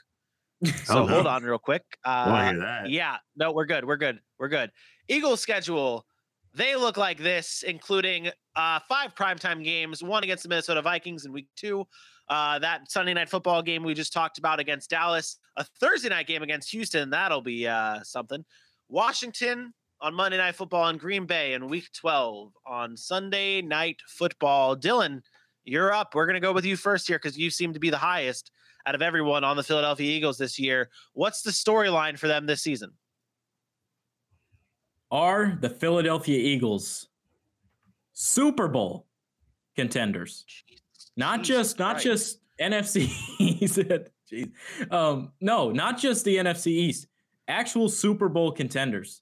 So 0.84 1.04
oh, 1.04 1.06
no. 1.06 1.14
hold 1.14 1.28
on 1.28 1.44
real 1.44 1.58
quick. 1.58 1.84
Uh, 2.04 2.84
yeah, 2.86 3.18
no, 3.38 3.54
we're 3.54 3.66
good. 3.66 3.86
We're 3.86 3.96
good. 3.96 4.20
We're 4.38 4.50
good. 4.50 4.72
Eagles 5.08 5.40
schedule. 5.40 6.06
They 6.54 6.76
look 6.76 6.98
like 6.98 7.18
this, 7.18 7.64
including 7.66 8.30
uh, 8.56 8.80
five 8.90 9.16
primetime 9.16 9.64
games, 9.64 10.04
one 10.04 10.24
against 10.24 10.44
the 10.44 10.50
Minnesota 10.50 10.82
Vikings 10.82 11.26
in 11.26 11.32
week 11.32 11.48
two, 11.56 11.88
uh, 12.28 12.60
that 12.60 12.92
Sunday 12.92 13.14
night 13.14 13.30
football 13.30 13.62
game 13.62 13.84
we 13.84 13.94
just 13.94 14.12
talked 14.12 14.38
about 14.38 14.60
against 14.60 14.90
Dallas, 14.90 15.38
a 15.56 15.64
Thursday 15.80 16.10
night 16.10 16.28
game 16.28 16.44
against 16.44 16.72
Houston. 16.72 17.10
That'll 17.10 17.42
be 17.42 17.66
uh, 17.66 18.02
something. 18.04 18.44
Washington, 18.90 19.74
on 20.02 20.14
Monday 20.14 20.38
Night 20.38 20.56
Football 20.56 20.90
in 20.90 20.98
Green 20.98 21.26
Bay 21.26 21.54
in 21.54 21.68
Week 21.68 21.90
12 21.94 22.54
on 22.66 22.96
Sunday 22.96 23.62
Night 23.62 23.98
Football. 24.08 24.78
Dylan, 24.78 25.22
you're 25.64 25.94
up. 25.94 26.16
We're 26.16 26.26
going 26.26 26.36
to 26.36 26.40
go 26.40 26.54
with 26.54 26.66
you 26.66 26.76
first 26.76 27.08
here 27.08 27.18
because 27.18 27.38
you 27.38 27.50
seem 27.50 27.74
to 27.74 27.80
be 27.80 27.90
the 27.90 27.98
highest 27.98 28.52
out 28.86 28.96
of 28.96 29.02
everyone 29.02 29.44
on 29.44 29.58
the 29.58 29.64
Philadelphia 29.64 30.10
Eagles 30.10 30.38
this 30.38 30.58
year. 30.58 30.90
What's 31.14 31.42
the 31.42 31.52
storyline 31.52 32.18
for 32.18 32.28
them 32.28 32.46
this 32.46 32.62
season? 32.62 32.92
Are 35.12 35.58
the 35.60 35.70
Philadelphia 35.70 36.40
Eagles 36.40 37.08
Super 38.14 38.68
Bowl 38.68 39.08
contenders? 39.76 40.46
Not 41.18 41.44
Jesus 41.44 41.74
just, 41.74 41.80
not 41.80 42.00
just 42.00 42.40
NFC 42.60 43.10
East. 43.40 43.80
um, 44.92 45.32
no, 45.42 45.72
not 45.72 45.98
just 45.98 46.26
the 46.26 46.38
NFC 46.38 46.68
East. 46.68 47.08
Actual 47.48 47.90
Super 47.90 48.30
Bowl 48.30 48.52
contenders 48.52 49.22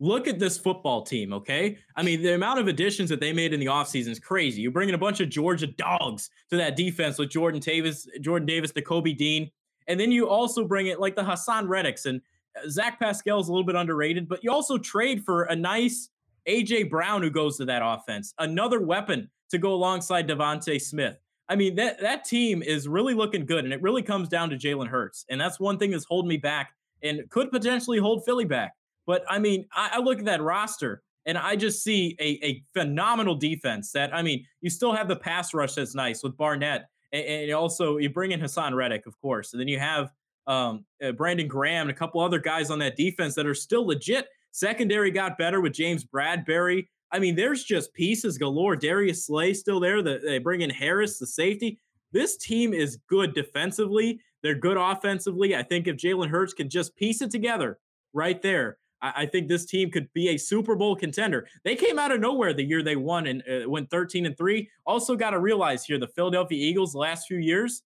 look 0.00 0.28
at 0.28 0.38
this 0.38 0.56
football 0.58 1.02
team, 1.02 1.32
okay? 1.32 1.78
I 1.96 2.02
mean, 2.02 2.22
the 2.22 2.34
amount 2.34 2.60
of 2.60 2.68
additions 2.68 3.10
that 3.10 3.20
they 3.20 3.32
made 3.32 3.52
in 3.52 3.60
the 3.60 3.66
offseason 3.66 4.08
is 4.08 4.18
crazy. 4.18 4.62
You're 4.62 4.70
bringing 4.70 4.94
a 4.94 4.98
bunch 4.98 5.20
of 5.20 5.28
Georgia 5.28 5.66
dogs 5.66 6.30
to 6.50 6.56
that 6.56 6.76
defense 6.76 7.18
with 7.18 7.30
Jordan 7.30 7.60
Davis, 7.60 8.06
Jordan 8.20 8.46
Davis, 8.46 8.72
the 8.72 8.82
Kobe 8.82 9.12
Dean. 9.12 9.50
And 9.88 9.98
then 9.98 10.12
you 10.12 10.28
also 10.28 10.64
bring 10.64 10.86
it 10.86 11.00
like 11.00 11.16
the 11.16 11.22
Haason 11.22 11.66
Reddicks 11.66 12.06
and 12.06 12.20
uh, 12.56 12.68
Zach 12.68 13.00
Pascal 13.00 13.40
is 13.40 13.48
a 13.48 13.52
little 13.52 13.66
bit 13.66 13.74
underrated, 13.74 14.28
but 14.28 14.44
you 14.44 14.52
also 14.52 14.78
trade 14.78 15.24
for 15.24 15.44
a 15.44 15.56
nice 15.56 16.10
AJ 16.46 16.90
Brown 16.90 17.22
who 17.22 17.30
goes 17.30 17.56
to 17.58 17.64
that 17.66 17.82
offense, 17.84 18.34
another 18.38 18.80
weapon 18.80 19.28
to 19.50 19.58
go 19.58 19.72
alongside 19.72 20.28
DeVonta 20.28 20.80
Smith. 20.80 21.16
I 21.48 21.56
mean, 21.56 21.74
that 21.76 22.00
that 22.00 22.24
team 22.24 22.62
is 22.62 22.86
really 22.86 23.14
looking 23.14 23.46
good, 23.46 23.64
and 23.64 23.72
it 23.72 23.80
really 23.80 24.02
comes 24.02 24.28
down 24.28 24.50
to 24.50 24.56
Jalen 24.56 24.88
Hurts, 24.88 25.24
and 25.30 25.40
that's 25.40 25.58
one 25.58 25.78
thing 25.78 25.90
that's 25.90 26.04
holding 26.04 26.28
me 26.28 26.36
back 26.36 26.72
and 27.02 27.28
could 27.30 27.50
potentially 27.50 27.98
hold 27.98 28.24
Philly 28.24 28.44
back. 28.44 28.74
But 29.08 29.24
I 29.28 29.40
mean, 29.40 29.66
I, 29.74 29.92
I 29.94 29.98
look 30.00 30.18
at 30.18 30.26
that 30.26 30.42
roster 30.42 31.02
and 31.24 31.38
I 31.38 31.56
just 31.56 31.82
see 31.82 32.14
a, 32.20 32.46
a 32.46 32.62
phenomenal 32.74 33.34
defense 33.34 33.90
that, 33.92 34.14
I 34.14 34.22
mean, 34.22 34.44
you 34.60 34.68
still 34.68 34.92
have 34.92 35.08
the 35.08 35.16
pass 35.16 35.54
rush 35.54 35.74
that's 35.74 35.94
nice 35.94 36.22
with 36.22 36.36
Barnett. 36.36 36.84
And, 37.12 37.24
and 37.24 37.52
also, 37.52 37.96
you 37.96 38.10
bring 38.10 38.32
in 38.32 38.40
Haason 38.40 38.74
Reddick, 38.74 39.06
of 39.06 39.18
course. 39.20 39.54
And 39.54 39.60
then 39.60 39.66
you 39.66 39.78
have 39.78 40.12
um, 40.46 40.84
uh, 41.02 41.12
Brandon 41.12 41.48
Graham, 41.48 41.88
and 41.88 41.90
a 41.90 41.98
couple 41.98 42.20
other 42.20 42.38
guys 42.38 42.70
on 42.70 42.78
that 42.80 42.96
defense 42.96 43.34
that 43.34 43.46
are 43.46 43.54
still 43.54 43.86
legit. 43.86 44.28
Secondary 44.52 45.10
got 45.10 45.38
better 45.38 45.62
with 45.62 45.72
James 45.72 46.04
Bradberry. 46.04 46.86
I 47.10 47.18
mean, 47.18 47.34
there's 47.34 47.64
just 47.64 47.94
pieces 47.94 48.36
galore. 48.36 48.76
Darius 48.76 49.24
Slay 49.24 49.54
still 49.54 49.80
there. 49.80 50.02
The, 50.02 50.20
they 50.22 50.38
bring 50.38 50.60
in 50.60 50.70
Harris, 50.70 51.18
the 51.18 51.26
safety. 51.26 51.78
This 52.12 52.36
team 52.36 52.74
is 52.74 52.98
good 53.08 53.34
defensively. 53.34 54.20
They're 54.42 54.54
good 54.54 54.76
offensively. 54.76 55.56
I 55.56 55.62
think 55.62 55.86
if 55.86 55.96
Jalen 55.96 56.28
Hurts 56.28 56.52
can 56.52 56.68
just 56.68 56.94
piece 56.94 57.22
it 57.22 57.30
together 57.30 57.78
right 58.12 58.40
there, 58.42 58.76
I, 59.00 59.12
I, 59.16 59.26
think 59.26 59.48
this 59.48 59.64
team 59.64 59.90
could 59.90 60.12
be 60.12 60.28
a 60.28 60.36
Super 60.36 60.74
Bowl 60.74 60.96
contender. 60.96 61.46
They 61.64 61.76
came 61.76 61.98
out 61.98 62.12
of 62.12 62.20
nowhere 62.20 62.52
the 62.52 62.64
year 62.64 62.82
they 62.82 62.96
won 62.96 63.26
and 63.26 63.42
uh, 63.42 63.68
went 63.68 63.90
13 63.90 64.26
and 64.26 64.36
three. 64.36 64.68
Also, 64.86 65.16
got 65.16 65.30
to 65.30 65.40
realize 65.40 65.84
here 65.84 65.98
the 65.98 66.08
Philadelphia 66.08 66.58
Eagles 66.58 66.94
last 66.94 67.26
few 67.26 67.38
years, 67.38 67.82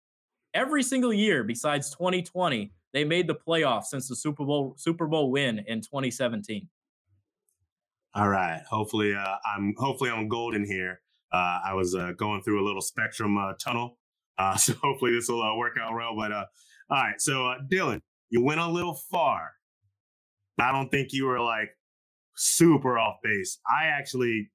every 0.53 0.83
single 0.83 1.13
year 1.13 1.43
besides 1.43 1.91
2020, 1.91 2.71
they 2.93 3.03
made 3.03 3.27
the 3.27 3.35
playoffs 3.35 3.85
since 3.85 4.07
the 4.07 4.15
Super 4.15 4.45
Bowl 4.45 4.75
Super 4.77 5.07
Bowl 5.07 5.31
win 5.31 5.63
in 5.67 5.81
2017. 5.81 6.67
All 8.13 8.27
right. 8.27 8.61
Hopefully, 8.69 9.15
uh, 9.15 9.35
I'm 9.55 9.73
hopefully 9.77 10.09
I'm 10.09 10.27
golden 10.27 10.65
here. 10.65 11.01
Uh, 11.31 11.59
I 11.65 11.73
was 11.73 11.95
uh, 11.95 12.11
going 12.17 12.41
through 12.41 12.61
a 12.61 12.65
little 12.65 12.81
spectrum 12.81 13.37
uh, 13.37 13.53
tunnel, 13.53 13.97
uh, 14.37 14.55
so 14.57 14.73
hopefully 14.81 15.13
this 15.13 15.29
will 15.29 15.41
uh, 15.41 15.55
work 15.55 15.77
out 15.81 15.93
well. 15.95 16.15
But 16.15 16.33
all 16.33 16.45
right, 16.91 17.19
so 17.19 17.55
Dylan, 17.71 18.01
you 18.29 18.43
went 18.43 18.59
a 18.59 18.67
little 18.67 18.95
far. 18.95 19.51
I 20.61 20.71
don't 20.71 20.89
think 20.89 21.11
you 21.11 21.25
were 21.25 21.39
like 21.39 21.69
super 22.35 22.97
off 22.97 23.17
base. 23.23 23.59
I 23.67 23.87
actually, 23.87 24.49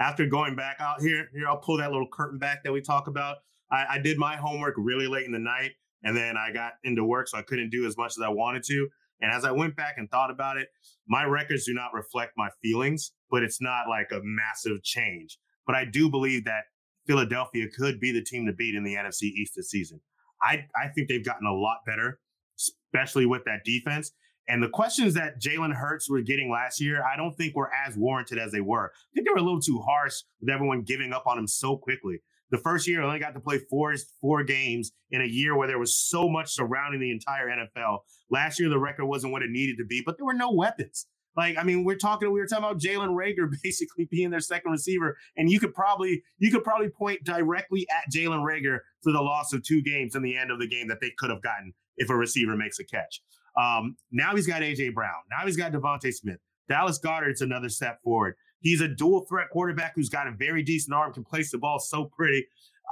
after 0.00 0.26
going 0.26 0.56
back 0.56 0.76
out 0.80 1.00
here, 1.00 1.28
here 1.32 1.48
I'll 1.48 1.58
pull 1.58 1.78
that 1.78 1.90
little 1.90 2.08
curtain 2.12 2.38
back 2.38 2.64
that 2.64 2.72
we 2.72 2.80
talk 2.80 3.06
about. 3.06 3.36
I, 3.70 3.86
I 3.90 3.98
did 3.98 4.18
my 4.18 4.36
homework 4.36 4.74
really 4.76 5.06
late 5.06 5.26
in 5.26 5.32
the 5.32 5.38
night, 5.38 5.72
and 6.02 6.16
then 6.16 6.36
I 6.36 6.52
got 6.52 6.74
into 6.84 7.04
work, 7.04 7.28
so 7.28 7.38
I 7.38 7.42
couldn't 7.42 7.70
do 7.70 7.86
as 7.86 7.96
much 7.96 8.12
as 8.18 8.22
I 8.22 8.28
wanted 8.28 8.62
to. 8.64 8.88
And 9.20 9.32
as 9.32 9.44
I 9.44 9.50
went 9.50 9.76
back 9.76 9.94
and 9.96 10.10
thought 10.10 10.30
about 10.30 10.58
it, 10.58 10.68
my 11.08 11.24
records 11.24 11.64
do 11.64 11.72
not 11.72 11.94
reflect 11.94 12.32
my 12.36 12.48
feelings, 12.62 13.12
but 13.30 13.42
it's 13.42 13.62
not 13.62 13.88
like 13.88 14.10
a 14.12 14.20
massive 14.22 14.82
change. 14.82 15.38
But 15.66 15.74
I 15.74 15.84
do 15.84 16.10
believe 16.10 16.44
that 16.44 16.64
Philadelphia 17.06 17.66
could 17.74 17.98
be 17.98 18.12
the 18.12 18.22
team 18.22 18.46
to 18.46 18.52
beat 18.52 18.74
in 18.74 18.84
the 18.84 18.94
NFC 18.94 19.22
East 19.22 19.54
this 19.56 19.70
season. 19.70 20.00
I, 20.42 20.66
I 20.76 20.88
think 20.94 21.08
they've 21.08 21.24
gotten 21.24 21.46
a 21.46 21.54
lot 21.54 21.78
better, 21.86 22.20
especially 22.58 23.26
with 23.26 23.44
that 23.46 23.64
defense. 23.64 24.12
And 24.48 24.62
the 24.62 24.68
questions 24.68 25.14
that 25.14 25.40
Jalen 25.40 25.74
Hurts 25.74 26.08
were 26.08 26.20
getting 26.22 26.50
last 26.50 26.80
year, 26.80 27.04
I 27.04 27.16
don't 27.16 27.34
think 27.34 27.56
were 27.56 27.70
as 27.86 27.96
warranted 27.96 28.38
as 28.38 28.52
they 28.52 28.60
were. 28.60 28.92
I 28.94 29.10
think 29.14 29.26
they 29.26 29.32
were 29.32 29.38
a 29.38 29.42
little 29.42 29.60
too 29.60 29.80
harsh 29.80 30.22
with 30.40 30.50
everyone 30.50 30.82
giving 30.82 31.12
up 31.12 31.26
on 31.26 31.38
him 31.38 31.48
so 31.48 31.76
quickly. 31.76 32.20
The 32.50 32.58
first 32.58 32.86
year, 32.86 33.02
I 33.02 33.06
only 33.06 33.18
got 33.18 33.34
to 33.34 33.40
play 33.40 33.58
four 33.68 33.94
four 34.20 34.44
games 34.44 34.92
in 35.10 35.20
a 35.20 35.26
year 35.26 35.56
where 35.56 35.66
there 35.66 35.80
was 35.80 35.96
so 35.96 36.28
much 36.28 36.52
surrounding 36.52 37.00
the 37.00 37.10
entire 37.10 37.48
NFL. 37.48 38.00
Last 38.30 38.60
year, 38.60 38.68
the 38.68 38.78
record 38.78 39.06
wasn't 39.06 39.32
what 39.32 39.42
it 39.42 39.50
needed 39.50 39.78
to 39.78 39.84
be, 39.84 40.02
but 40.06 40.16
there 40.16 40.26
were 40.26 40.32
no 40.32 40.52
weapons. 40.52 41.06
Like, 41.36 41.58
I 41.58 41.64
mean, 41.64 41.84
we're 41.84 41.96
talking, 41.96 42.32
we 42.32 42.40
were 42.40 42.46
talking 42.46 42.64
about 42.64 42.80
Jalen 42.80 43.14
Reagor 43.14 43.50
basically 43.62 44.06
being 44.10 44.30
their 44.30 44.40
second 44.40 44.70
receiver, 44.70 45.16
and 45.36 45.50
you 45.50 45.60
could 45.60 45.74
probably, 45.74 46.22
you 46.38 46.50
could 46.50 46.64
probably 46.64 46.88
point 46.88 47.24
directly 47.24 47.86
at 47.90 48.12
Jalen 48.12 48.44
Reagor 48.44 48.78
for 49.02 49.12
the 49.12 49.20
loss 49.20 49.52
of 49.52 49.62
two 49.62 49.82
games 49.82 50.14
in 50.14 50.22
the 50.22 50.36
end 50.36 50.50
of 50.50 50.58
the 50.58 50.68
game 50.68 50.88
that 50.88 51.00
they 51.00 51.12
could 51.18 51.30
have 51.30 51.42
gotten 51.42 51.74
if 51.96 52.10
a 52.10 52.16
receiver 52.16 52.56
makes 52.56 52.78
a 52.78 52.84
catch. 52.84 53.20
Um, 53.56 53.96
now 54.10 54.34
he's 54.34 54.46
got 54.46 54.62
AJ 54.62 54.94
Brown. 54.94 55.14
Now 55.30 55.46
he's 55.46 55.56
got 55.56 55.72
DeVonta 55.72 56.12
Smith. 56.12 56.38
Dallas 56.68 56.98
Goedert's 56.98 57.40
another 57.40 57.68
step 57.68 58.00
forward. 58.02 58.34
He's 58.60 58.80
a 58.80 58.88
dual 58.88 59.26
threat 59.28 59.48
quarterback 59.50 59.92
who's 59.94 60.08
got 60.08 60.26
a 60.26 60.32
very 60.32 60.62
decent 60.62 60.94
arm, 60.94 61.12
can 61.12 61.24
place 61.24 61.52
the 61.52 61.58
ball 61.58 61.78
so 61.78 62.10
pretty. 62.16 62.46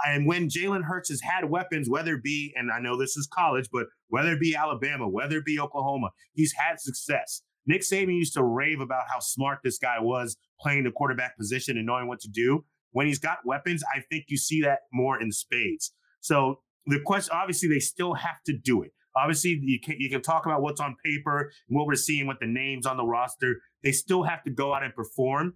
And 0.06 0.26
when 0.26 0.48
Jalen 0.48 0.84
Hurts 0.84 1.08
has 1.08 1.20
had 1.20 1.48
weapons, 1.48 1.88
whether 1.88 2.14
it 2.14 2.22
be, 2.22 2.52
and 2.56 2.70
I 2.70 2.80
know 2.80 2.98
this 2.98 3.16
is 3.16 3.28
college, 3.32 3.68
but 3.72 3.86
whether 4.08 4.32
it 4.32 4.40
be 4.40 4.54
Alabama, 4.56 5.08
whether 5.08 5.38
it 5.38 5.44
be 5.44 5.58
Oklahoma, 5.60 6.10
he's 6.32 6.52
had 6.52 6.80
success. 6.80 7.42
Nick 7.66 7.82
Saban 7.82 8.14
used 8.14 8.34
to 8.34 8.42
rave 8.42 8.80
about 8.80 9.04
how 9.12 9.20
smart 9.20 9.60
this 9.64 9.78
guy 9.78 9.98
was 10.00 10.36
playing 10.60 10.84
the 10.84 10.90
quarterback 10.90 11.36
position 11.36 11.76
and 11.76 11.86
knowing 11.86 12.08
what 12.08 12.20
to 12.20 12.28
do. 12.28 12.64
When 12.90 13.06
he's 13.06 13.18
got 13.18 13.38
weapons, 13.44 13.82
I 13.94 14.00
think 14.10 14.26
you 14.28 14.36
see 14.36 14.60
that 14.62 14.80
more 14.92 15.20
in 15.20 15.32
spades. 15.32 15.92
So 16.20 16.60
the 16.86 17.00
question, 17.04 17.34
obviously, 17.34 17.68
they 17.68 17.80
still 17.80 18.14
have 18.14 18.42
to 18.46 18.56
do 18.56 18.82
it. 18.82 18.92
Obviously, 19.16 19.60
you 19.62 19.80
can 19.80 19.96
you 19.98 20.10
can 20.10 20.22
talk 20.22 20.46
about 20.46 20.62
what's 20.62 20.80
on 20.80 20.96
paper 21.04 21.50
and 21.68 21.76
what 21.76 21.86
we're 21.86 21.94
seeing 21.94 22.26
with 22.26 22.38
the 22.40 22.46
names 22.46 22.86
on 22.86 22.96
the 22.96 23.04
roster. 23.04 23.60
They 23.82 23.92
still 23.92 24.24
have 24.24 24.42
to 24.44 24.50
go 24.50 24.74
out 24.74 24.82
and 24.82 24.94
perform, 24.94 25.54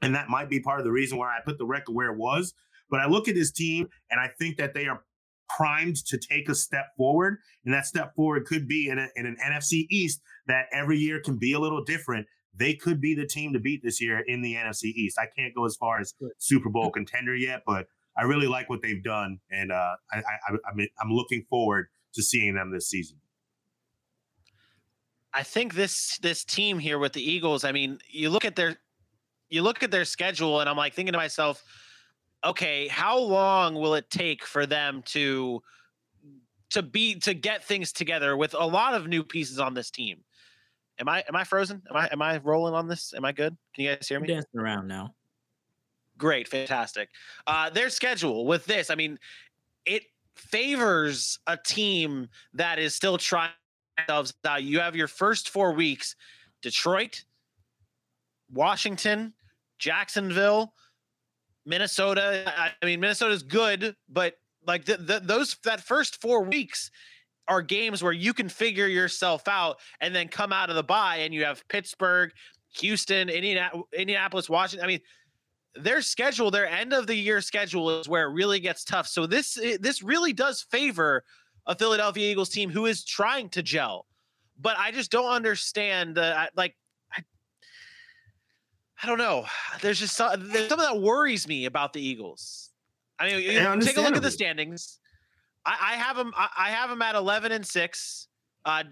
and 0.00 0.14
that 0.14 0.28
might 0.28 0.48
be 0.48 0.60
part 0.60 0.78
of 0.78 0.84
the 0.84 0.92
reason 0.92 1.18
why 1.18 1.28
I 1.28 1.40
put 1.44 1.58
the 1.58 1.66
record 1.66 1.92
where 1.94 2.12
it 2.12 2.18
was. 2.18 2.54
But 2.90 3.00
I 3.00 3.06
look 3.06 3.26
at 3.26 3.34
this 3.34 3.50
team 3.50 3.88
and 4.10 4.20
I 4.20 4.28
think 4.38 4.58
that 4.58 4.74
they 4.74 4.86
are 4.86 5.02
primed 5.56 5.96
to 6.06 6.18
take 6.18 6.48
a 6.48 6.54
step 6.54 6.86
forward, 6.96 7.38
and 7.64 7.74
that 7.74 7.86
step 7.86 8.14
forward 8.14 8.46
could 8.46 8.68
be 8.68 8.88
in, 8.88 8.98
a, 8.98 9.08
in 9.16 9.26
an 9.26 9.36
NFC 9.44 9.86
East 9.90 10.20
that 10.46 10.66
every 10.72 10.98
year 10.98 11.20
can 11.20 11.38
be 11.38 11.52
a 11.52 11.58
little 11.58 11.82
different. 11.82 12.26
They 12.54 12.74
could 12.74 13.00
be 13.00 13.14
the 13.14 13.26
team 13.26 13.52
to 13.54 13.58
beat 13.58 13.82
this 13.82 14.00
year 14.00 14.22
in 14.26 14.42
the 14.42 14.54
NFC 14.54 14.84
East. 14.84 15.18
I 15.18 15.26
can't 15.36 15.54
go 15.54 15.64
as 15.64 15.76
far 15.76 16.00
as 16.00 16.14
Super 16.38 16.68
Bowl 16.68 16.90
contender 16.90 17.34
yet, 17.34 17.62
but 17.66 17.86
I 18.16 18.22
really 18.22 18.46
like 18.46 18.68
what 18.68 18.82
they've 18.82 19.02
done, 19.02 19.40
and 19.50 19.72
uh, 19.72 19.94
I, 20.12 20.18
I, 20.18 20.52
I, 20.52 20.88
I'm 21.00 21.10
looking 21.10 21.44
forward 21.48 21.88
to 22.14 22.22
seeing 22.22 22.54
them 22.54 22.72
this 22.72 22.88
season. 22.88 23.18
I 25.34 25.42
think 25.42 25.74
this 25.74 26.18
this 26.18 26.44
team 26.44 26.78
here 26.78 26.98
with 26.98 27.12
the 27.12 27.22
Eagles. 27.22 27.64
I 27.64 27.72
mean, 27.72 27.98
you 28.08 28.28
look 28.28 28.44
at 28.44 28.54
their 28.56 28.76
you 29.48 29.62
look 29.62 29.82
at 29.82 29.90
their 29.90 30.04
schedule, 30.04 30.60
and 30.60 30.68
I'm 30.68 30.76
like 30.76 30.94
thinking 30.94 31.12
to 31.12 31.18
myself, 31.18 31.62
okay, 32.44 32.88
how 32.88 33.18
long 33.18 33.74
will 33.74 33.94
it 33.94 34.10
take 34.10 34.44
for 34.44 34.66
them 34.66 35.02
to 35.06 35.62
to 36.70 36.82
be 36.82 37.14
to 37.20 37.34
get 37.34 37.64
things 37.64 37.92
together 37.92 38.36
with 38.36 38.54
a 38.54 38.66
lot 38.66 38.94
of 38.94 39.06
new 39.06 39.22
pieces 39.22 39.58
on 39.58 39.74
this 39.74 39.90
team? 39.90 40.18
Am 40.98 41.08
I 41.08 41.24
am 41.28 41.36
I 41.36 41.44
frozen? 41.44 41.82
Am 41.88 41.96
I 41.96 42.08
am 42.12 42.20
I 42.20 42.38
rolling 42.38 42.74
on 42.74 42.88
this? 42.88 43.14
Am 43.16 43.24
I 43.24 43.32
good? 43.32 43.56
Can 43.74 43.84
you 43.84 43.94
guys 43.94 44.06
hear 44.06 44.20
me? 44.20 44.28
I'm 44.28 44.36
dancing 44.36 44.60
around 44.60 44.86
now. 44.86 45.14
Great, 46.18 46.46
fantastic. 46.46 47.08
Uh, 47.46 47.70
their 47.70 47.88
schedule 47.88 48.46
with 48.46 48.66
this, 48.66 48.90
I 48.90 48.94
mean, 48.94 49.18
it 49.86 50.04
favors 50.34 51.38
a 51.46 51.56
team 51.56 52.28
that 52.54 52.78
is 52.78 52.94
still 52.94 53.18
trying 53.18 53.50
themselves 53.96 54.34
out. 54.44 54.62
You 54.62 54.80
have 54.80 54.96
your 54.96 55.08
first 55.08 55.50
four 55.50 55.72
weeks: 55.72 56.16
Detroit, 56.62 57.24
Washington, 58.52 59.34
Jacksonville, 59.78 60.74
Minnesota. 61.66 62.52
I 62.56 62.84
mean, 62.84 63.00
Minnesota's 63.00 63.42
good, 63.42 63.96
but 64.08 64.38
like 64.66 64.84
the, 64.84 64.96
the, 64.96 65.20
those 65.20 65.56
that 65.64 65.80
first 65.80 66.20
four 66.20 66.42
weeks 66.42 66.90
are 67.48 67.62
games 67.62 68.02
where 68.02 68.12
you 68.12 68.32
can 68.32 68.48
figure 68.48 68.86
yourself 68.86 69.48
out 69.48 69.78
and 70.00 70.14
then 70.14 70.28
come 70.28 70.52
out 70.52 70.70
of 70.70 70.76
the 70.76 70.82
bye 70.82 71.16
and 71.16 71.34
you 71.34 71.44
have 71.44 71.66
Pittsburgh, 71.68 72.32
Houston, 72.76 73.28
Indianapolis, 73.28 74.48
Washington. 74.48 74.84
I 74.84 74.88
mean, 74.88 75.00
their 75.74 76.02
schedule, 76.02 76.50
their 76.50 76.66
end 76.66 76.92
of 76.92 77.06
the 77.06 77.14
year 77.14 77.40
schedule 77.40 78.00
is 78.00 78.08
where 78.08 78.28
it 78.28 78.32
really 78.32 78.60
gets 78.60 78.84
tough. 78.84 79.06
So 79.06 79.26
this 79.26 79.54
this 79.80 80.02
really 80.02 80.32
does 80.32 80.62
favor 80.62 81.24
a 81.66 81.74
Philadelphia 81.74 82.30
Eagles 82.30 82.50
team 82.50 82.70
who 82.70 82.86
is 82.86 83.04
trying 83.04 83.48
to 83.50 83.62
gel. 83.62 84.06
But 84.60 84.76
I 84.78 84.90
just 84.90 85.10
don't 85.10 85.30
understand 85.30 86.18
uh, 86.18 86.46
like 86.56 86.76
I, 87.16 87.22
I 89.02 89.06
don't 89.06 89.18
know. 89.18 89.46
There's 89.80 89.98
just 89.98 90.16
some, 90.16 90.48
there's 90.48 90.68
something 90.68 90.86
that 90.86 91.00
worries 91.00 91.48
me 91.48 91.64
about 91.64 91.92
the 91.92 92.00
Eagles. 92.00 92.70
I 93.18 93.26
mean, 93.26 93.40
you 93.40 93.80
take 93.80 93.96
a 93.96 94.00
look 94.00 94.16
at 94.16 94.22
the 94.22 94.30
standings. 94.30 94.98
I, 95.64 95.76
I 95.80 95.94
have 95.94 96.16
them. 96.16 96.32
I, 96.36 96.48
I, 96.58 96.70
have 96.70 96.90
them 96.90 97.02
at 97.02 97.14
11 97.14 97.52
and 97.52 97.64
six. 97.64 98.26
Uh, 98.64 98.82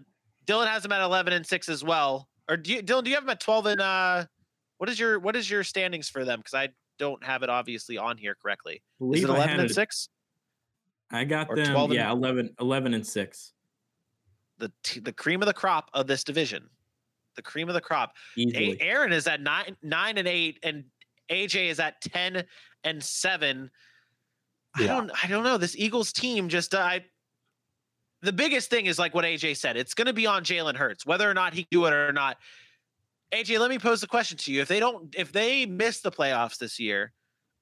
Dylan 0.47 0.69
has 0.69 0.85
them 0.85 0.93
at 0.93 1.01
11 1.01 1.33
and 1.33 1.45
six 1.45 1.69
as 1.69 1.83
well. 1.83 2.29
Or 2.49 2.57
do 2.57 2.73
you, 2.73 2.83
Dylan? 2.83 3.03
Do 3.03 3.11
you 3.11 3.17
have 3.17 3.25
them 3.25 3.31
at 3.31 3.41
12 3.41 3.67
and 3.67 3.81
uh? 3.81 4.25
What 4.81 4.89
is 4.89 4.99
your 4.99 5.19
what 5.19 5.37
is 5.37 5.51
your 5.51 5.63
standings 5.63 6.09
for 6.09 6.25
them? 6.25 6.39
Because 6.41 6.55
I 6.55 6.71
don't 6.99 7.23
have 7.23 7.43
it 7.43 7.51
obviously 7.51 7.99
on 7.99 8.17
here 8.17 8.35
correctly. 8.35 8.83
Is 9.13 9.25
it 9.25 9.29
eleven 9.29 9.61
and 9.61 9.71
six? 9.71 10.09
I 11.11 11.25
got 11.25 11.51
or 11.51 11.57
them. 11.57 11.71
12 11.71 11.93
yeah, 11.93 12.11
11, 12.11 12.55
11 12.59 12.95
and 12.95 13.07
six. 13.07 13.53
The 14.57 14.73
t- 14.83 15.01
the 15.01 15.13
cream 15.13 15.43
of 15.43 15.47
the 15.47 15.53
crop 15.53 15.91
of 15.93 16.07
this 16.07 16.25
division, 16.25 16.71
the 17.37 17.43
cream 17.43 17.69
of 17.69 17.75
the 17.75 17.83
crop. 17.83 18.15
A- 18.39 18.79
Aaron 18.81 19.13
is 19.13 19.27
at 19.27 19.43
nine 19.43 19.77
nine 19.83 20.17
and 20.17 20.27
eight, 20.27 20.59
and 20.63 20.85
AJ 21.31 21.69
is 21.69 21.79
at 21.79 22.01
ten 22.01 22.45
and 22.83 23.05
seven. 23.05 23.71
Yeah. 24.79 24.85
I 24.85 24.87
don't 24.87 25.25
I 25.25 25.27
don't 25.27 25.45
know. 25.45 25.59
This 25.59 25.77
Eagles 25.77 26.11
team 26.11 26.49
just 26.49 26.75
uh, 26.75 26.79
I. 26.79 27.05
The 28.23 28.33
biggest 28.33 28.71
thing 28.71 28.87
is 28.87 28.99
like 28.99 29.15
what 29.15 29.27
AJ 29.27 29.59
said. 29.59 29.77
It's 29.77 29.93
going 29.93 30.07
to 30.07 30.15
be 30.15 30.27
on 30.27 30.43
Jalen 30.43 30.77
Hurts, 30.77 31.05
whether 31.05 31.31
or 31.31 31.35
not 31.35 31.53
he 31.53 31.67
do 31.71 31.85
it 31.85 31.93
or 31.93 32.15
not. 32.15 32.39
AJ, 33.33 33.59
let 33.61 33.71
me 33.71 33.79
pose 33.79 34.01
the 34.01 34.07
question 34.07 34.37
to 34.39 34.53
you: 34.53 34.61
If 34.61 34.69
they 34.69 34.81
don't, 34.81 35.15
if 35.17 35.33
they 35.33 35.67
miss 35.67 36.01
the 36.01 36.11
playoffs 36.11 36.59
this 36.59 36.79
year, 36.79 37.13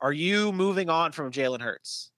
are 0.00 0.12
you 0.12 0.52
moving 0.52 0.88
on 0.88 1.12
from 1.12 1.30
Jalen 1.30 1.60
Hurts? 1.60 2.10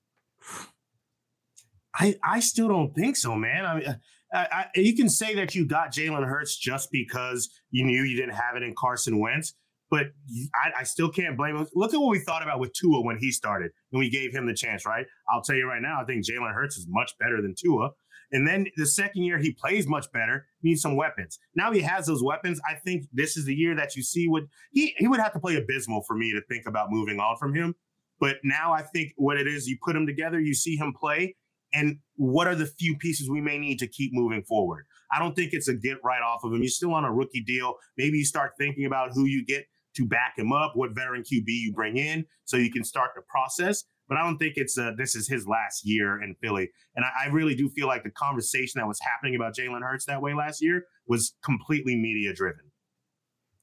I 1.95 2.17
I 2.23 2.41
still 2.41 2.69
don't 2.69 2.95
think 2.95 3.17
so, 3.17 3.35
man. 3.35 3.67
I 3.67 3.75
mean, 3.75 3.87
uh, 3.89 3.95
I, 4.33 4.67
I, 4.77 4.79
you 4.79 4.95
can 4.95 5.09
say 5.09 5.35
that 5.35 5.55
you 5.55 5.67
got 5.67 5.93
Jalen 5.93 6.27
Hurts 6.27 6.57
just 6.57 6.91
because 6.93 7.51
you 7.71 7.85
knew 7.85 8.03
you 8.03 8.17
didn't 8.17 8.35
have 8.35 8.55
it 8.57 8.63
in 8.63 8.75
Carson 8.77 9.19
Wentz, 9.19 9.55
but 9.91 10.07
I, 10.55 10.81
I 10.81 10.85
still 10.85 11.11
can't 11.11 11.37
blame 11.37 11.57
him. 11.57 11.67
Look 11.75 11.93
at 11.93 12.01
what 12.01 12.11
we 12.11 12.21
thought 12.21 12.43
about 12.43 12.61
with 12.61 12.73
Tua 12.73 13.03
when 13.03 13.19
he 13.19 13.33
started 13.33 13.73
and 13.93 13.99
we 13.99 14.09
gave 14.09 14.33
him 14.33 14.47
the 14.47 14.55
chance, 14.55 14.87
right? 14.87 15.05
I'll 15.33 15.43
tell 15.43 15.57
you 15.57 15.67
right 15.67 15.83
now, 15.83 16.01
I 16.01 16.05
think 16.05 16.25
Jalen 16.25 16.55
Hurts 16.55 16.77
is 16.77 16.87
much 16.89 17.13
better 17.19 17.43
than 17.43 17.55
Tua. 17.59 17.91
And 18.33 18.47
then 18.47 18.67
the 18.77 18.87
second 18.87 19.23
year 19.23 19.39
he 19.39 19.53
plays 19.53 19.87
much 19.87 20.11
better, 20.13 20.47
needs 20.63 20.83
some 20.83 20.97
weapons. 20.97 21.39
Now 21.57 21.73
he 21.73 21.81
has 21.81 22.07
those 22.07 22.23
weapons. 22.23 22.61
I 22.69 22.75
think 22.75 23.07
this 23.13 23.37
is 23.37 23.45
the 23.45 23.55
year 23.55 23.75
that 23.77 23.97
you 23.97 24.03
see 24.03 24.29
what 24.29 24.45
he 24.73 24.95
he 24.99 25.09
would 25.09 25.21
have 25.21 25.33
to 25.33 25.41
play 25.41 25.57
abysmal 25.57 26.03
for 26.07 26.15
me 26.15 26.33
to 26.33 26.41
think 26.49 26.67
about 26.67 26.91
moving 26.91 27.19
on 27.19 27.37
from 27.37 27.55
him. 27.55 27.75
But 28.21 28.37
now 28.45 28.73
I 28.73 28.83
think 28.83 29.13
what 29.17 29.39
it 29.39 29.47
is, 29.47 29.67
you 29.67 29.79
put 29.83 29.97
him 29.97 30.07
together, 30.07 30.39
you 30.39 30.55
see 30.55 30.77
him 30.77 30.93
play, 30.93 31.37
and 31.73 31.99
what 32.17 32.47
are 32.47 32.55
the 32.55 32.67
few 32.67 32.97
pieces 32.99 33.31
we 33.31 33.41
may 33.41 33.59
need 33.59 33.79
to 33.79 33.87
keep 33.87 34.13
moving 34.13 34.43
forward? 34.43 34.85
I 35.13 35.19
don't 35.19 35.35
think 35.35 35.53
it's 35.53 35.69
a 35.69 35.75
get 35.75 35.99
right 36.05 36.23
off 36.23 36.45
of 36.45 36.53
him. 36.53 36.63
You're 36.63 36.69
still 36.69 36.95
on 36.95 37.05
a 37.05 37.13
rookie 37.13 37.43
deal. 37.43 37.75
Maybe 37.97 38.19
you 38.19 38.25
start 38.25 38.53
thinking 38.59 38.85
about 38.85 39.11
who 39.15 39.25
you 39.25 39.45
get 39.45 39.65
to 39.97 40.07
back 40.07 40.35
him 40.37 40.53
up, 40.53 40.73
what 40.75 40.95
veteran 40.95 41.23
QB 41.23 41.47
you 41.47 41.73
bring 41.73 41.97
in, 41.97 42.25
so 42.45 42.57
you 42.57 42.71
can 42.71 42.85
start 42.85 43.11
the 43.17 43.23
process. 43.23 43.85
But 44.11 44.19
I 44.19 44.25
don't 44.25 44.39
think 44.39 44.55
it's 44.57 44.77
uh, 44.77 44.91
this 44.99 45.15
is 45.15 45.29
his 45.29 45.47
last 45.47 45.87
year 45.87 46.21
in 46.21 46.35
Philly, 46.43 46.69
and 46.97 47.05
I, 47.05 47.27
I 47.27 47.29
really 47.29 47.55
do 47.55 47.69
feel 47.71 47.87
like 47.87 48.03
the 48.03 48.11
conversation 48.11 48.81
that 48.81 48.87
was 48.87 48.99
happening 49.01 49.37
about 49.37 49.55
Jalen 49.55 49.83
Hurts 49.83 50.05
that 50.07 50.21
way 50.21 50.35
last 50.35 50.61
year 50.61 50.85
was 51.07 51.35
completely 51.45 51.95
media 51.95 52.35
driven. 52.35 52.65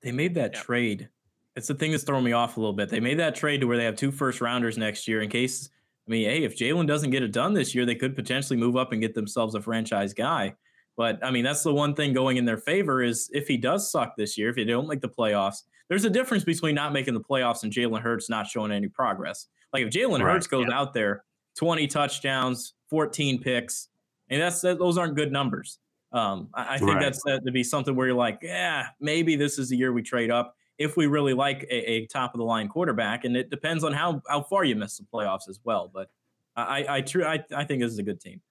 They 0.01 0.13
made 0.13 0.33
that 0.35 0.53
yeah. 0.53 0.61
trade. 0.61 1.09
It's 1.57 1.67
the 1.67 1.75
thing 1.75 1.91
that's 1.91 2.05
throwing 2.05 2.23
me 2.23 2.31
off 2.31 2.55
a 2.55 2.61
little 2.61 2.71
bit. 2.71 2.87
They 2.87 3.01
made 3.01 3.19
that 3.19 3.35
trade 3.35 3.59
to 3.59 3.67
where 3.67 3.75
they 3.75 3.83
have 3.83 3.97
two 3.97 4.09
first 4.11 4.39
rounders 4.39 4.77
next 4.77 5.05
year 5.05 5.21
in 5.21 5.29
case. 5.29 5.69
I 6.07 6.11
mean, 6.11 6.29
hey, 6.29 6.43
if 6.43 6.57
Jalen 6.57 6.87
doesn't 6.87 7.09
get 7.09 7.23
it 7.23 7.33
done 7.33 7.53
this 7.53 7.75
year, 7.75 7.85
they 7.85 7.95
could 7.95 8.15
potentially 8.15 8.57
move 8.57 8.77
up 8.77 8.93
and 8.93 9.01
get 9.01 9.15
themselves 9.15 9.53
a 9.53 9.61
franchise 9.61 10.13
guy. 10.13 10.55
But 10.95 11.19
I 11.25 11.29
mean, 11.29 11.43
that's 11.43 11.63
the 11.63 11.73
one 11.73 11.93
thing 11.93 12.13
going 12.13 12.37
in 12.37 12.45
their 12.45 12.57
favor 12.57 13.03
is 13.03 13.29
if 13.33 13.49
he 13.49 13.57
does 13.57 13.91
suck 13.91 14.15
this 14.15 14.37
year, 14.37 14.49
if 14.49 14.55
they 14.55 14.63
don't 14.63 14.87
make 14.87 15.01
the 15.01 15.09
playoffs, 15.09 15.63
there's 15.89 16.05
a 16.05 16.09
difference 16.09 16.43
between 16.43 16.75
not 16.75 16.93
making 16.93 17.13
the 17.13 17.21
playoffs 17.21 17.63
and 17.63 17.71
Jalen 17.71 18.01
Hurts 18.01 18.29
not 18.29 18.47
showing 18.47 18.71
any 18.71 18.87
progress. 18.87 19.47
Like 19.73 19.83
if 19.83 19.89
Jalen 19.89 20.21
right. 20.23 20.33
Hurts 20.33 20.47
goes 20.47 20.67
yeah. 20.69 20.77
out 20.77 20.93
there, 20.93 21.23
20 21.57 21.87
touchdowns, 21.87 22.73
14 22.89 23.41
picks, 23.41 23.89
and 24.29 24.41
that's 24.41 24.61
that, 24.61 24.79
those 24.79 24.97
aren't 24.97 25.15
good 25.15 25.31
numbers. 25.31 25.79
Um, 26.11 26.49
I, 26.53 26.75
I 26.75 26.77
think 26.77 26.91
right. 26.91 27.01
that's 27.01 27.21
uh, 27.25 27.39
to 27.39 27.51
be 27.51 27.63
something 27.63 27.95
where 27.95 28.07
you're 28.07 28.15
like, 28.15 28.39
yeah, 28.41 28.87
maybe 28.99 29.35
this 29.35 29.59
is 29.59 29.69
the 29.69 29.77
year 29.77 29.91
we 29.91 30.01
trade 30.01 30.31
up 30.31 30.55
if 30.77 30.95
we 30.95 31.07
really 31.07 31.33
like 31.33 31.63
a, 31.69 31.91
a 31.91 32.05
top 32.07 32.33
of 32.33 32.39
the 32.39 32.45
line 32.45 32.69
quarterback, 32.69 33.25
and 33.25 33.35
it 33.35 33.49
depends 33.49 33.83
on 33.83 33.93
how 33.93 34.21
how 34.27 34.41
far 34.41 34.63
you 34.63 34.75
miss 34.75 34.97
the 34.97 35.05
playoffs 35.11 35.49
as 35.49 35.59
well. 35.63 35.89
But 35.93 36.09
I 36.55 36.85
I 36.89 37.01
true 37.01 37.25
I, 37.25 37.43
I 37.55 37.63
think 37.63 37.81
this 37.81 37.91
is 37.91 37.99
a 37.99 38.03
good 38.03 38.21
team. 38.21 38.41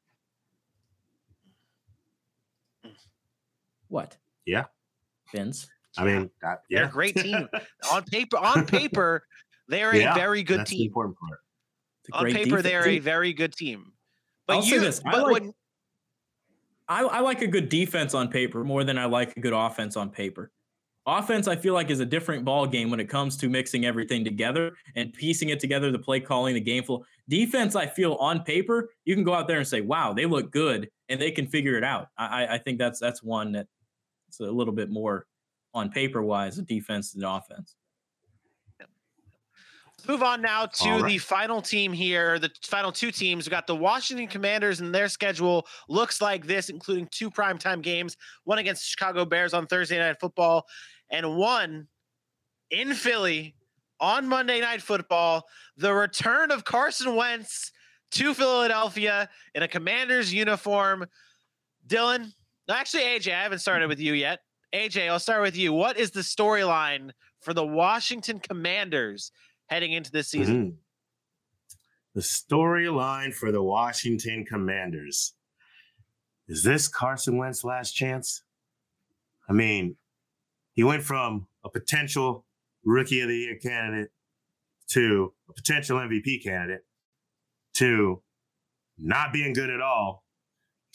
What? 3.88 4.16
Yeah, 4.44 4.64
Vince. 5.32 5.68
I 5.98 6.04
mean, 6.04 6.30
that, 6.42 6.62
yeah. 6.68 6.78
they're 6.78 6.88
a 6.88 6.92
great 6.92 7.16
team 7.16 7.48
on 7.92 8.04
paper. 8.04 8.36
On 8.38 8.66
paper, 8.66 9.26
they're 9.68 9.90
a 9.90 9.98
yeah, 9.98 10.14
very 10.14 10.42
good 10.42 10.60
that's 10.60 10.70
team. 10.70 10.80
The 10.80 10.86
important 10.86 11.16
part. 11.18 11.40
On 12.12 12.24
paper, 12.26 12.44
defense. 12.44 12.62
they're 12.62 12.88
a 12.88 12.98
very 12.98 13.32
good 13.32 13.54
team. 13.54 13.92
But 14.46 14.58
I'll 14.58 14.64
you, 14.64 14.80
this. 14.80 15.00
But 15.00 15.14
I 15.14 15.18
like, 15.22 15.32
when, 15.32 15.54
I, 16.88 17.02
I 17.02 17.20
like 17.20 17.42
a 17.42 17.46
good 17.46 17.68
defense 17.68 18.14
on 18.14 18.28
paper 18.28 18.62
more 18.62 18.84
than 18.84 18.98
I 18.98 19.06
like 19.06 19.36
a 19.36 19.40
good 19.40 19.52
offense 19.52 19.96
on 19.96 20.10
paper. 20.10 20.52
Offense, 21.08 21.46
I 21.46 21.54
feel 21.54 21.72
like, 21.72 21.90
is 21.90 22.00
a 22.00 22.06
different 22.06 22.44
ball 22.44 22.66
game 22.66 22.90
when 22.90 22.98
it 22.98 23.08
comes 23.08 23.36
to 23.36 23.48
mixing 23.48 23.86
everything 23.86 24.24
together 24.24 24.72
and 24.96 25.12
piecing 25.12 25.50
it 25.50 25.60
together, 25.60 25.92
the 25.92 25.98
play 26.00 26.18
calling, 26.18 26.54
the 26.54 26.60
game 26.60 26.82
flow. 26.82 27.04
Defense, 27.28 27.76
I 27.76 27.86
feel 27.86 28.14
on 28.14 28.42
paper, 28.42 28.90
you 29.04 29.14
can 29.14 29.22
go 29.22 29.32
out 29.32 29.46
there 29.46 29.58
and 29.58 29.66
say, 29.66 29.80
"Wow, 29.80 30.12
they 30.12 30.26
look 30.26 30.50
good," 30.50 30.88
and 31.08 31.20
they 31.20 31.30
can 31.30 31.46
figure 31.46 31.76
it 31.76 31.84
out. 31.84 32.08
I, 32.18 32.46
I 32.54 32.58
think 32.58 32.78
that's 32.78 32.98
that's 32.98 33.22
one 33.22 33.52
that 33.52 33.68
it's 34.28 34.40
a 34.40 34.44
little 34.50 34.72
bit 34.74 34.90
more 34.90 35.26
on 35.76 35.90
paper 35.90 36.22
wise, 36.22 36.58
a 36.58 36.62
defense 36.62 37.14
and 37.14 37.22
offense. 37.22 37.76
Move 40.08 40.22
on 40.22 40.40
now 40.40 40.66
to 40.66 40.88
right. 40.90 41.04
the 41.04 41.18
final 41.18 41.60
team 41.60 41.92
here, 41.92 42.38
the 42.38 42.50
final 42.62 42.92
two 42.92 43.10
teams. 43.10 43.46
We 43.46 43.50
got 43.50 43.66
the 43.66 43.74
Washington 43.74 44.28
Commanders, 44.28 44.80
and 44.80 44.94
their 44.94 45.08
schedule 45.08 45.66
looks 45.88 46.20
like 46.20 46.46
this, 46.46 46.68
including 46.68 47.08
two 47.10 47.30
primetime 47.30 47.82
games 47.82 48.16
one 48.44 48.58
against 48.58 48.82
the 48.82 48.86
Chicago 48.86 49.24
Bears 49.24 49.52
on 49.52 49.66
Thursday 49.66 49.98
Night 49.98 50.20
Football, 50.20 50.64
and 51.10 51.36
one 51.36 51.88
in 52.70 52.94
Philly 52.94 53.56
on 53.98 54.28
Monday 54.28 54.60
Night 54.60 54.80
Football. 54.80 55.44
The 55.76 55.92
return 55.92 56.52
of 56.52 56.64
Carson 56.64 57.16
Wentz 57.16 57.72
to 58.12 58.32
Philadelphia 58.32 59.28
in 59.54 59.64
a 59.64 59.68
Commanders 59.68 60.32
uniform. 60.32 61.06
Dylan, 61.88 62.32
actually, 62.68 63.02
AJ, 63.02 63.34
I 63.34 63.42
haven't 63.42 63.58
started 63.58 63.88
with 63.88 63.98
you 63.98 64.12
yet. 64.12 64.38
AJ, 64.74 65.08
I'll 65.08 65.18
start 65.18 65.42
with 65.42 65.56
you. 65.56 65.72
What 65.72 65.96
is 65.96 66.10
the 66.10 66.20
storyline 66.20 67.10
for 67.40 67.54
the 67.54 67.66
Washington 67.66 68.40
Commanders 68.40 69.30
heading 69.66 69.92
into 69.92 70.10
this 70.10 70.28
season? 70.28 70.56
Mm-hmm. 70.56 70.76
The 72.14 72.20
storyline 72.22 73.34
for 73.34 73.52
the 73.52 73.62
Washington 73.62 74.44
Commanders 74.44 75.34
is 76.48 76.62
this 76.62 76.88
Carson 76.88 77.36
Wentz 77.36 77.64
last 77.64 77.92
chance? 77.92 78.42
I 79.48 79.52
mean, 79.52 79.96
he 80.72 80.84
went 80.84 81.02
from 81.02 81.48
a 81.64 81.70
potential 81.70 82.44
rookie 82.84 83.20
of 83.20 83.28
the 83.28 83.36
year 83.36 83.58
candidate 83.60 84.10
to 84.90 85.32
a 85.48 85.52
potential 85.52 85.98
MVP 85.98 86.42
candidate 86.42 86.82
to 87.74 88.22
not 88.98 89.32
being 89.32 89.52
good 89.52 89.70
at 89.70 89.80
all 89.80 90.24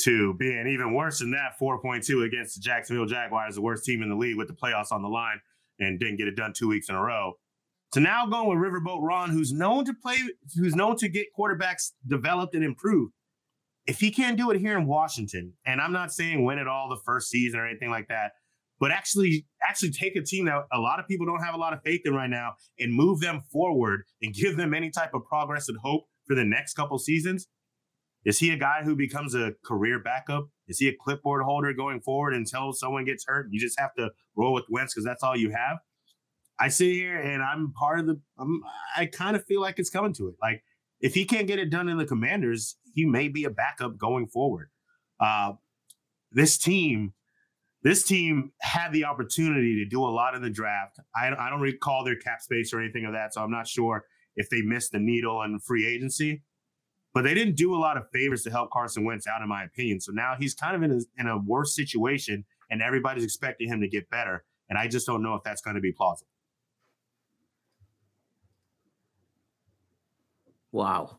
to 0.03 0.33
being 0.35 0.67
even 0.67 0.93
worse 0.93 1.19
than 1.19 1.31
that 1.31 1.53
4.2 1.59 2.25
against 2.25 2.55
the 2.55 2.61
Jacksonville 2.61 3.05
Jaguars, 3.05 3.55
the 3.55 3.61
worst 3.61 3.85
team 3.85 4.01
in 4.01 4.09
the 4.09 4.15
league 4.15 4.37
with 4.37 4.47
the 4.47 4.53
playoffs 4.53 4.91
on 4.91 5.01
the 5.01 5.09
line 5.09 5.39
and 5.79 5.99
didn't 5.99 6.17
get 6.17 6.27
it 6.27 6.35
done 6.35 6.53
two 6.55 6.67
weeks 6.67 6.89
in 6.89 6.95
a 6.95 7.01
row. 7.01 7.33
To 7.93 7.99
now 7.99 8.25
going 8.25 8.47
with 8.47 8.57
Riverboat 8.57 9.01
Ron, 9.01 9.31
who's 9.31 9.51
known 9.51 9.83
to 9.85 9.93
play, 9.93 10.17
who's 10.55 10.75
known 10.75 10.95
to 10.97 11.09
get 11.09 11.27
quarterbacks 11.37 11.91
developed 12.07 12.55
and 12.55 12.63
improved. 12.63 13.13
If 13.85 13.99
he 13.99 14.11
can't 14.11 14.37
do 14.37 14.51
it 14.51 14.59
here 14.59 14.77
in 14.77 14.85
Washington, 14.87 15.53
and 15.65 15.81
I'm 15.81 15.91
not 15.91 16.13
saying 16.13 16.45
win 16.45 16.59
it 16.59 16.67
all 16.67 16.87
the 16.87 17.01
first 17.03 17.29
season 17.29 17.59
or 17.59 17.67
anything 17.67 17.89
like 17.89 18.07
that, 18.07 18.31
but 18.79 18.91
actually 18.91 19.45
actually 19.67 19.91
take 19.91 20.15
a 20.15 20.21
team 20.21 20.45
that 20.45 20.65
a 20.71 20.79
lot 20.79 20.99
of 20.99 21.07
people 21.07 21.25
don't 21.25 21.43
have 21.43 21.53
a 21.53 21.57
lot 21.57 21.73
of 21.73 21.81
faith 21.83 22.01
in 22.05 22.13
right 22.13 22.29
now 22.29 22.53
and 22.79 22.93
move 22.93 23.19
them 23.19 23.41
forward 23.51 24.03
and 24.21 24.33
give 24.33 24.55
them 24.55 24.73
any 24.73 24.89
type 24.89 25.13
of 25.13 25.23
progress 25.25 25.67
and 25.67 25.77
hope 25.77 26.05
for 26.27 26.35
the 26.35 26.45
next 26.45 26.73
couple 26.73 26.97
seasons. 26.97 27.47
Is 28.23 28.39
he 28.39 28.51
a 28.51 28.57
guy 28.57 28.81
who 28.83 28.95
becomes 28.95 29.33
a 29.33 29.53
career 29.65 29.99
backup? 29.99 30.49
Is 30.67 30.77
he 30.77 30.87
a 30.87 30.93
clipboard 30.99 31.43
holder 31.43 31.73
going 31.73 32.01
forward 32.01 32.33
until 32.33 32.71
someone 32.73 33.03
gets 33.03 33.25
hurt? 33.27 33.47
You 33.49 33.59
just 33.59 33.79
have 33.79 33.93
to 33.95 34.11
roll 34.35 34.53
with 34.53 34.65
Wentz 34.69 34.93
because 34.93 35.05
that's 35.05 35.23
all 35.23 35.35
you 35.35 35.51
have. 35.51 35.79
I 36.59 36.67
sit 36.67 36.91
here 36.93 37.19
and 37.19 37.41
I'm 37.41 37.73
part 37.73 37.99
of 37.99 38.05
the. 38.05 38.21
I'm, 38.37 38.61
I 38.95 39.07
kind 39.07 39.35
of 39.35 39.43
feel 39.45 39.61
like 39.61 39.79
it's 39.79 39.89
coming 39.89 40.13
to 40.13 40.27
it. 40.27 40.35
Like 40.41 40.63
if 40.99 41.15
he 41.15 41.25
can't 41.25 41.47
get 41.47 41.57
it 41.57 41.71
done 41.71 41.89
in 41.89 41.97
the 41.97 42.05
Commanders, 42.05 42.77
he 42.93 43.05
may 43.05 43.27
be 43.27 43.43
a 43.45 43.49
backup 43.49 43.97
going 43.97 44.27
forward. 44.27 44.69
Uh, 45.19 45.53
this 46.31 46.57
team 46.57 47.13
this 47.83 48.03
team 48.03 48.51
had 48.61 48.91
the 48.91 49.05
opportunity 49.05 49.83
to 49.83 49.89
do 49.89 50.03
a 50.03 50.09
lot 50.09 50.35
in 50.35 50.41
the 50.41 50.49
draft. 50.49 50.99
I, 51.15 51.29
I 51.29 51.49
don't 51.49 51.61
recall 51.61 52.03
their 52.03 52.15
cap 52.15 52.41
space 52.41 52.73
or 52.73 52.79
anything 52.79 53.05
of 53.05 53.13
that, 53.13 53.33
so 53.33 53.41
I'm 53.41 53.51
not 53.51 53.67
sure 53.67 54.05
if 54.35 54.49
they 54.49 54.61
missed 54.61 54.91
the 54.91 54.99
needle 54.99 55.41
in 55.41 55.59
free 55.59 55.87
agency. 55.87 56.43
But 57.13 57.23
they 57.23 57.33
didn't 57.33 57.55
do 57.55 57.75
a 57.75 57.77
lot 57.77 57.97
of 57.97 58.09
favors 58.11 58.43
to 58.43 58.51
help 58.51 58.71
Carson 58.71 59.03
Wentz 59.03 59.27
out, 59.27 59.41
in 59.41 59.49
my 59.49 59.63
opinion. 59.63 59.99
So 59.99 60.11
now 60.11 60.35
he's 60.39 60.53
kind 60.53 60.75
of 60.75 60.83
in 60.83 60.91
a, 60.91 61.21
in 61.21 61.27
a 61.27 61.37
worse 61.37 61.75
situation, 61.75 62.45
and 62.69 62.81
everybody's 62.81 63.23
expecting 63.23 63.67
him 63.67 63.81
to 63.81 63.87
get 63.87 64.09
better. 64.09 64.45
And 64.69 64.77
I 64.77 64.87
just 64.87 65.05
don't 65.05 65.21
know 65.21 65.35
if 65.35 65.43
that's 65.43 65.61
going 65.61 65.75
to 65.75 65.81
be 65.81 65.91
plausible. 65.91 66.29
Wow. 70.71 71.17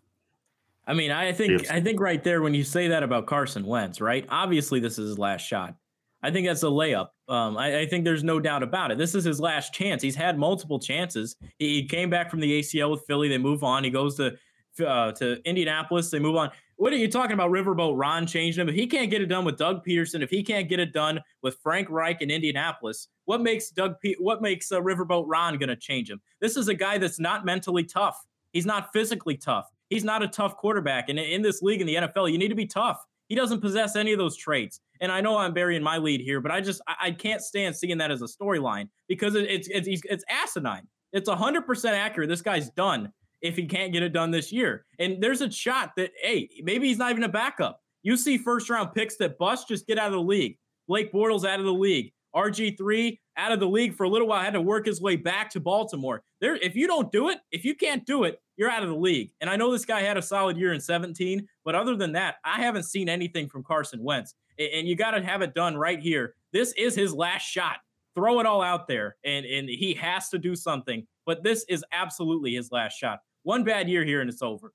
I 0.86 0.95
mean, 0.95 1.11
I 1.11 1.32
think 1.32 1.70
I 1.70 1.80
think 1.80 2.01
right 2.01 2.24
there 2.24 2.43
when 2.43 2.55
you 2.55 2.64
say 2.64 2.88
that 2.88 3.03
about 3.03 3.26
Carson 3.26 3.64
Wentz, 3.64 4.01
right? 4.01 4.26
Obviously, 4.28 4.80
this 4.80 4.99
is 4.99 5.11
his 5.11 5.18
last 5.18 5.43
shot. 5.43 5.76
I 6.22 6.30
think 6.30 6.47
that's 6.47 6.62
a 6.62 6.66
layup. 6.66 7.09
Um, 7.28 7.57
I, 7.57 7.80
I, 7.80 7.86
think 7.86 8.05
there's 8.05 8.22
no 8.22 8.38
doubt 8.38 8.62
about 8.62 8.93
it. 8.93 8.99
This 8.99 9.14
is 9.14 9.24
his 9.24 9.40
last 9.40 9.74
chance. 9.74 10.03
He's 10.03 10.14
had 10.14 10.38
multiple 10.38 10.78
chances. 10.78 11.34
He, 11.59 11.80
he 11.80 11.88
came 11.88 12.11
back 12.11 12.30
from 12.30 12.38
the 12.38 12.61
ACL 12.61 12.90
with 12.93 13.03
Philly. 13.07 13.28
They 13.28 13.38
move 13.38 13.64
on. 13.64 13.82
He 13.82 13.90
goes 13.90 14.16
to 14.16 14.36
uh, 14.80 15.12
to 15.12 15.40
Indianapolis. 15.48 16.10
They 16.10 16.18
move 16.18 16.36
on. 16.36 16.50
What 16.76 16.92
are 16.92 16.96
you 16.96 17.08
talking 17.08 17.34
about? 17.34 17.50
Riverboat 17.50 17.96
Ron 17.96 18.26
changing 18.26 18.60
him. 18.60 18.68
If 18.68 18.74
he 18.74 18.86
can't 18.86 19.10
get 19.10 19.20
it 19.22 19.26
done 19.26 19.44
with 19.44 19.56
Doug 19.56 19.84
Pederson, 19.84 20.22
if 20.22 20.30
he 20.30 20.42
can't 20.42 20.68
get 20.68 20.80
it 20.80 20.92
done 20.92 21.20
with 21.42 21.56
Frank 21.62 21.88
Reich 21.90 22.22
in 22.22 22.30
Indianapolis, 22.30 23.08
what 23.26 23.40
makes 23.40 23.70
Doug? 23.70 24.00
P- 24.00 24.16
what 24.18 24.42
makes 24.42 24.72
uh, 24.72 24.80
Riverboat 24.80 25.24
Ron 25.26 25.58
going 25.58 25.68
to 25.68 25.76
change 25.76 26.10
him? 26.10 26.20
This 26.40 26.56
is 26.56 26.68
a 26.68 26.74
guy 26.74 26.98
that's 26.98 27.20
not 27.20 27.44
mentally 27.44 27.84
tough. 27.84 28.24
He's 28.52 28.66
not 28.66 28.92
physically 28.92 29.36
tough. 29.36 29.66
He's 29.90 30.04
not 30.04 30.22
a 30.22 30.28
tough 30.28 30.56
quarterback. 30.56 31.08
And 31.08 31.18
in 31.18 31.42
this 31.42 31.62
league 31.62 31.80
in 31.80 31.86
the 31.86 31.94
NFL, 31.96 32.32
you 32.32 32.38
need 32.38 32.48
to 32.48 32.54
be 32.54 32.66
tough. 32.66 33.04
He 33.28 33.34
doesn't 33.34 33.60
possess 33.60 33.96
any 33.96 34.12
of 34.12 34.18
those 34.18 34.36
traits. 34.36 34.80
And 35.00 35.10
I 35.10 35.20
know 35.20 35.38
I'm 35.38 35.54
burying 35.54 35.82
my 35.82 35.98
lead 35.98 36.20
here, 36.20 36.40
but 36.40 36.50
I 36.50 36.60
just 36.60 36.82
I, 36.86 36.94
I 37.00 37.10
can't 37.12 37.40
stand 37.40 37.76
seeing 37.76 37.98
that 37.98 38.10
as 38.10 38.22
a 38.22 38.26
storyline 38.26 38.88
because 39.08 39.34
it, 39.34 39.48
it's 39.48 39.68
it's 39.68 40.02
it's 40.04 40.24
asinine. 40.28 40.86
It's 41.12 41.28
100% 41.28 41.84
accurate. 41.92 42.28
This 42.28 42.42
guy's 42.42 42.70
done 42.70 43.12
if 43.43 43.57
he 43.57 43.66
can't 43.66 43.93
get 43.93 44.03
it 44.03 44.12
done 44.12 44.30
this 44.30 44.53
year. 44.53 44.86
And 44.99 45.22
there's 45.22 45.40
a 45.40 45.51
shot 45.51 45.93
that 45.97 46.12
hey, 46.22 46.49
maybe 46.62 46.88
he's 46.88 46.99
not 46.99 47.11
even 47.11 47.24
a 47.24 47.28
backup. 47.28 47.80
You 48.03 48.16
see 48.16 48.38
first 48.38 48.70
round 48.70 48.95
picks 48.95 49.16
that 49.16 49.38
bust, 49.38 49.68
just 49.68 49.86
get 49.86 49.99
out 49.99 50.07
of 50.09 50.12
the 50.12 50.20
league. 50.20 50.57
Blake 50.88 51.12
Bortles 51.12 51.47
out 51.47 51.61
of 51.61 51.66
the 51.66 51.72
league. 51.72 52.12
RG3, 52.34 53.18
out 53.36 53.53
of 53.53 53.61
the 53.61 53.68
league 53.68 53.95
for 53.95 54.05
a 54.05 54.09
little 54.09 54.26
while, 54.26 54.43
had 54.43 54.55
to 54.55 54.61
work 54.61 54.86
his 54.86 55.01
way 55.01 55.16
back 55.16 55.51
to 55.51 55.61
Baltimore. 55.61 56.22
There, 56.40 56.57
if 56.57 56.74
you 56.74 56.86
don't 56.86 57.12
do 57.12 57.28
it, 57.28 57.38
if 57.51 57.64
you 57.64 57.74
can't 57.74 58.05
do 58.07 58.24
it, 58.24 58.40
you're 58.57 58.70
out 58.70 58.82
of 58.82 58.88
the 58.88 58.97
league. 58.97 59.30
And 59.40 59.51
I 59.51 59.57
know 59.57 59.70
this 59.70 59.84
guy 59.84 60.01
had 60.01 60.16
a 60.16 60.22
solid 60.22 60.57
year 60.57 60.72
in 60.72 60.80
17, 60.80 61.47
but 61.64 61.74
other 61.74 61.95
than 61.95 62.12
that, 62.12 62.36
I 62.45 62.61
haven't 62.61 62.84
seen 62.84 63.09
anything 63.09 63.49
from 63.49 63.62
Carson 63.62 64.03
Wentz. 64.03 64.34
And 64.59 64.86
you 64.86 64.97
got 64.97 65.12
to 65.12 65.22
have 65.22 65.43
it 65.43 65.55
done 65.55 65.76
right 65.76 66.01
here. 66.01 66.34
This 66.53 66.72
is 66.72 66.95
his 66.95 67.14
last 67.14 67.43
shot. 67.43 67.78
Throw 68.14 68.40
it 68.40 68.47
all 68.47 68.61
out 68.61 68.86
there, 68.88 69.16
and 69.24 69.47
and 69.47 69.70
he 69.70 69.95
has 69.95 70.28
to 70.28 70.38
do 70.38 70.55
something. 70.55 71.07
But 71.24 71.43
this 71.43 71.64
is 71.68 71.82
absolutely 71.93 72.53
his 72.55 72.70
last 72.70 72.99
shot. 72.99 73.20
One 73.43 73.64
bad 73.64 73.88
year 73.88 74.05
here, 74.05 74.20
and 74.20 74.30
it's 74.30 74.43
over. 74.43 74.72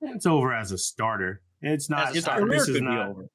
It's 0.00 0.26
over 0.26 0.52
as 0.52 0.72
a 0.72 0.78
starter. 0.78 1.42
It's 1.60 1.90
not. 1.90 2.14
His 2.14 2.24
sorry, 2.24 2.42
career 2.42 2.58
this 2.58 2.68
is 2.68 2.76
could 2.76 2.84
be 2.84 2.94
not. 2.94 3.08
over. 3.08 3.28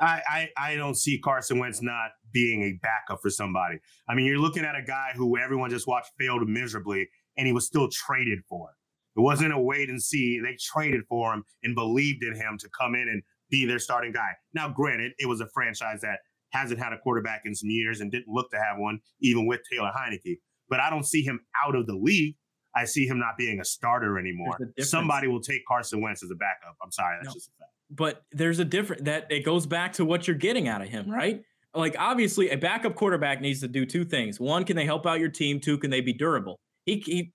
I, 0.00 0.20
I 0.28 0.48
I 0.56 0.76
don't 0.76 0.96
see 0.96 1.18
Carson 1.18 1.58
Wentz 1.58 1.82
not 1.82 2.10
being 2.32 2.62
a 2.62 2.78
backup 2.82 3.20
for 3.22 3.30
somebody. 3.30 3.78
I 4.08 4.14
mean, 4.14 4.26
you're 4.26 4.38
looking 4.38 4.64
at 4.64 4.76
a 4.76 4.82
guy 4.82 5.12
who 5.14 5.36
everyone 5.36 5.70
just 5.70 5.86
watched 5.86 6.12
failed 6.18 6.48
miserably, 6.48 7.08
and 7.36 7.46
he 7.46 7.52
was 7.52 7.66
still 7.66 7.88
traded 7.88 8.40
for. 8.48 8.70
It 9.16 9.20
wasn't 9.20 9.52
a 9.52 9.58
wait 9.58 9.90
and 9.90 10.00
see. 10.00 10.38
They 10.40 10.56
traded 10.60 11.02
for 11.08 11.34
him 11.34 11.44
and 11.62 11.74
believed 11.74 12.22
in 12.22 12.34
him 12.34 12.56
to 12.58 12.68
come 12.78 12.94
in 12.94 13.08
and 13.08 13.22
be 13.50 13.66
their 13.66 13.80
starting 13.80 14.12
guy. 14.12 14.30
Now, 14.54 14.68
granted, 14.68 15.12
it 15.18 15.26
was 15.26 15.40
a 15.40 15.48
franchise 15.52 16.00
that 16.02 16.20
hasn't 16.50 16.80
had 16.80 16.92
a 16.92 16.98
quarterback 16.98 17.42
in 17.44 17.54
some 17.54 17.70
years 17.70 18.00
and 18.00 18.10
didn't 18.10 18.28
look 18.28 18.50
to 18.50 18.56
have 18.56 18.78
one, 18.78 19.00
even 19.20 19.46
with 19.46 19.60
Taylor 19.70 19.90
Heinicke. 19.96 20.38
But 20.68 20.80
I 20.80 20.88
don't 20.90 21.04
see 21.06 21.22
him 21.22 21.40
out 21.66 21.74
of 21.74 21.86
the 21.86 21.96
league. 21.96 22.36
I 22.74 22.84
see 22.84 23.06
him 23.06 23.18
not 23.18 23.36
being 23.36 23.60
a 23.60 23.64
starter 23.64 24.18
anymore. 24.18 24.56
A. 24.78 24.82
Somebody 24.82 25.26
will 25.28 25.40
take 25.40 25.66
Carson 25.66 26.00
Wentz 26.00 26.22
as 26.22 26.30
a 26.30 26.34
backup. 26.36 26.76
I'm 26.82 26.92
sorry, 26.92 27.16
that's 27.20 27.28
No. 27.28 27.34
just 27.34 27.48
a 27.48 27.52
fact. 27.58 27.70
but 27.90 28.22
there's 28.32 28.60
a 28.60 28.64
different 28.64 29.04
that 29.06 29.26
it 29.30 29.44
goes 29.44 29.66
back 29.66 29.92
to 29.94 30.04
what 30.04 30.28
you're 30.28 30.36
getting 30.36 30.68
out 30.68 30.80
of 30.82 30.88
him, 30.88 31.10
right? 31.10 31.42
Like 31.74 31.96
obviously, 31.98 32.50
a 32.50 32.56
backup 32.56 32.94
quarterback 32.94 33.40
needs 33.40 33.60
to 33.60 33.68
do 33.68 33.84
two 33.86 34.04
things: 34.04 34.38
one, 34.40 34.64
can 34.64 34.76
they 34.76 34.84
help 34.84 35.06
out 35.06 35.18
your 35.20 35.28
team? 35.28 35.60
Two, 35.60 35.78
can 35.78 35.90
they 35.90 36.00
be 36.00 36.12
durable? 36.12 36.60
He, 36.86 37.02
he 37.04 37.32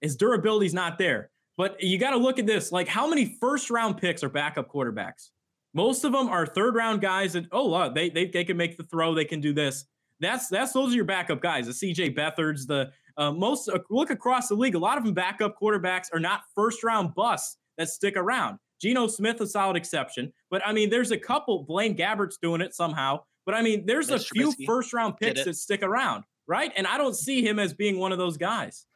his 0.00 0.16
durability's 0.16 0.74
not 0.74 0.98
there. 0.98 1.30
But 1.56 1.82
you 1.82 1.98
got 1.98 2.10
to 2.10 2.16
look 2.18 2.38
at 2.38 2.46
this: 2.46 2.70
like 2.72 2.88
how 2.88 3.08
many 3.08 3.36
first 3.40 3.70
round 3.70 3.96
picks 3.98 4.22
are 4.22 4.28
backup 4.28 4.70
quarterbacks? 4.70 5.30
Most 5.74 6.04
of 6.04 6.12
them 6.12 6.28
are 6.28 6.46
third 6.46 6.74
round 6.74 7.00
guys 7.00 7.32
that 7.34 7.46
oh, 7.52 7.68
wow, 7.68 7.88
they 7.88 8.08
they 8.10 8.26
they 8.26 8.44
can 8.44 8.56
make 8.56 8.76
the 8.76 8.84
throw, 8.84 9.14
they 9.14 9.24
can 9.24 9.40
do 9.40 9.52
this. 9.52 9.84
That's 10.20 10.48
that's 10.48 10.72
those 10.72 10.92
are 10.92 10.96
your 10.96 11.04
backup 11.04 11.40
guys. 11.40 11.66
The 11.66 11.74
C.J. 11.74 12.14
Beathards, 12.14 12.66
the 12.66 12.90
uh, 13.18 13.32
most 13.32 13.68
uh, 13.68 13.78
look 13.90 14.10
across 14.10 14.48
the 14.48 14.54
league. 14.54 14.74
A 14.74 14.78
lot 14.78 14.96
of 14.96 15.04
them 15.04 15.12
backup 15.12 15.58
quarterbacks 15.60 16.06
are 16.12 16.20
not 16.20 16.42
first 16.54 16.82
round 16.82 17.14
busts 17.14 17.58
that 17.76 17.88
stick 17.88 18.16
around. 18.16 18.58
Geno 18.80 19.08
Smith, 19.08 19.40
a 19.40 19.46
solid 19.46 19.76
exception, 19.76 20.32
but 20.50 20.64
I 20.64 20.72
mean, 20.72 20.88
there's 20.88 21.10
a 21.10 21.18
couple. 21.18 21.64
Blaine 21.64 21.96
Gabbert's 21.96 22.38
doing 22.40 22.60
it 22.60 22.74
somehow, 22.74 23.20
but 23.44 23.54
I 23.54 23.62
mean, 23.62 23.84
there's 23.86 24.10
a 24.10 24.20
few 24.20 24.52
Trubisky 24.52 24.66
first 24.66 24.92
round 24.92 25.16
picks 25.16 25.44
that 25.44 25.54
stick 25.54 25.82
around, 25.82 26.22
right? 26.46 26.72
And 26.76 26.86
I 26.86 26.96
don't 26.96 27.16
see 27.16 27.44
him 27.44 27.58
as 27.58 27.74
being 27.74 27.98
one 27.98 28.12
of 28.12 28.18
those 28.18 28.36
guys. 28.36 28.86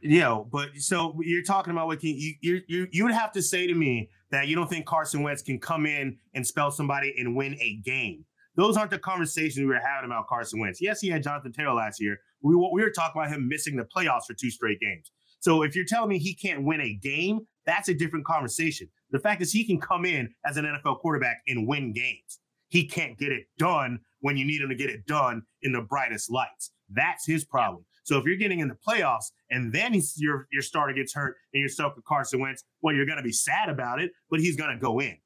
Yo, 0.00 0.48
but 0.50 0.70
so 0.78 1.16
you're 1.22 1.44
talking 1.44 1.70
about 1.70 1.86
what 1.86 2.00
can 2.00 2.10
you 2.10 2.34
you 2.40 2.60
you 2.66 2.88
you 2.90 3.04
would 3.04 3.14
have 3.14 3.30
to 3.32 3.40
say 3.40 3.68
to 3.68 3.74
me 3.74 4.10
that 4.32 4.48
you 4.48 4.56
don't 4.56 4.68
think 4.68 4.84
Carson 4.84 5.22
Wentz 5.22 5.42
can 5.42 5.60
come 5.60 5.86
in 5.86 6.16
and 6.34 6.44
spell 6.44 6.72
somebody 6.72 7.14
and 7.16 7.36
win 7.36 7.56
a 7.60 7.76
game. 7.84 8.24
Those 8.54 8.76
aren't 8.76 8.90
the 8.90 8.98
conversations 8.98 9.58
we 9.58 9.66
were 9.66 9.80
having 9.84 10.10
about 10.10 10.28
Carson 10.28 10.60
Wentz. 10.60 10.80
Yes, 10.80 11.00
he 11.00 11.08
had 11.08 11.22
Jonathan 11.22 11.52
Taylor 11.52 11.72
last 11.74 12.00
year. 12.00 12.18
We 12.42 12.54
were- 12.54 12.72
we 12.72 12.82
were 12.82 12.90
talking 12.90 13.20
about 13.20 13.32
him 13.32 13.48
missing 13.48 13.76
the 13.76 13.84
playoffs 13.84 14.26
for 14.26 14.34
two 14.34 14.50
straight 14.50 14.80
games. 14.80 15.10
So 15.40 15.62
if 15.62 15.74
you're 15.74 15.84
telling 15.86 16.10
me 16.10 16.18
he 16.18 16.34
can't 16.34 16.62
win 16.64 16.80
a 16.80 16.94
game, 16.94 17.40
that's 17.66 17.88
a 17.88 17.94
different 17.94 18.26
conversation. 18.26 18.88
The 19.10 19.18
fact 19.18 19.40
is 19.42 19.52
he 19.52 19.64
can 19.64 19.80
come 19.80 20.04
in 20.04 20.34
as 20.44 20.56
an 20.56 20.64
NFL 20.66 20.96
quarterback 21.00 21.42
and 21.46 21.66
win 21.66 21.92
games. 21.92 22.40
He 22.68 22.86
can't 22.86 23.18
get 23.18 23.32
it 23.32 23.46
done 23.58 24.00
when 24.20 24.36
you 24.36 24.44
need 24.44 24.60
him 24.60 24.68
to 24.68 24.74
get 24.74 24.90
it 24.90 25.06
done 25.06 25.42
in 25.62 25.72
the 25.72 25.82
brightest 25.82 26.30
lights. 26.30 26.72
That's 26.88 27.26
his 27.26 27.44
problem. 27.44 27.84
So 28.04 28.18
if 28.18 28.24
you're 28.24 28.36
getting 28.36 28.60
in 28.60 28.68
the 28.68 28.76
playoffs 28.86 29.26
and 29.50 29.72
then 29.72 29.94
your 30.16 30.48
your 30.50 30.62
starter 30.62 30.92
gets 30.92 31.14
hurt 31.14 31.36
and 31.52 31.60
you're 31.60 31.68
stuck 31.68 31.94
with 31.96 32.04
Carson 32.04 32.40
Wentz, 32.40 32.64
well, 32.82 32.94
you're 32.94 33.06
going 33.06 33.18
to 33.18 33.22
be 33.22 33.32
sad 33.32 33.68
about 33.68 34.00
it, 34.00 34.10
but 34.30 34.40
he's 34.40 34.56
going 34.56 34.74
to 34.74 34.80
go 34.80 35.00
in. 35.00 35.16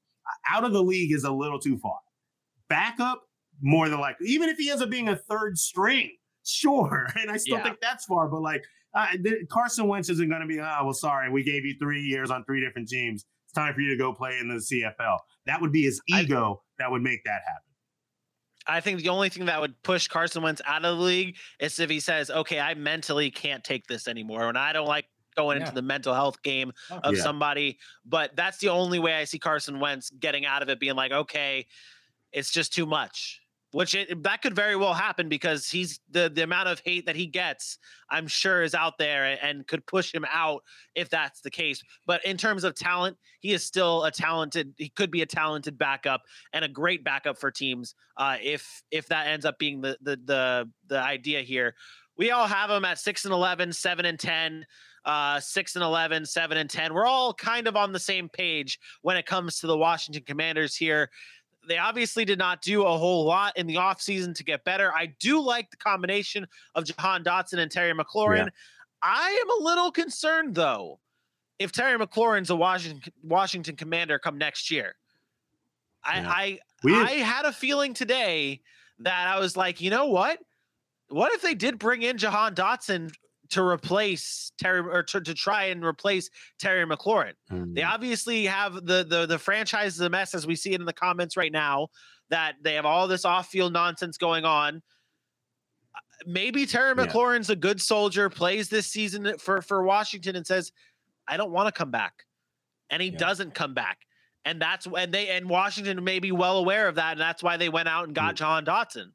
Out 0.51 0.65
of 0.65 0.73
the 0.73 0.83
league 0.83 1.13
is 1.13 1.25
a 1.25 1.33
little 1.33 1.59
too 1.59 1.79
far. 1.79 1.99
Backup, 2.69 3.23
more 3.61 3.89
than 3.89 4.01
likely. 4.01 4.29
Even 4.29 4.49
if 4.49 4.57
he 4.59 4.71
ends 4.71 4.83
up 4.83 4.91
being 4.91 5.09
a 5.09 5.17
third 5.17 5.59
string, 5.59 6.11
sure. 6.45 7.09
And 7.21 7.31
I 7.31 7.37
still 7.37 7.57
Yeah. 7.59 7.65
think 7.65 7.79
that's 7.81 8.05
far, 8.05 8.29
but 8.29 8.41
like 8.43 8.65
uh, 8.95 9.09
th- 9.13 9.47
Carson 9.51 9.89
Wentz 9.89 10.09
isn't 10.09 10.29
going 10.31 10.41
to 10.41 10.47
be, 10.47 10.59
ah, 10.59 10.83
well, 10.83 10.95
sorry, 10.95 11.31
we 11.31 11.43
gave 11.45 11.65
you 11.67 11.75
three 11.79 12.01
years 12.03 12.31
on 12.31 12.45
three 12.45 12.65
different 12.65 12.89
teams. 12.89 13.25
It's 13.45 13.53
time 13.53 13.75
for 13.75 13.81
you 13.83 13.91
to 13.91 13.97
go 13.99 14.13
play 14.15 14.39
in 14.41 14.49
the 14.49 14.55
CFL. 14.57 15.19
That 15.45 15.61
would 15.61 15.71
be 15.73 15.83
his 15.83 16.01
I- 16.13 16.23
ego 16.23 16.63
that 16.79 16.91
would 16.91 17.03
make 17.03 17.23
that 17.25 17.43
happen. 17.47 17.63
I 18.69 18.81
think 18.81 19.01
the 19.01 19.11
only 19.11 19.29
thing 19.29 19.47
that 19.47 19.61
would 19.61 19.81
push 19.85 20.09
Carson 20.09 20.43
Wentz 20.43 20.61
out 20.67 20.85
of 20.85 20.97
the 20.99 21.05
league 21.05 21.37
is 21.61 21.79
if 21.79 21.89
he 21.89 22.01
says, 22.01 22.31
"Okay, 22.31 22.59
I 22.59 22.75
mentally 22.75 23.31
can't 23.31 23.63
take 23.63 23.87
this 23.87 24.09
anymore," 24.09 24.49
and 24.49 24.59
I 24.59 24.73
don't 24.73 24.89
like 24.89 25.05
going 25.37 25.59
Yeah. 25.59 25.65
into 25.65 25.75
the 25.75 25.83
mental 25.83 26.15
health 26.15 26.43
game 26.43 26.73
of 26.91 27.15
Yeah. 27.15 27.23
somebody. 27.23 27.79
But 28.05 28.35
that's 28.35 28.59
the 28.59 28.71
only 28.71 28.99
way 28.99 29.15
I 29.15 29.23
see 29.25 29.39
Carson 29.39 29.79
Wentz 29.79 30.11
getting 30.11 30.47
out 30.47 30.63
of 30.63 30.69
it, 30.69 30.81
being 30.81 30.97
like, 30.97 31.13
"Okay, 31.13 31.67
it's 32.37 32.53
just 32.53 32.73
too 32.73 32.87
much." 32.87 33.41
Which 33.73 33.95
it, 33.95 34.23
that 34.23 34.41
could 34.43 34.55
very 34.55 34.77
well 34.77 34.95
happen 34.95 35.29
because 35.29 35.69
he's 35.69 36.01
the 36.11 36.31
the 36.33 36.43
amount 36.43 36.69
of 36.69 36.81
hate 36.85 37.07
that 37.07 37.17
he 37.17 37.27
gets, 37.27 37.79
I'm 38.09 38.29
sure, 38.29 38.63
is 38.63 38.75
out 38.75 38.97
there 38.97 39.37
and, 39.43 39.67
could 39.67 39.85
push 39.87 40.15
him 40.15 40.25
out 40.33 40.63
if 40.95 41.11
that's 41.11 41.41
the 41.41 41.51
case. 41.51 41.83
But 42.07 42.25
in 42.25 42.37
terms 42.37 42.63
of 42.65 42.75
talent, 42.75 43.19
he 43.41 43.53
is 43.53 43.65
still 43.65 44.05
a 44.05 44.11
talented. 44.11 44.73
He 44.79 44.89
could 44.89 45.11
be 45.11 45.23
a 45.23 45.27
talented 45.27 45.77
backup 45.77 46.23
and 46.53 46.65
a 46.65 46.69
great 46.69 47.05
backup 47.05 47.39
for 47.39 47.51
teams 47.51 47.95
uh, 48.17 48.37
if 48.41 48.83
if 48.91 49.09
that 49.09 49.27
ends 49.27 49.45
up 49.45 49.59
being 49.59 49.81
the 49.81 49.99
the 50.01 50.17
the 50.25 50.71
the 50.87 51.01
idea 51.01 51.43
here. 51.43 51.75
We 52.17 52.31
all 52.31 52.47
have 52.47 52.71
him 52.71 52.85
at 52.85 52.99
six 52.99 53.25
and 53.25 53.35
11, 53.35 53.73
7 53.73 54.07
and 54.07 54.19
10, 54.19 54.65
uh, 55.05 55.39
6 55.39 55.77
and 55.77 55.85
11, 55.85 56.27
7 56.27 56.59
and 56.59 56.71
10. 56.71 56.95
We're 56.95 57.07
all 57.07 57.35
kind 57.35 57.67
of 57.67 57.77
on 57.77 57.93
the 57.93 58.01
same 58.01 58.29
page 58.29 58.79
when 59.03 59.17
it 59.17 59.27
comes 59.27 59.61
to 59.61 59.67
the 59.67 59.77
Washington 59.77 60.25
Commanders 60.25 60.75
here. 60.75 61.11
They 61.67 61.79
obviously 61.79 62.25
did 62.25 62.39
not 62.39 62.63
do 62.63 62.85
a 62.85 62.97
whole 62.97 63.25
lot 63.25 63.57
in 63.57 63.67
the 63.67 63.77
offseason 63.77 64.35
to 64.37 64.45
get 64.45 64.65
better. 64.65 64.93
I 64.95 65.07
do 65.19 65.41
like 65.41 65.71
the 65.71 65.77
combination 65.77 66.47
of 66.75 66.85
Jahan 66.85 67.25
Dotson 67.25 67.59
and 67.59 67.71
Terry 67.71 67.93
McLaurin. 67.93 68.49
I 69.03 69.43
am 69.43 69.61
a 69.61 69.65
little 69.65 69.91
concerned 69.91 70.55
though 70.55 71.01
if 71.59 71.73
Terry 71.73 71.99
McLaurin's 71.99 72.51
a 72.51 72.57
Washington 72.57 73.13
Washington 73.23 73.77
commander 73.77 74.19
come 74.19 74.39
next 74.39 74.71
year. 74.71 74.97
I 76.05 76.21
Yeah. 76.21 76.29
I 76.29 76.59
We 76.83 76.95
I 76.95 77.11
had 77.13 77.45
a 77.45 77.53
feeling 77.53 77.95
today 77.95 78.61
that 79.01 79.29
I 79.29 79.39
was 79.39 79.57
like, 79.57 79.81
you 79.81 79.91
know 79.91 80.07
what? 80.07 80.39
What 81.09 81.33
if 81.33 81.43
they 81.43 81.55
did 81.55 81.79
bring 81.79 82.03
in 82.03 82.19
Jahan 82.19 82.55
Dotson 82.55 83.13
to 83.51 83.63
replace 83.63 84.53
Terry 84.59 84.81
or 84.81 85.03
to, 85.05 85.21
to 85.21 85.35
try 85.35 85.65
and 85.65 85.85
replace 85.85 86.31
Terry 86.59 86.85
McLaurin? 86.87 87.33
They 87.75 87.83
obviously 87.83 88.45
have 88.47 88.75
the 88.75 89.05
the 89.09 89.27
the 89.27 89.39
franchise 89.39 89.95
is 89.95 90.01
a 90.01 90.11
mess 90.11 90.35
as 90.35 90.47
we 90.47 90.57
see 90.57 90.73
it 90.73 90.81
in 90.81 90.87
the 90.87 90.93
comments 90.93 91.37
right 91.37 91.53
now. 91.53 91.89
That 92.31 92.57
they 92.63 92.75
have 92.75 92.85
all 92.87 93.07
this 93.07 93.25
off-field 93.25 93.73
nonsense 93.73 94.19
going 94.19 94.45
on. 94.45 94.83
Uh, 95.95 96.01
Maybe 96.27 96.67
Terry 96.67 96.95
Yeah. 96.97 97.07
McLaurin's 97.07 97.51
a 97.51 97.57
good 97.57 97.81
soldier, 97.81 98.29
plays 98.29 98.69
this 98.69 98.87
season 98.87 99.39
for 99.39 99.63
for 99.63 99.83
Washington, 99.85 100.37
and 100.37 100.47
says, 100.47 100.73
"I 101.29 101.37
don't 101.37 101.53
want 101.53 101.73
to 101.73 101.79
come 101.79 101.91
back," 101.91 102.25
and 102.91 103.01
he 103.01 103.11
Yeah. 103.11 103.19
doesn't 103.19 103.55
come 103.55 103.75
back. 103.75 103.99
And 104.45 104.63
that's 104.63 104.87
when 104.87 105.11
they 105.11 105.29
and 105.29 105.49
Washington 105.49 106.03
may 106.05 106.19
be 106.21 106.33
well 106.33 106.59
aware 106.59 106.89
of 106.89 106.95
that, 106.97 107.13
and 107.13 107.21
that's 107.21 107.43
why 107.43 107.57
they 107.57 107.69
went 107.69 107.89
out 107.89 108.05
and 108.07 108.15
got 108.15 108.37
Jahan 108.37 108.65
Dotson. 108.65 109.13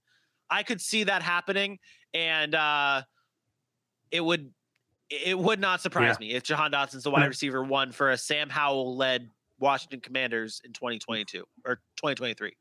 I 0.50 0.64
could 0.64 0.82
see 0.82 1.06
that 1.06 1.24
happening, 1.24 1.80
and 2.14 2.54
uh, 2.54 3.04
it 4.12 4.24
would 4.24 4.52
it 5.10 5.38
would 5.38 5.60
not 5.60 5.82
surprise 5.82 6.20
me 6.20 6.32
if 6.32 6.44
Jahan 6.44 6.72
Dotson's 6.72 7.04
the 7.04 7.12
wide 7.12 7.24
hmm. 7.24 7.30
receiver 7.30 7.64
one 7.64 7.92
for 7.92 8.12
a 8.12 8.18
Sam 8.18 8.50
Howell 8.50 8.96
led 8.96 9.30
Washington 9.60 10.00
Commanders 10.00 10.62
in 10.64 10.74
2022 10.74 11.44
or 11.66 11.76
2023. 11.98 12.54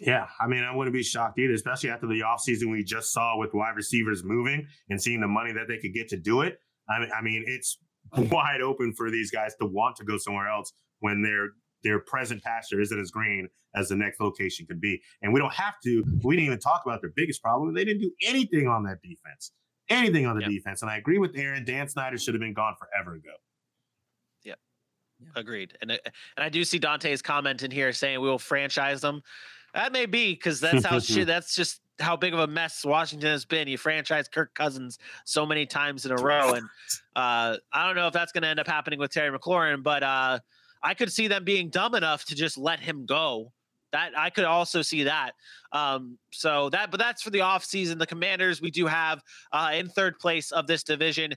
Yeah, 0.00 0.26
I 0.40 0.48
mean, 0.48 0.64
I 0.64 0.74
wouldn't 0.74 0.92
be 0.92 1.04
shocked 1.04 1.38
either, 1.38 1.52
especially 1.52 1.90
after 1.90 2.08
the 2.08 2.20
offseason 2.20 2.70
we 2.70 2.82
just 2.82 3.12
saw 3.12 3.38
with 3.38 3.54
wide 3.54 3.76
receivers 3.76 4.24
moving 4.24 4.66
and 4.90 5.00
seeing 5.00 5.20
the 5.20 5.28
money 5.28 5.52
that 5.52 5.68
they 5.68 5.78
could 5.78 5.94
get 5.94 6.08
to 6.08 6.16
do 6.16 6.40
it. 6.40 6.58
I 6.88 6.98
mean, 6.98 7.10
I 7.16 7.22
mean, 7.22 7.44
it's 7.46 7.78
wide 8.16 8.60
open 8.60 8.92
for 8.92 9.10
these 9.10 9.30
guys 9.30 9.54
to 9.60 9.66
want 9.66 9.96
to 9.96 10.04
go 10.04 10.18
somewhere 10.18 10.48
else 10.48 10.72
when 10.98 11.22
their 11.22 11.50
their 11.84 12.00
present 12.00 12.42
pasture 12.42 12.80
isn't 12.80 12.98
as 12.98 13.10
green 13.10 13.48
as 13.76 13.88
the 13.88 13.96
next 13.96 14.18
location 14.18 14.66
could 14.66 14.80
be. 14.80 15.00
And 15.22 15.32
we 15.32 15.38
don't 15.38 15.52
have 15.52 15.74
to. 15.84 16.02
We 16.24 16.34
didn't 16.34 16.46
even 16.46 16.58
talk 16.58 16.82
about 16.84 17.00
their 17.00 17.12
biggest 17.14 17.42
problem. 17.42 17.72
They 17.74 17.84
didn't 17.84 18.00
do 18.00 18.10
anything 18.26 18.66
on 18.66 18.82
that 18.84 19.00
defense, 19.02 19.52
anything 19.88 20.26
on 20.26 20.36
the 20.36 20.42
Yep. 20.42 20.50
defense. 20.50 20.82
And 20.82 20.90
I 20.90 20.96
agree 20.96 21.18
with 21.18 21.32
Aaron. 21.36 21.64
Dan 21.64 21.88
Snyder 21.88 22.18
should 22.18 22.34
have 22.34 22.40
been 22.40 22.54
gone 22.54 22.74
forever 22.78 23.14
ago. 23.14 23.30
Yeah. 24.42 24.54
Agreed. 25.34 25.76
And 25.80 25.90
and 25.92 26.00
I 26.36 26.48
do 26.48 26.64
see 26.64 26.78
Dante's 26.78 27.22
comment 27.22 27.62
in 27.62 27.70
here 27.70 27.92
saying 27.92 28.20
we 28.20 28.28
will 28.28 28.38
franchise 28.38 29.00
them. 29.00 29.22
That 29.74 29.92
may 29.92 30.06
be 30.06 30.32
because 30.34 30.60
that's 30.60 30.84
how 30.84 30.98
shit. 31.00 31.26
That's 31.26 31.54
just 31.54 31.80
how 32.00 32.16
big 32.16 32.32
of 32.34 32.40
a 32.40 32.46
mess 32.46 32.84
Washington 32.84 33.30
has 33.30 33.44
been. 33.44 33.68
You 33.68 33.78
franchise 33.78 34.28
Kirk 34.28 34.54
Cousins 34.54 34.98
so 35.24 35.44
many 35.46 35.66
times 35.66 36.06
in 36.06 36.12
a 36.12 36.16
row, 36.16 36.54
and 36.54 36.66
uh, 37.16 37.56
I 37.72 37.86
don't 37.86 37.96
know 37.96 38.06
if 38.06 38.12
that's 38.12 38.32
going 38.32 38.42
to 38.42 38.48
end 38.48 38.60
up 38.60 38.66
happening 38.66 38.98
with 38.98 39.12
Terry 39.12 39.36
McLaurin, 39.36 39.82
but 39.82 40.02
uh, 40.02 40.38
I 40.82 40.94
could 40.94 41.12
see 41.12 41.28
them 41.28 41.44
being 41.44 41.70
dumb 41.70 41.94
enough 41.94 42.24
to 42.26 42.34
just 42.34 42.58
let 42.58 42.80
him 42.80 43.06
go 43.06 43.52
That 43.94 44.10
I 44.18 44.28
could 44.28 44.44
also 44.44 44.82
see 44.82 45.04
that. 45.04 45.34
Um, 45.70 46.18
so 46.32 46.68
that, 46.70 46.90
but 46.90 46.98
that's 46.98 47.22
for 47.22 47.30
the 47.30 47.38
offseason. 47.38 48.00
The 48.00 48.08
Commanders 48.08 48.60
we 48.60 48.72
do 48.72 48.86
have 48.86 49.22
uh, 49.52 49.70
in 49.72 49.88
third 49.88 50.18
place 50.18 50.50
of 50.50 50.66
this 50.66 50.82
division. 50.82 51.32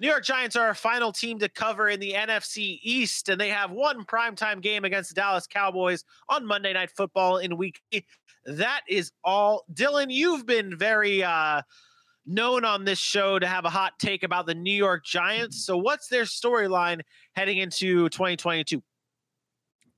New 0.00 0.08
York 0.08 0.24
Giants 0.24 0.56
are 0.56 0.66
our 0.66 0.74
final 0.74 1.12
team 1.12 1.38
to 1.38 1.48
cover 1.48 1.88
in 1.88 2.00
the 2.00 2.14
NFC 2.14 2.80
East, 2.82 3.28
and 3.28 3.40
they 3.40 3.50
have 3.50 3.70
one 3.70 4.04
primetime 4.04 4.60
game 4.60 4.84
against 4.84 5.10
the 5.10 5.14
Dallas 5.14 5.46
Cowboys 5.46 6.02
on 6.28 6.44
Monday 6.44 6.72
Night 6.72 6.90
Football 6.96 7.38
in 7.38 7.56
Week. 7.56 7.80
Eight. 7.92 8.04
That 8.46 8.80
is 8.88 9.12
all. 9.22 9.64
Dylan, 9.72 10.06
you've 10.08 10.46
been 10.46 10.76
very 10.76 11.22
uh, 11.22 11.62
known 12.26 12.64
on 12.64 12.84
this 12.84 12.98
show 12.98 13.38
to 13.38 13.46
have 13.46 13.64
a 13.64 13.70
hot 13.70 13.92
take 14.00 14.24
about 14.24 14.46
the 14.46 14.56
New 14.56 14.74
York 14.74 15.04
Giants. 15.04 15.64
So, 15.64 15.76
what's 15.76 16.08
their 16.08 16.24
storyline 16.24 17.02
heading 17.36 17.58
into 17.58 18.08
2022? 18.08 18.82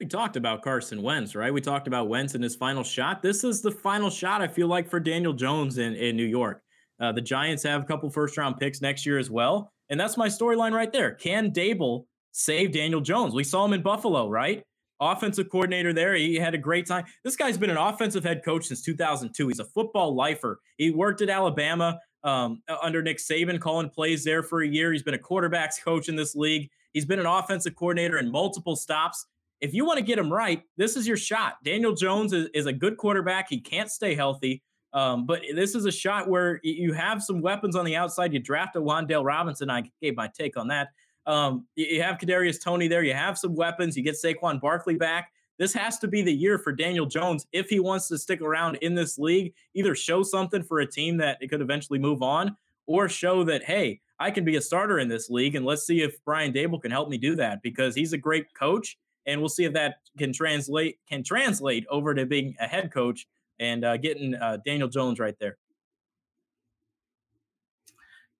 We 0.03 0.09
talked 0.09 0.35
about 0.35 0.63
Carson 0.63 1.01
Wentz, 1.01 1.37
right? 1.37 1.55
We 1.55 1.61
talked 1.61 1.87
about 1.87 2.09
Wentz 2.09 2.35
in 2.35 2.43
his 2.43 2.57
final 2.57 2.83
shot. 2.83 3.23
This 3.23 3.45
is 3.45 3.63
the 3.63 3.71
final 3.71 4.11
shot, 4.11 4.43
I 4.43 4.49
feel 4.49 4.67
like, 4.67 4.91
for 4.91 4.99
Daniel 4.99 5.33
Jones 5.33 5.79
in, 5.79 5.95
in 5.95 6.17
New 6.17 6.27
York. 6.27 6.61
Uh, 6.99 7.13
the 7.13 7.21
Giants 7.21 7.63
have 7.63 7.83
a 7.83 7.85
couple 7.85 8.11
first 8.11 8.37
round 8.37 8.57
picks 8.57 8.81
next 8.81 9.07
year 9.07 9.17
as 9.17 9.31
well. 9.31 9.73
And 9.91 10.01
that's 10.01 10.17
my 10.17 10.27
storyline 10.27 10.73
right 10.73 10.93
there. 10.93 11.13
Can 11.13 11.53
Daboll 11.53 12.07
save 12.33 12.73
Daniel 12.73 13.01
Jones? 13.01 13.33
We 13.33 13.45
saw 13.45 13.65
him 13.65 13.75
in 13.75 13.83
Buffalo, 13.83 14.29
right? 14.29 14.65
Offensive 14.99 15.49
coordinator 15.49 15.93
there. 15.93 16.17
He 16.17 16.35
had 16.35 16.55
a 16.55 16.59
great 16.59 16.87
time. 16.87 17.05
This 17.23 17.37
guy's 17.37 17.57
been 17.57 17.71
an 17.71 17.77
offensive 17.77 18.25
head 18.25 18.43
coach 18.45 18.67
since 18.67 18.83
2002. 18.83 19.47
He's 19.47 19.61
a 19.61 19.65
football 19.67 20.17
lifer. 20.17 20.59
He 20.79 20.91
worked 20.91 21.23
at 21.23 21.31
Alabama 21.31 22.01
um, 22.25 22.61
under 22.83 23.03
Nick 23.03 23.19
Saban, 23.19 23.61
calling 23.61 23.89
plays 23.89 24.25
there 24.25 24.43
for 24.43 24.63
a 24.63 24.69
year. 24.69 24.91
He's 24.91 25.05
been 25.05 25.15
a 25.15 25.19
quarterbacks 25.19 25.81
coach 25.81 26.09
in 26.09 26.17
this 26.17 26.35
league. 26.35 26.71
He's 26.93 27.07
been 27.07 27.21
an 27.21 27.27
offensive 27.27 27.77
coordinator 27.77 28.19
in 28.19 28.33
multiple 28.33 28.75
stops 28.75 29.27
if 29.63 29.73
you 29.73 29.87
want 29.87 29.99
to 29.99 30.05
get 30.05 30.19
him 30.19 30.31
right, 30.31 30.63
this 30.77 30.97
is 30.97 31.07
your 31.07 31.17
shot. 31.17 31.55
Daniel 31.65 31.95
Jones 31.95 32.33
is, 32.33 32.49
is 32.53 32.67
a 32.67 32.73
good 32.73 32.97
quarterback. 32.97 33.49
He 33.49 33.61
can't 33.61 33.91
stay 33.91 34.15
healthy. 34.15 34.61
Um, 34.93 35.25
but 35.25 35.43
this 35.55 35.75
is 35.77 35.87
a 35.87 35.93
shot 35.93 36.29
where 36.29 36.61
you 36.65 36.93
have 36.93 37.23
some 37.23 37.41
weapons 37.41 37.77
on 37.77 37.85
the 37.85 37.97
outside. 37.97 38.35
You 38.35 38.41
draft 38.41 38.77
a 38.77 38.81
Wan'Dale 38.81 39.25
Robinson. 39.25 39.71
I 39.71 39.91
gave 40.03 40.17
my 40.17 40.29
take 40.29 40.57
on 40.57 40.69
that. 40.69 40.89
Um, 41.27 41.67
you 41.77 42.03
have 42.03 42.19
Kadarius 42.19 42.63
Toney 42.63 42.89
there. 42.89 43.05
You 43.05 43.15
have 43.15 43.39
some 43.39 43.55
weapons. 43.55 43.97
You 43.97 44.03
get 44.03 44.17
Saquon 44.17 44.61
Barkley 44.61 44.97
back. 44.97 45.31
This 45.59 45.73
has 45.75 45.99
to 46.01 46.09
be 46.09 46.23
the 46.23 46.33
year 46.33 46.59
for 46.59 46.73
Daniel 46.73 47.07
Jones 47.07 47.47
if 47.53 47.69
he 47.69 47.79
wants 47.79 48.09
to 48.09 48.19
stick 48.19 48.41
around 48.41 48.77
in 48.77 48.97
this 48.97 49.17
league. 49.17 49.55
Either 49.75 49.95
show 49.95 50.25
something 50.25 50.65
for 50.65 50.81
a 50.81 50.91
team 50.91 51.17
that 51.19 51.39
it 51.41 51.49
could 51.49 51.61
eventually 51.61 52.01
move 52.01 52.21
on, 52.21 52.57
or 52.87 53.09
show 53.09 53.45
that 53.45 53.63
hey, 53.63 54.01
I 54.19 54.33
can 54.33 54.45
be 54.45 54.57
a 54.57 54.61
starter 54.61 54.99
in 54.99 55.09
this 55.09 55.31
league. 55.31 55.55
And 55.55 55.65
let's 55.65 55.87
see 55.87 56.03
if 56.03 56.17
Brian 56.25 56.53
Daboll 56.53 56.83
can 56.83 56.91
help 56.91 57.09
me 57.09 57.17
do 57.17 57.37
that 57.37 57.63
because 57.63 57.95
he's 57.95 58.13
a 58.13 58.19
great 58.19 58.53
coach 58.55 58.99
and 59.27 59.41
we'll 59.41 59.49
see 59.49 59.65
if 59.65 59.73
that 59.73 59.97
can 60.19 60.33
translate 60.33 60.99
can 61.09 61.23
translate 61.23 61.85
over 61.91 62.15
to 62.15 62.27
being 62.27 62.55
a 62.61 62.67
head 62.67 62.93
coach 62.93 63.27
and 63.59 63.85
uh, 63.85 63.97
getting 63.97 64.35
uh, 64.35 64.59
Daniel 64.65 64.89
Jones 64.89 65.19
right 65.19 65.37
there. 65.39 65.59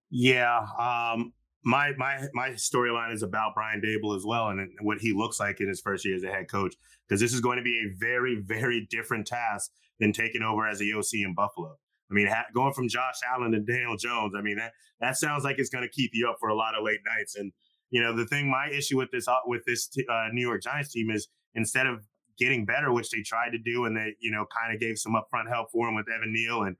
Yeah, 0.09 0.59
um, 0.77 1.33
my 1.63 1.93
my 1.97 2.27
my 2.33 2.49
storyline 2.49 3.13
is 3.13 3.23
about 3.23 3.55
Brian 3.55 3.81
Daboll 3.81 4.15
as 4.15 4.25
well, 4.25 4.49
and 4.49 4.69
what 4.81 4.99
he 4.99 5.13
looks 5.13 5.39
like 5.39 5.59
in 5.59 5.67
his 5.67 5.81
first 5.81 6.05
year 6.05 6.15
as 6.15 6.23
a 6.23 6.27
head 6.27 6.49
coach, 6.51 6.75
because 7.07 7.19
this 7.19 7.33
is 7.33 7.41
going 7.41 7.57
to 7.57 7.63
be 7.63 7.79
a 7.79 7.97
very 7.97 8.41
very 8.45 8.87
different 8.89 9.25
task 9.25 9.71
than 9.99 10.13
taking 10.13 10.43
over 10.43 10.67
as 10.67 10.81
a 10.81 10.93
OC 10.93 11.13
in 11.13 11.33
Buffalo. 11.33 11.77
I 12.11 12.13
mean, 12.13 12.27
ha- 12.27 12.45
going 12.53 12.73
from 12.73 12.89
Josh 12.89 13.15
Allen 13.27 13.53
to 13.53 13.59
Daniel 13.59 13.97
Jones, 13.97 14.33
I 14.37 14.41
mean 14.41 14.57
that 14.57 14.73
that 14.99 15.17
sounds 15.17 15.43
like 15.43 15.57
it's 15.57 15.69
going 15.69 15.83
to 15.83 15.89
keep 15.89 16.11
you 16.13 16.29
up 16.29 16.37
for 16.39 16.49
a 16.49 16.55
lot 16.55 16.75
of 16.75 16.83
late 16.83 16.99
nights, 17.05 17.35
and 17.35 17.51
you 17.93 18.01
know, 18.01 18.11
the 18.15 18.25
thing, 18.25 18.49
my 18.49 18.69
issue 18.75 18.97
with 18.97 19.11
this 19.11 19.27
uh, 19.27 19.35
with 19.45 19.65
this 19.65 19.87
uh, 20.09 20.25
New 20.33 20.41
York 20.41 20.63
Giants 20.63 20.91
team 20.91 21.11
is 21.11 21.27
instead 21.53 21.85
of 21.85 22.03
getting 22.39 22.65
better, 22.65 22.91
which 22.91 23.11
they 23.11 23.21
tried 23.21 23.51
to 23.51 23.59
do, 23.59 23.85
and 23.85 23.95
they 23.95 24.15
you 24.19 24.31
know 24.31 24.47
kind 24.51 24.73
of 24.73 24.81
gave 24.81 24.97
some 24.97 25.13
upfront 25.13 25.47
help 25.47 25.71
for 25.71 25.87
him 25.87 25.93
with 25.93 26.07
Evan 26.09 26.33
Neal 26.33 26.63
and 26.63 26.75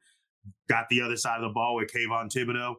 got 0.68 0.90
the 0.90 1.04
other 1.04 1.16
side 1.16 1.36
of 1.36 1.44
the 1.44 1.54
ball 1.54 1.76
with 1.76 1.94
Kayvon 1.94 2.34
Thibodeaux. 2.34 2.78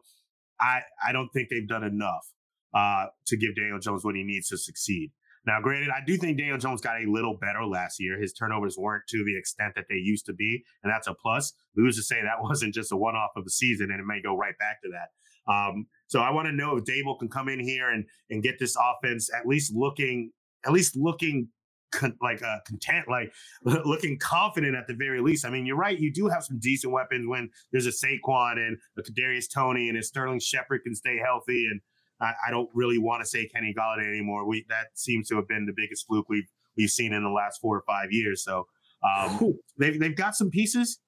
I 0.59 0.81
I 1.01 1.13
don't 1.13 1.29
think 1.29 1.47
they've 1.49 1.67
done 1.67 1.85
enough 1.85 2.27
uh, 2.73 3.05
to 3.27 3.37
give 3.37 3.55
Daniel 3.55 3.79
Jones 3.79 4.03
what 4.03 4.15
he 4.15 4.23
needs 4.23 4.49
to 4.49 4.57
succeed. 4.57 5.13
Now, 5.47 5.61
granted, 5.61 5.89
I 5.89 6.03
do 6.05 6.17
think 6.17 6.37
Daniel 6.37 6.57
Jones 6.57 6.81
got 6.81 7.01
a 7.01 7.09
little 7.09 7.37
better 7.37 7.65
last 7.65 8.01
year. 8.01 8.19
His 8.19 8.33
turnovers 8.33 8.75
weren't 8.77 9.03
to 9.09 9.23
the 9.23 9.37
extent 9.37 9.75
that 9.75 9.85
they 9.87 9.95
used 9.95 10.25
to 10.25 10.33
be, 10.33 10.61
and 10.83 10.91
that's 10.91 11.07
a 11.07 11.13
plus. 11.13 11.53
We 11.73 11.83
Who's 11.83 11.95
to 11.95 12.03
say 12.03 12.21
that 12.21 12.41
wasn't 12.43 12.73
just 12.73 12.91
a 12.91 12.97
one-off 12.97 13.31
of 13.37 13.45
the 13.45 13.51
season, 13.51 13.91
and 13.91 14.01
it 14.01 14.05
may 14.05 14.21
go 14.21 14.35
right 14.35 14.57
back 14.59 14.81
to 14.81 14.89
that. 14.91 15.09
Um, 15.47 15.87
so 16.07 16.19
I 16.19 16.31
want 16.31 16.47
to 16.47 16.51
know 16.51 16.77
if 16.77 16.83
Daboll 16.85 17.19
can 17.19 17.29
come 17.29 17.49
in 17.49 17.59
here 17.59 17.89
and 17.89 18.05
and 18.29 18.43
get 18.43 18.59
this 18.59 18.75
offense 18.75 19.29
at 19.33 19.45
least 19.45 19.73
looking 19.75 20.31
at 20.65 20.71
least 20.71 20.95
looking 20.95 21.49
con- 21.95 22.17
like 22.21 22.43
uh, 22.43 22.57
content, 22.65 23.07
like 23.07 23.33
looking 23.63 24.17
confident 24.19 24.75
at 24.75 24.87
the 24.87 24.93
very 24.93 25.21
least. 25.21 25.45
I 25.45 25.49
mean, 25.49 25.65
you're 25.65 25.77
right. 25.77 25.97
You 25.97 26.11
do 26.11 26.27
have 26.27 26.43
some 26.43 26.59
decent 26.59 26.93
weapons 26.93 27.27
when 27.27 27.49
there's 27.71 27.87
a 27.87 27.91
Saquon 27.91 28.57
and 28.57 28.77
a 28.97 29.01
Kadarius 29.01 29.45
Toney 29.51 29.89
and 29.89 29.97
a 29.97 30.03
Sterling 30.03 30.39
Shepard 30.39 30.81
can 30.83 30.95
stay 30.95 31.17
healthy. 31.23 31.67
And 31.69 31.81
I, 32.21 32.33
I 32.47 32.51
don't 32.51 32.69
really 32.73 32.97
want 32.97 33.23
to 33.23 33.27
say 33.27 33.47
Kenny 33.47 33.73
Golladay 33.77 34.07
anymore. 34.07 34.47
We 34.47 34.65
that 34.69 34.87
seems 34.95 35.27
to 35.29 35.35
have 35.35 35.47
been 35.47 35.65
the 35.65 35.73
biggest 35.75 36.05
fluke 36.07 36.29
we've 36.29 36.49
we've 36.77 36.89
seen 36.89 37.13
in 37.13 37.23
the 37.23 37.29
last 37.29 37.59
four 37.61 37.77
or 37.77 37.83
five 37.87 38.11
years. 38.11 38.43
So 38.43 38.67
um, 39.03 39.53
they've 39.77 39.99
they've 39.99 40.15
got 40.15 40.35
some 40.35 40.49
pieces, 40.49 40.99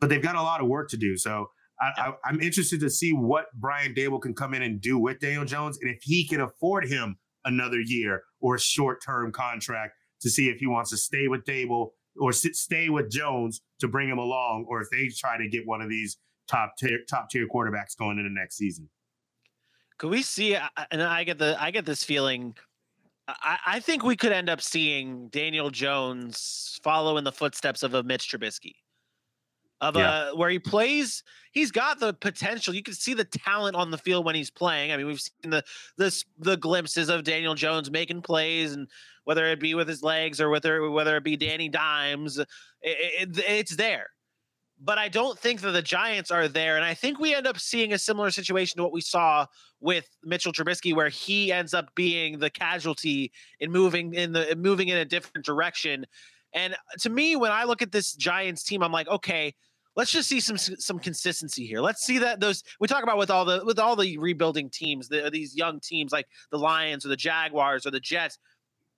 but 0.00 0.08
they've 0.08 0.22
got 0.22 0.36
a 0.36 0.42
lot 0.42 0.60
of 0.60 0.68
work 0.68 0.88
to 0.90 0.96
do. 0.96 1.16
So 1.16 1.50
I, 1.80 2.12
am 2.26 2.40
interested 2.40 2.80
to 2.80 2.90
see 2.90 3.12
what 3.12 3.46
Brian 3.54 3.94
Daboll 3.94 4.20
can 4.20 4.34
come 4.34 4.54
in 4.54 4.62
and 4.62 4.80
do 4.80 4.98
with 4.98 5.20
Daniel 5.20 5.44
Jones, 5.44 5.78
and 5.80 5.90
if 5.90 6.02
he 6.02 6.26
can 6.26 6.40
afford 6.40 6.86
him 6.86 7.18
another 7.44 7.80
year 7.80 8.22
or 8.40 8.54
a 8.54 8.60
short-term 8.60 9.32
contract 9.32 9.92
to 10.22 10.30
see 10.30 10.48
if 10.48 10.58
he 10.58 10.66
wants 10.66 10.90
to 10.90 10.96
stay 10.96 11.28
with 11.28 11.44
Daboll 11.44 11.90
or 12.18 12.32
sit, 12.32 12.56
stay 12.56 12.88
with 12.88 13.10
Jones 13.10 13.60
to 13.80 13.88
bring 13.88 14.08
him 14.08 14.18
along, 14.18 14.66
or 14.68 14.80
if 14.80 14.88
they 14.90 15.08
try 15.08 15.36
to 15.36 15.48
get 15.48 15.66
one 15.66 15.82
of 15.82 15.88
these 15.88 16.16
top 16.48 16.74
tier 16.78 17.00
top 17.08 17.28
tier 17.28 17.46
quarterbacks 17.46 17.96
going 17.98 18.18
into 18.18 18.30
next 18.30 18.56
season. 18.56 18.88
Could 19.98 20.10
we 20.10 20.22
see? 20.22 20.56
And 20.90 21.02
I 21.02 21.24
get 21.24 21.38
the 21.38 21.56
I 21.60 21.70
get 21.70 21.84
this 21.84 22.02
feeling. 22.04 22.56
I, 23.28 23.58
I 23.66 23.80
think 23.80 24.02
we 24.02 24.16
could 24.16 24.32
end 24.32 24.48
up 24.48 24.62
seeing 24.62 25.28
Daniel 25.28 25.70
Jones 25.70 26.78
follow 26.82 27.16
in 27.16 27.24
the 27.24 27.32
footsteps 27.32 27.82
of 27.82 27.94
a 27.94 28.02
Mitch 28.02 28.30
Trubisky 28.30 28.74
of 29.80 29.96
yeah. 29.96 30.10
uh, 30.10 30.30
where 30.32 30.50
he 30.50 30.58
plays. 30.58 31.22
He's 31.52 31.70
got 31.70 32.00
the 32.00 32.14
potential. 32.14 32.74
You 32.74 32.82
can 32.82 32.94
see 32.94 33.14
the 33.14 33.24
talent 33.24 33.76
on 33.76 33.90
the 33.90 33.98
field 33.98 34.24
when 34.24 34.34
he's 34.34 34.50
playing. 34.50 34.92
I 34.92 34.96
mean, 34.96 35.06
we've 35.06 35.20
seen 35.20 35.50
the 35.50 35.62
this 35.96 36.24
the 36.38 36.56
glimpses 36.56 37.08
of 37.08 37.24
Daniel 37.24 37.54
Jones 37.54 37.90
making 37.90 38.22
plays, 38.22 38.72
and 38.72 38.88
whether 39.24 39.46
it 39.46 39.60
be 39.60 39.74
with 39.74 39.88
his 39.88 40.02
legs 40.02 40.40
or 40.40 40.48
whether 40.50 40.90
whether 40.90 41.16
it 41.16 41.24
be 41.24 41.36
Danny 41.36 41.68
Dimes, 41.68 42.38
it, 42.38 42.48
it, 42.82 43.44
it's 43.48 43.76
there. 43.76 44.08
But 44.78 44.98
I 44.98 45.08
don't 45.08 45.38
think 45.38 45.62
that 45.62 45.70
the 45.70 45.80
Giants 45.80 46.30
are 46.30 46.48
there, 46.48 46.76
and 46.76 46.84
I 46.84 46.92
think 46.92 47.18
we 47.18 47.34
end 47.34 47.46
up 47.46 47.58
seeing 47.58 47.94
a 47.94 47.98
similar 47.98 48.30
situation 48.30 48.76
to 48.76 48.82
what 48.82 48.92
we 48.92 49.00
saw 49.00 49.46
with 49.80 50.06
Mitchell 50.22 50.52
Trubisky, 50.52 50.94
where 50.94 51.08
he 51.08 51.50
ends 51.50 51.72
up 51.72 51.94
being 51.94 52.38
the 52.38 52.50
casualty 52.50 53.32
in 53.58 53.72
moving 53.72 54.12
in 54.12 54.32
the 54.32 54.54
moving 54.56 54.88
in 54.88 54.98
a 54.98 55.04
different 55.04 55.46
direction. 55.46 56.06
And 56.56 56.74
to 57.00 57.10
me, 57.10 57.36
when 57.36 57.52
I 57.52 57.64
look 57.64 57.82
at 57.82 57.92
this 57.92 58.14
Giants 58.14 58.64
team, 58.64 58.82
I'm 58.82 58.90
like, 58.90 59.06
okay, 59.08 59.54
let's 59.94 60.10
just 60.10 60.28
see 60.28 60.40
some 60.40 60.56
some 60.56 60.98
consistency 60.98 61.66
here. 61.66 61.80
Let's 61.80 62.02
see 62.02 62.18
that 62.18 62.40
those 62.40 62.64
we 62.80 62.88
talk 62.88 63.02
about 63.02 63.18
with 63.18 63.30
all 63.30 63.44
the 63.44 63.62
with 63.64 63.78
all 63.78 63.94
the 63.94 64.16
rebuilding 64.18 64.70
teams, 64.70 65.08
the, 65.08 65.28
these 65.30 65.54
young 65.54 65.78
teams 65.80 66.12
like 66.12 66.26
the 66.50 66.58
Lions 66.58 67.04
or 67.04 67.10
the 67.10 67.16
Jaguars 67.16 67.86
or 67.86 67.90
the 67.90 68.00
Jets. 68.00 68.38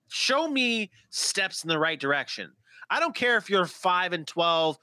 Show 0.07 0.47
me 0.47 0.89
steps 1.11 1.63
in 1.63 1.67
the 1.67 1.77
right 1.77 1.99
direction. 1.99 2.51
I 2.89 2.99
don't 2.99 3.13
care 3.13 3.37
if 3.37 3.47
you're 3.47 3.67
5 3.67 4.13
and 4.13 4.25
12, 4.25 4.79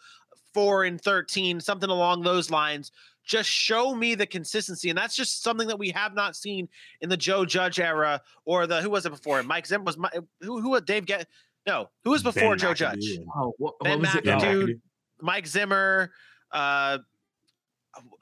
4 0.55 0.85
and 0.85 1.01
13, 1.01 1.61
something 1.61 1.91
along 1.91 2.23
those 2.23 2.49
lines. 2.49 2.93
Just 3.25 3.49
show 3.51 3.93
me 3.93 4.15
the 4.15 4.27
consistency. 4.27 4.89
And 4.89 4.97
that's 4.97 5.17
just 5.17 5.43
something 5.43 5.67
that 5.67 5.81
we 5.81 5.91
have 5.91 6.15
not 6.15 6.37
seen 6.37 6.69
in 7.01 7.09
the 7.09 7.17
Joe 7.17 7.45
Judge 7.45 7.81
era 7.81 8.23
or 8.45 8.69
the 8.69 8.81
who 8.81 8.91
was 8.91 9.05
it 9.05 9.11
before? 9.11 9.43
Mike 9.43 9.67
Zim 9.67 9.85
was 9.85 9.99
my, 9.99 10.11
who 10.43 10.61
who 10.61 10.81
Dave 10.81 11.07
get 11.07 11.27
no, 11.67 11.89
who 12.05 12.11
was 12.11 12.23
before 12.23 12.51
ben 12.51 12.59
Joe 12.59 12.71
McAdoo. 12.73 12.77
Judge? 12.77 13.19
Oh, 13.35 13.55
what, 13.59 13.75
ben 13.81 14.01
what 14.01 14.09
McAdoo, 14.09 14.81
Mike 15.21 15.47
Zimmer. 15.47 16.13
Uh, 16.53 16.99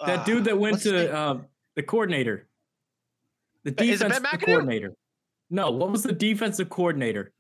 that 0.07 0.25
dude 0.25 0.45
that 0.45 0.59
went 0.59 0.81
to 0.83 1.15
uh, 1.15 1.39
the 1.75 1.83
coordinator, 1.83 2.49
the 3.65 3.71
defensive 3.71 4.25
coordinator. 4.41 4.95
No, 5.51 5.71
what 5.71 5.91
was 5.91 6.03
the 6.03 6.13
defensive 6.13 6.71
coordinator? 6.71 7.33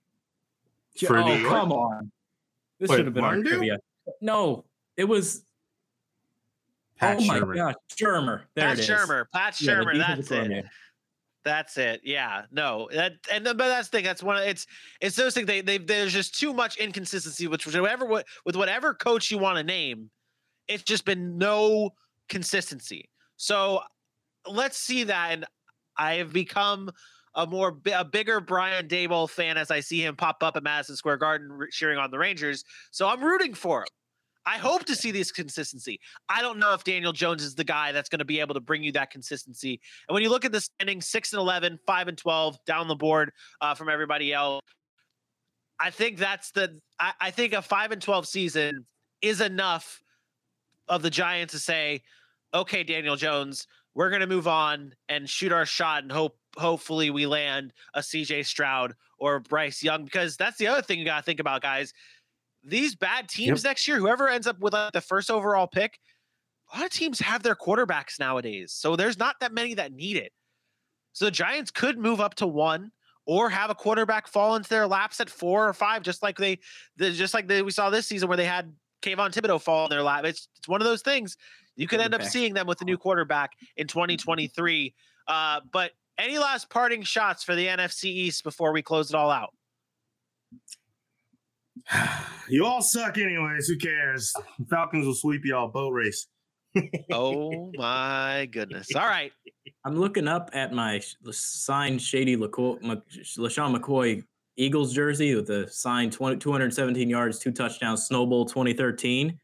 For 0.99 1.19
oh, 1.19 1.45
come 1.49 1.73
on! 1.73 2.13
This 2.79 2.91
should 2.91 3.07
have 3.07 3.15
been 3.15 3.25
our 3.25 3.41
trivia. 3.41 3.79
No, 4.21 4.65
it 4.97 5.05
was. 5.05 5.45
Pat 6.97 7.17
oh 7.19 7.21
Shurmur. 7.21 7.49
my 7.49 7.55
gosh, 7.55 7.75
Shurmur. 7.97 8.43
There 8.55 8.69
Pat 8.69 8.79
it 8.79 8.81
is. 8.81 8.89
Shurmur. 8.89 9.25
Pat 9.33 9.55
Shurmur. 9.55 9.95
Yeah, 9.95 10.15
that's 10.15 10.31
it. 10.31 10.65
That's 11.45 11.77
it. 11.77 12.01
Yeah. 12.05 12.43
No. 12.51 12.89
That 12.93 13.13
and 13.31 13.45
but 13.45 13.57
that's 13.59 13.89
the 13.89 13.99
thing. 13.99 14.05
That's 14.05 14.23
one. 14.23 14.37
Of, 14.37 14.45
it's 14.45 14.67
it's 15.01 15.15
those 15.15 15.35
things. 15.35 15.47
They 15.47 15.61
they 15.61 15.79
there's 15.79 16.13
just 16.13 16.39
too 16.39 16.55
much 16.55 16.77
inconsistency. 16.79 17.47
with 17.47 17.65
whatever 17.67 18.07
what 18.07 18.27
with 18.45 18.57
whatever 18.57 18.95
coach 18.95 19.31
you 19.31 19.39
want 19.39 19.59
to 19.59 19.63
name, 19.63 20.11
it's 20.69 20.83
just 20.83 21.05
been 21.05 21.37
no 21.37 21.91
consistency. 22.29 23.11
So 23.37 23.81
let's 24.51 24.79
see 24.79 25.05
that. 25.05 25.33
And 25.33 25.45
I 25.99 26.15
have 26.15 26.33
become 26.33 26.91
a 27.35 27.47
more 27.47 27.79
a 27.93 28.05
bigger 28.05 28.41
Brian 28.41 28.89
Daboll 28.89 29.29
fan 29.29 29.59
as 29.59 29.71
I 29.71 29.81
see 29.81 30.03
him 30.03 30.17
pop 30.17 30.43
up 30.43 30.57
at 30.57 30.63
Madison 30.63 30.97
Square 30.97 31.19
Garden 31.19 31.59
cheering 31.71 31.99
on 31.99 32.11
the 32.11 32.19
Rangers. 32.19 32.65
So 32.91 33.07
I'm 33.09 33.23
rooting 33.23 33.53
for 33.53 33.81
him. 33.81 33.89
I 34.47 34.59
hope 34.59 34.85
to 34.87 34.95
see 34.95 35.11
this 35.11 35.33
consistency. 35.33 36.01
I 36.29 36.43
don't 36.43 36.59
know 36.59 36.75
if 36.75 36.85
Daniel 36.85 37.13
Jones 37.13 37.43
is 37.43 37.55
the 37.55 37.65
guy 37.65 37.93
that's 37.93 38.09
going 38.09 38.19
to 38.19 38.25
be 38.25 38.41
able 38.41 38.55
to 38.55 38.61
bring 38.61 38.83
you 38.83 38.93
that 38.93 39.11
consistency. 39.11 39.81
And 40.09 40.15
when 40.15 40.23
you 40.23 40.29
look 40.29 40.45
at 40.45 40.53
the 40.53 40.61
standings, 40.61 41.07
six 41.07 41.33
and 41.33 41.41
11, 41.41 41.79
five 41.87 42.09
and 42.09 42.19
12 42.19 42.59
down 42.67 42.89
the 42.89 42.95
board 42.95 43.33
uh, 43.61 43.75
from 43.75 43.89
everybody 43.89 44.33
else, 44.33 44.61
I 45.81 45.91
think 45.91 46.19
that's 46.19 46.51
the, 46.51 46.79
I, 47.01 47.13
I 47.21 47.31
think 47.31 47.55
a 47.55 47.63
five 47.63 47.91
and 47.91 48.03
12 48.03 48.27
season 48.27 48.87
is 49.23 49.41
enough 49.41 50.03
of 50.89 51.03
the 51.03 51.11
Giants 51.11 51.55
to 51.55 51.59
say, 51.59 52.03
okay, 52.53 52.85
Daniel 52.85 53.17
Jones, 53.17 53.67
we're 53.95 54.11
going 54.11 54.21
to 54.21 54.27
move 54.27 54.47
on 54.47 54.93
and 55.09 55.29
shoot 55.29 55.53
our 55.53 55.65
shot 55.65 56.03
and 56.03 56.13
hope, 56.13 56.37
hopefully 56.57 57.11
we 57.11 57.27
land 57.27 57.73
a 57.95 58.01
CJ 58.01 58.45
Stroud 58.45 58.95
or 59.19 59.41
Bryce 59.41 59.83
Young, 59.83 60.05
because 60.05 60.37
that's 60.37 60.59
the 60.59 60.67
other 60.67 60.83
thing 60.83 60.99
you 60.99 61.05
got 61.05 61.19
to 61.19 61.23
think 61.23 61.41
about, 61.41 61.63
guys 61.63 61.95
these 62.65 62.95
bad 62.95 63.29
teams 63.29 63.63
yep. 63.63 63.71
next 63.71 63.87
year, 63.87 63.99
whoever 63.99 64.29
ends 64.29 64.47
up 64.47 64.59
with 64.59 64.73
like 64.73 64.93
the 64.93 65.01
first 65.01 65.31
overall 65.31 65.67
pick, 65.67 65.99
a 66.73 66.79
lot 66.79 66.87
of 66.87 66.93
teams 66.93 67.21
have 67.21 67.43
their 67.43 67.55
quarterbacks 67.55 68.19
nowadays. 68.19 68.73
So 68.73 68.97
there's 68.97 69.19
not 69.19 69.37
that 69.41 69.53
many 69.53 69.75
that 69.75 69.93
need 69.93 70.17
it. 70.17 70.33
So 71.13 71.27
the 71.27 71.31
Giants 71.31 71.71
could 71.71 71.99
move 71.99 72.21
up 72.21 72.35
to 72.37 72.47
one 72.47 72.91
or 73.27 73.49
have 73.49 73.71
a 73.71 73.75
quarterback 73.75 74.27
fall 74.27 74.57
into 74.57 74.69
their 74.69 74.87
laps 74.87 75.21
at 75.21 75.31
four 75.31 75.69
or 75.69 75.73
five, 75.73 76.03
just 76.03 76.23
like 76.23 76.37
they, 76.37 76.59
just 76.99 77.35
like 77.35 77.47
they, 77.47 77.63
we 77.63 77.71
saw 77.71 77.91
this 77.91 78.07
season 78.07 78.29
where 78.29 78.37
they 78.37 78.45
had 78.45 78.73
Kayvon 79.03 79.33
Thibodeaux 79.33 79.61
fall 79.61 79.85
in 79.87 79.91
their 79.91 80.03
lap. 80.03 80.25
It's, 80.25 80.49
it's 80.57 80.69
one 80.69 80.81
of 80.81 80.87
those 80.87 81.03
things. 81.03 81.37
You 81.77 81.87
could 81.87 82.01
end 82.01 82.15
up 82.15 82.23
seeing 82.23 82.55
them 82.55 82.67
with 82.67 82.81
a 82.83 82.85
new 82.85 82.97
quarterback 82.97 83.53
in 83.77 83.87
2023. 83.87 84.95
Uh, 85.27 85.61
but 85.73 85.93
any 86.19 86.39
last 86.39 86.71
parting 86.71 87.03
shots 87.03 87.43
for 87.43 87.55
the 87.55 87.67
NFC 87.67 88.05
East 88.05 88.45
before 88.45 88.73
we 88.73 88.83
close 88.83 89.11
it 89.11 89.17
all 89.17 89.31
out? 89.31 89.55
you 92.49 92.65
all 92.65 92.83
suck 92.83 93.19
anyways. 93.19 93.69
Who 93.69 93.77
cares? 93.77 94.33
Falcons 94.71 95.07
will 95.07 95.15
sweep 95.15 95.45
y'all 95.45 95.69
boat 95.69 95.91
race. 95.91 96.27
oh 97.13 97.71
my 97.77 98.49
goodness. 98.51 98.89
All 98.95 99.07
right. 99.07 99.33
I'm 99.85 99.97
looking 99.97 100.27
up 100.27 100.51
at 100.53 100.73
my 100.73 101.01
signed 101.31 102.03
Shady 102.03 102.37
LaCoy, 102.37 102.81
LeSean 103.39 103.77
McCoy 103.77 104.25
Eagles 104.57 104.93
jersey 104.93 105.35
with 105.35 105.47
the 105.47 105.69
signed 105.69 106.13
20, 106.13 106.37
217 106.37 107.09
yards, 107.09 107.39
two 107.39 107.53
touchdowns, 107.53 108.07
Snow 108.07 108.27
Bowl 108.27 108.45
2013. 108.45 109.39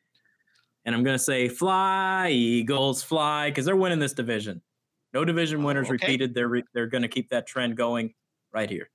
And 0.86 0.94
I'm 0.94 1.04
going 1.04 1.16
to 1.16 1.22
say, 1.22 1.48
fly, 1.48 2.30
Eagles, 2.30 3.02
fly, 3.02 3.50
because 3.50 3.64
they're 3.66 3.76
winning 3.76 3.98
this 3.98 4.14
division. 4.14 4.62
No 5.12 5.24
division 5.24 5.62
oh, 5.62 5.66
winners 5.66 5.88
oh, 5.90 5.94
okay. 5.94 6.06
repeated. 6.06 6.34
They're, 6.34 6.48
re- 6.48 6.64
they're 6.72 6.86
going 6.86 7.02
to 7.02 7.08
keep 7.08 7.28
that 7.30 7.46
trend 7.46 7.76
going 7.76 8.14
right 8.52 8.70
here 8.70 8.88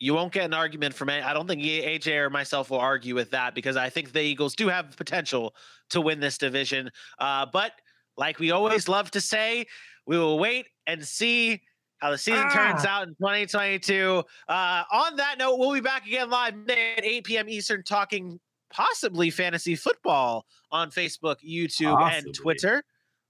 you 0.00 0.14
won't 0.14 0.32
get 0.32 0.46
an 0.46 0.54
argument 0.54 0.94
from. 0.94 1.10
I 1.10 1.32
don't 1.34 1.46
think 1.46 1.62
AJ 1.62 2.16
or 2.16 2.30
myself 2.30 2.70
will 2.70 2.78
argue 2.78 3.14
with 3.14 3.30
that 3.30 3.54
because 3.54 3.76
I 3.76 3.90
think 3.90 4.12
the 4.12 4.22
Eagles 4.22 4.56
do 4.56 4.68
have 4.68 4.96
potential 4.96 5.54
to 5.90 6.00
win 6.00 6.20
this 6.20 6.38
division. 6.38 6.90
Uh, 7.18 7.46
but 7.52 7.72
like 8.16 8.38
we 8.38 8.50
always 8.50 8.88
love 8.88 9.10
to 9.12 9.20
say, 9.20 9.66
we 10.06 10.16
will 10.18 10.38
wait 10.38 10.66
and 10.86 11.06
see 11.06 11.60
how 11.98 12.10
the 12.10 12.18
season 12.18 12.46
ah. 12.46 12.52
turns 12.52 12.84
out 12.86 13.08
in 13.08 13.10
2022. 13.10 14.24
Uh, 14.48 14.82
on 14.90 15.16
that 15.16 15.36
note, 15.38 15.58
we'll 15.58 15.74
be 15.74 15.80
back 15.80 16.06
again 16.06 16.30
live 16.30 16.56
Monday 16.56 16.94
at 16.96 17.04
8 17.04 17.24
p.m. 17.24 17.48
Eastern 17.50 17.82
talking 17.82 18.40
possibly 18.72 19.28
fantasy 19.28 19.76
football 19.76 20.46
on 20.72 20.90
Facebook, 20.90 21.36
YouTube, 21.46 21.98
possibly. 21.98 22.18
and 22.18 22.34
Twitter. 22.34 22.82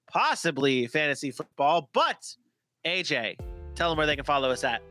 Possibly 0.08 0.86
fantasy 0.86 1.32
football. 1.32 1.90
But 1.92 2.32
AJ, 2.86 3.38
tell 3.74 3.90
them 3.90 3.98
where 3.98 4.06
they 4.06 4.16
can 4.16 4.24
follow 4.24 4.50
us 4.50 4.62
at. 4.62 4.82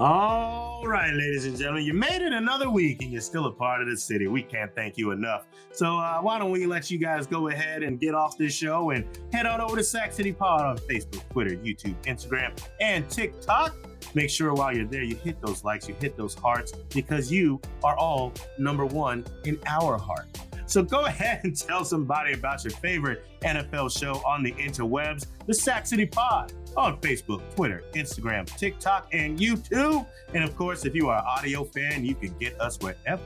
All 0.00 0.86
right, 0.86 1.12
ladies 1.12 1.44
and 1.44 1.58
gentlemen, 1.58 1.84
you 1.84 1.92
made 1.92 2.22
it 2.22 2.32
another 2.32 2.70
week 2.70 3.02
and 3.02 3.12
you're 3.12 3.20
still 3.20 3.44
a 3.44 3.52
part 3.52 3.82
of 3.82 3.86
the 3.86 3.98
city. 3.98 4.28
We 4.28 4.42
can't 4.42 4.74
thank 4.74 4.96
you 4.96 5.10
enough. 5.10 5.44
So, 5.72 5.98
uh, 5.98 6.20
why 6.22 6.38
don't 6.38 6.50
we 6.50 6.64
let 6.64 6.90
you 6.90 6.96
guys 6.96 7.26
go 7.26 7.48
ahead 7.48 7.82
and 7.82 8.00
get 8.00 8.14
off 8.14 8.38
this 8.38 8.54
show 8.54 8.92
and 8.92 9.04
head 9.30 9.44
on 9.44 9.60
over 9.60 9.76
to 9.76 9.84
Sack 9.84 10.14
City 10.14 10.32
Pod 10.32 10.62
on 10.62 10.78
Facebook, 10.78 11.28
Twitter, 11.28 11.50
YouTube, 11.50 11.96
Instagram, 12.04 12.58
and 12.80 13.10
TikTok. 13.10 13.76
Make 14.14 14.30
sure 14.30 14.54
while 14.54 14.74
you're 14.74 14.86
there, 14.86 15.02
you 15.02 15.16
hit 15.16 15.38
those 15.42 15.64
likes, 15.64 15.86
you 15.86 15.94
hit 16.00 16.16
those 16.16 16.32
hearts, 16.32 16.72
because 16.94 17.30
you 17.30 17.60
are 17.84 17.94
all 17.98 18.32
number 18.58 18.86
one 18.86 19.22
in 19.44 19.60
our 19.66 19.98
heart. 19.98 20.28
So 20.64 20.82
go 20.82 21.04
ahead 21.04 21.42
and 21.44 21.54
tell 21.54 21.84
somebody 21.84 22.32
about 22.32 22.64
your 22.64 22.70
favorite 22.70 23.26
NFL 23.42 23.94
show 23.94 24.14
on 24.26 24.42
the 24.42 24.52
interwebs, 24.52 25.26
the 25.46 25.52
Sack 25.52 25.86
City 25.86 26.06
Pod 26.06 26.54
on 26.76 26.98
Facebook, 27.00 27.42
Twitter, 27.54 27.84
Instagram, 27.92 28.46
TikTok, 28.56 29.08
and 29.12 29.38
YouTube. 29.38 30.06
And 30.34 30.44
of 30.44 30.56
course, 30.56 30.84
if 30.84 30.94
you 30.94 31.08
are 31.08 31.18
an 31.18 31.24
audio 31.26 31.64
fan, 31.64 32.04
you 32.04 32.14
can 32.14 32.36
get 32.38 32.60
us 32.60 32.78
wherever, 32.80 33.22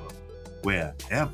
wherever 0.63 1.31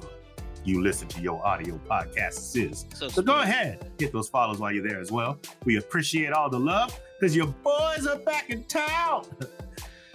you 0.64 0.82
listen 0.82 1.08
to 1.08 1.20
your 1.20 1.44
audio 1.46 1.80
podcasts 1.88 2.56
is. 2.56 2.86
So, 2.94 3.08
so 3.08 3.22
go 3.22 3.40
ahead, 3.40 3.90
hit 3.98 4.12
those 4.12 4.28
follows 4.28 4.58
while 4.58 4.72
you're 4.72 4.86
there 4.86 5.00
as 5.00 5.11
well. 5.11 5.38
We 5.64 5.76
appreciate 5.76 6.32
all 6.32 6.50
the 6.50 6.61
love 6.61 6.98
because 7.18 7.34
your 7.34 7.46
boys 7.46 8.06
are 8.06 8.18
back 8.18 8.50
in 8.50 8.64
town. 8.64 9.24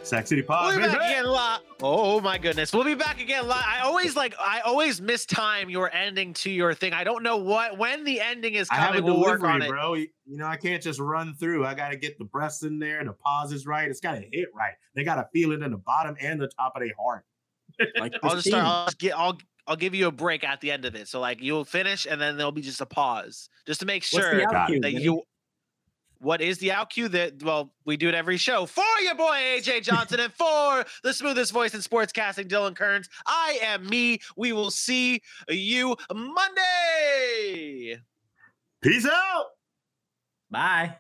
Sack 0.05 0.27
City 0.27 0.43
Pod. 0.43 0.75
We'll 0.75 0.87
be 0.87 0.93
back 0.93 1.09
again 1.09 1.25
live. 1.25 1.61
Oh 1.81 2.21
my 2.21 2.37
goodness. 2.37 2.71
We'll 2.71 2.83
be 2.83 2.93
back 2.93 3.19
again 3.19 3.47
live. 3.47 3.63
I 3.65 3.81
always 3.81 4.15
like 4.15 4.35
I 4.39 4.59
always 4.59 5.01
mistime 5.01 5.71
your 5.71 5.91
ending 5.91 6.33
to 6.35 6.51
your 6.51 6.75
thing. 6.75 6.93
I 6.93 7.03
don't 7.03 7.23
know 7.23 7.37
what 7.37 7.79
when 7.79 8.03
the 8.03 8.21
ending 8.21 8.53
is 8.53 8.69
coming. 8.69 8.83
I 8.83 8.85
have 8.85 8.95
a 8.97 9.01
we'll 9.01 9.15
delivery, 9.15 9.41
work 9.41 9.49
on 9.49 9.61
it. 9.63 9.69
bro. 9.69 9.95
You 9.95 10.07
know, 10.27 10.45
I 10.45 10.57
can't 10.57 10.81
just 10.81 10.99
run 10.99 11.33
through. 11.33 11.65
I 11.65 11.73
gotta 11.73 11.97
get 11.97 12.19
the 12.19 12.25
breaths 12.25 12.61
in 12.61 12.77
there, 12.77 13.03
the 13.03 13.13
pauses 13.13 13.65
right. 13.65 13.89
It's 13.89 13.99
gotta 13.99 14.23
hit 14.31 14.49
right. 14.55 14.73
They 14.95 15.03
gotta 15.03 15.27
feel 15.33 15.51
it 15.53 15.63
in 15.63 15.71
the 15.71 15.77
bottom 15.77 16.15
and 16.21 16.39
the 16.39 16.49
top 16.49 16.73
of 16.75 16.83
their 16.83 16.93
heart. 16.99 17.25
Like 17.99 18.13
I'll 18.21 18.35
just 18.35 18.47
start 18.47 18.63
I'll 18.63 18.85
just 18.85 18.99
get 18.99 19.17
I'll 19.17 19.37
I'll 19.65 19.75
give 19.75 19.95
you 19.95 20.05
a 20.07 20.11
break 20.11 20.43
at 20.43 20.61
the 20.61 20.71
end 20.71 20.85
of 20.85 20.93
it. 20.95 21.07
So 21.07 21.19
like 21.19 21.41
you'll 21.41 21.65
finish 21.65 22.05
and 22.05 22.21
then 22.21 22.37
there'll 22.37 22.51
be 22.51 22.61
just 22.61 22.79
a 22.79 22.85
pause. 22.85 23.49
Just 23.65 23.79
to 23.79 23.87
make 23.87 24.03
sure 24.03 24.45
that 24.51 24.69
you 24.69 25.23
what 26.25 26.41
is 26.41 26.57
the 26.57 26.71
out 26.71 26.89
cue 26.89 27.07
that 27.07 27.41
well 27.43 27.71
we 27.85 27.95
do 27.95 28.09
it 28.09 28.15
every 28.15 28.35
show 28.35 28.65
for 28.65 28.83
your 29.03 29.13
boy 29.13 29.37
aj 29.57 29.83
johnson 29.83 30.19
and 30.19 30.33
for 30.33 30.83
the 31.03 31.13
smoothest 31.13 31.51
voice 31.51 31.75
in 31.75 31.81
sportscasting 31.81 32.47
dylan 32.49 32.75
kearns. 32.75 33.07
I 33.27 33.59
am 33.61 33.87
me. 33.87 34.19
We 34.35 34.51
will 34.51 34.71
see 34.71 35.21
you 35.47 35.95
monday. 36.11 37.99
Peace 38.81 39.05
out. 39.05 39.45
Bye. 40.49 40.97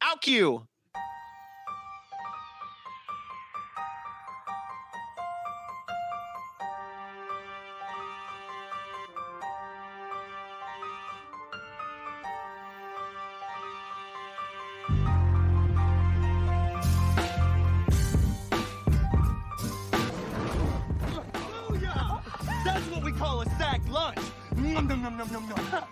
Out 0.00 0.22
cue 0.22 0.68
냠냠냠냠냠냠. 24.62 25.84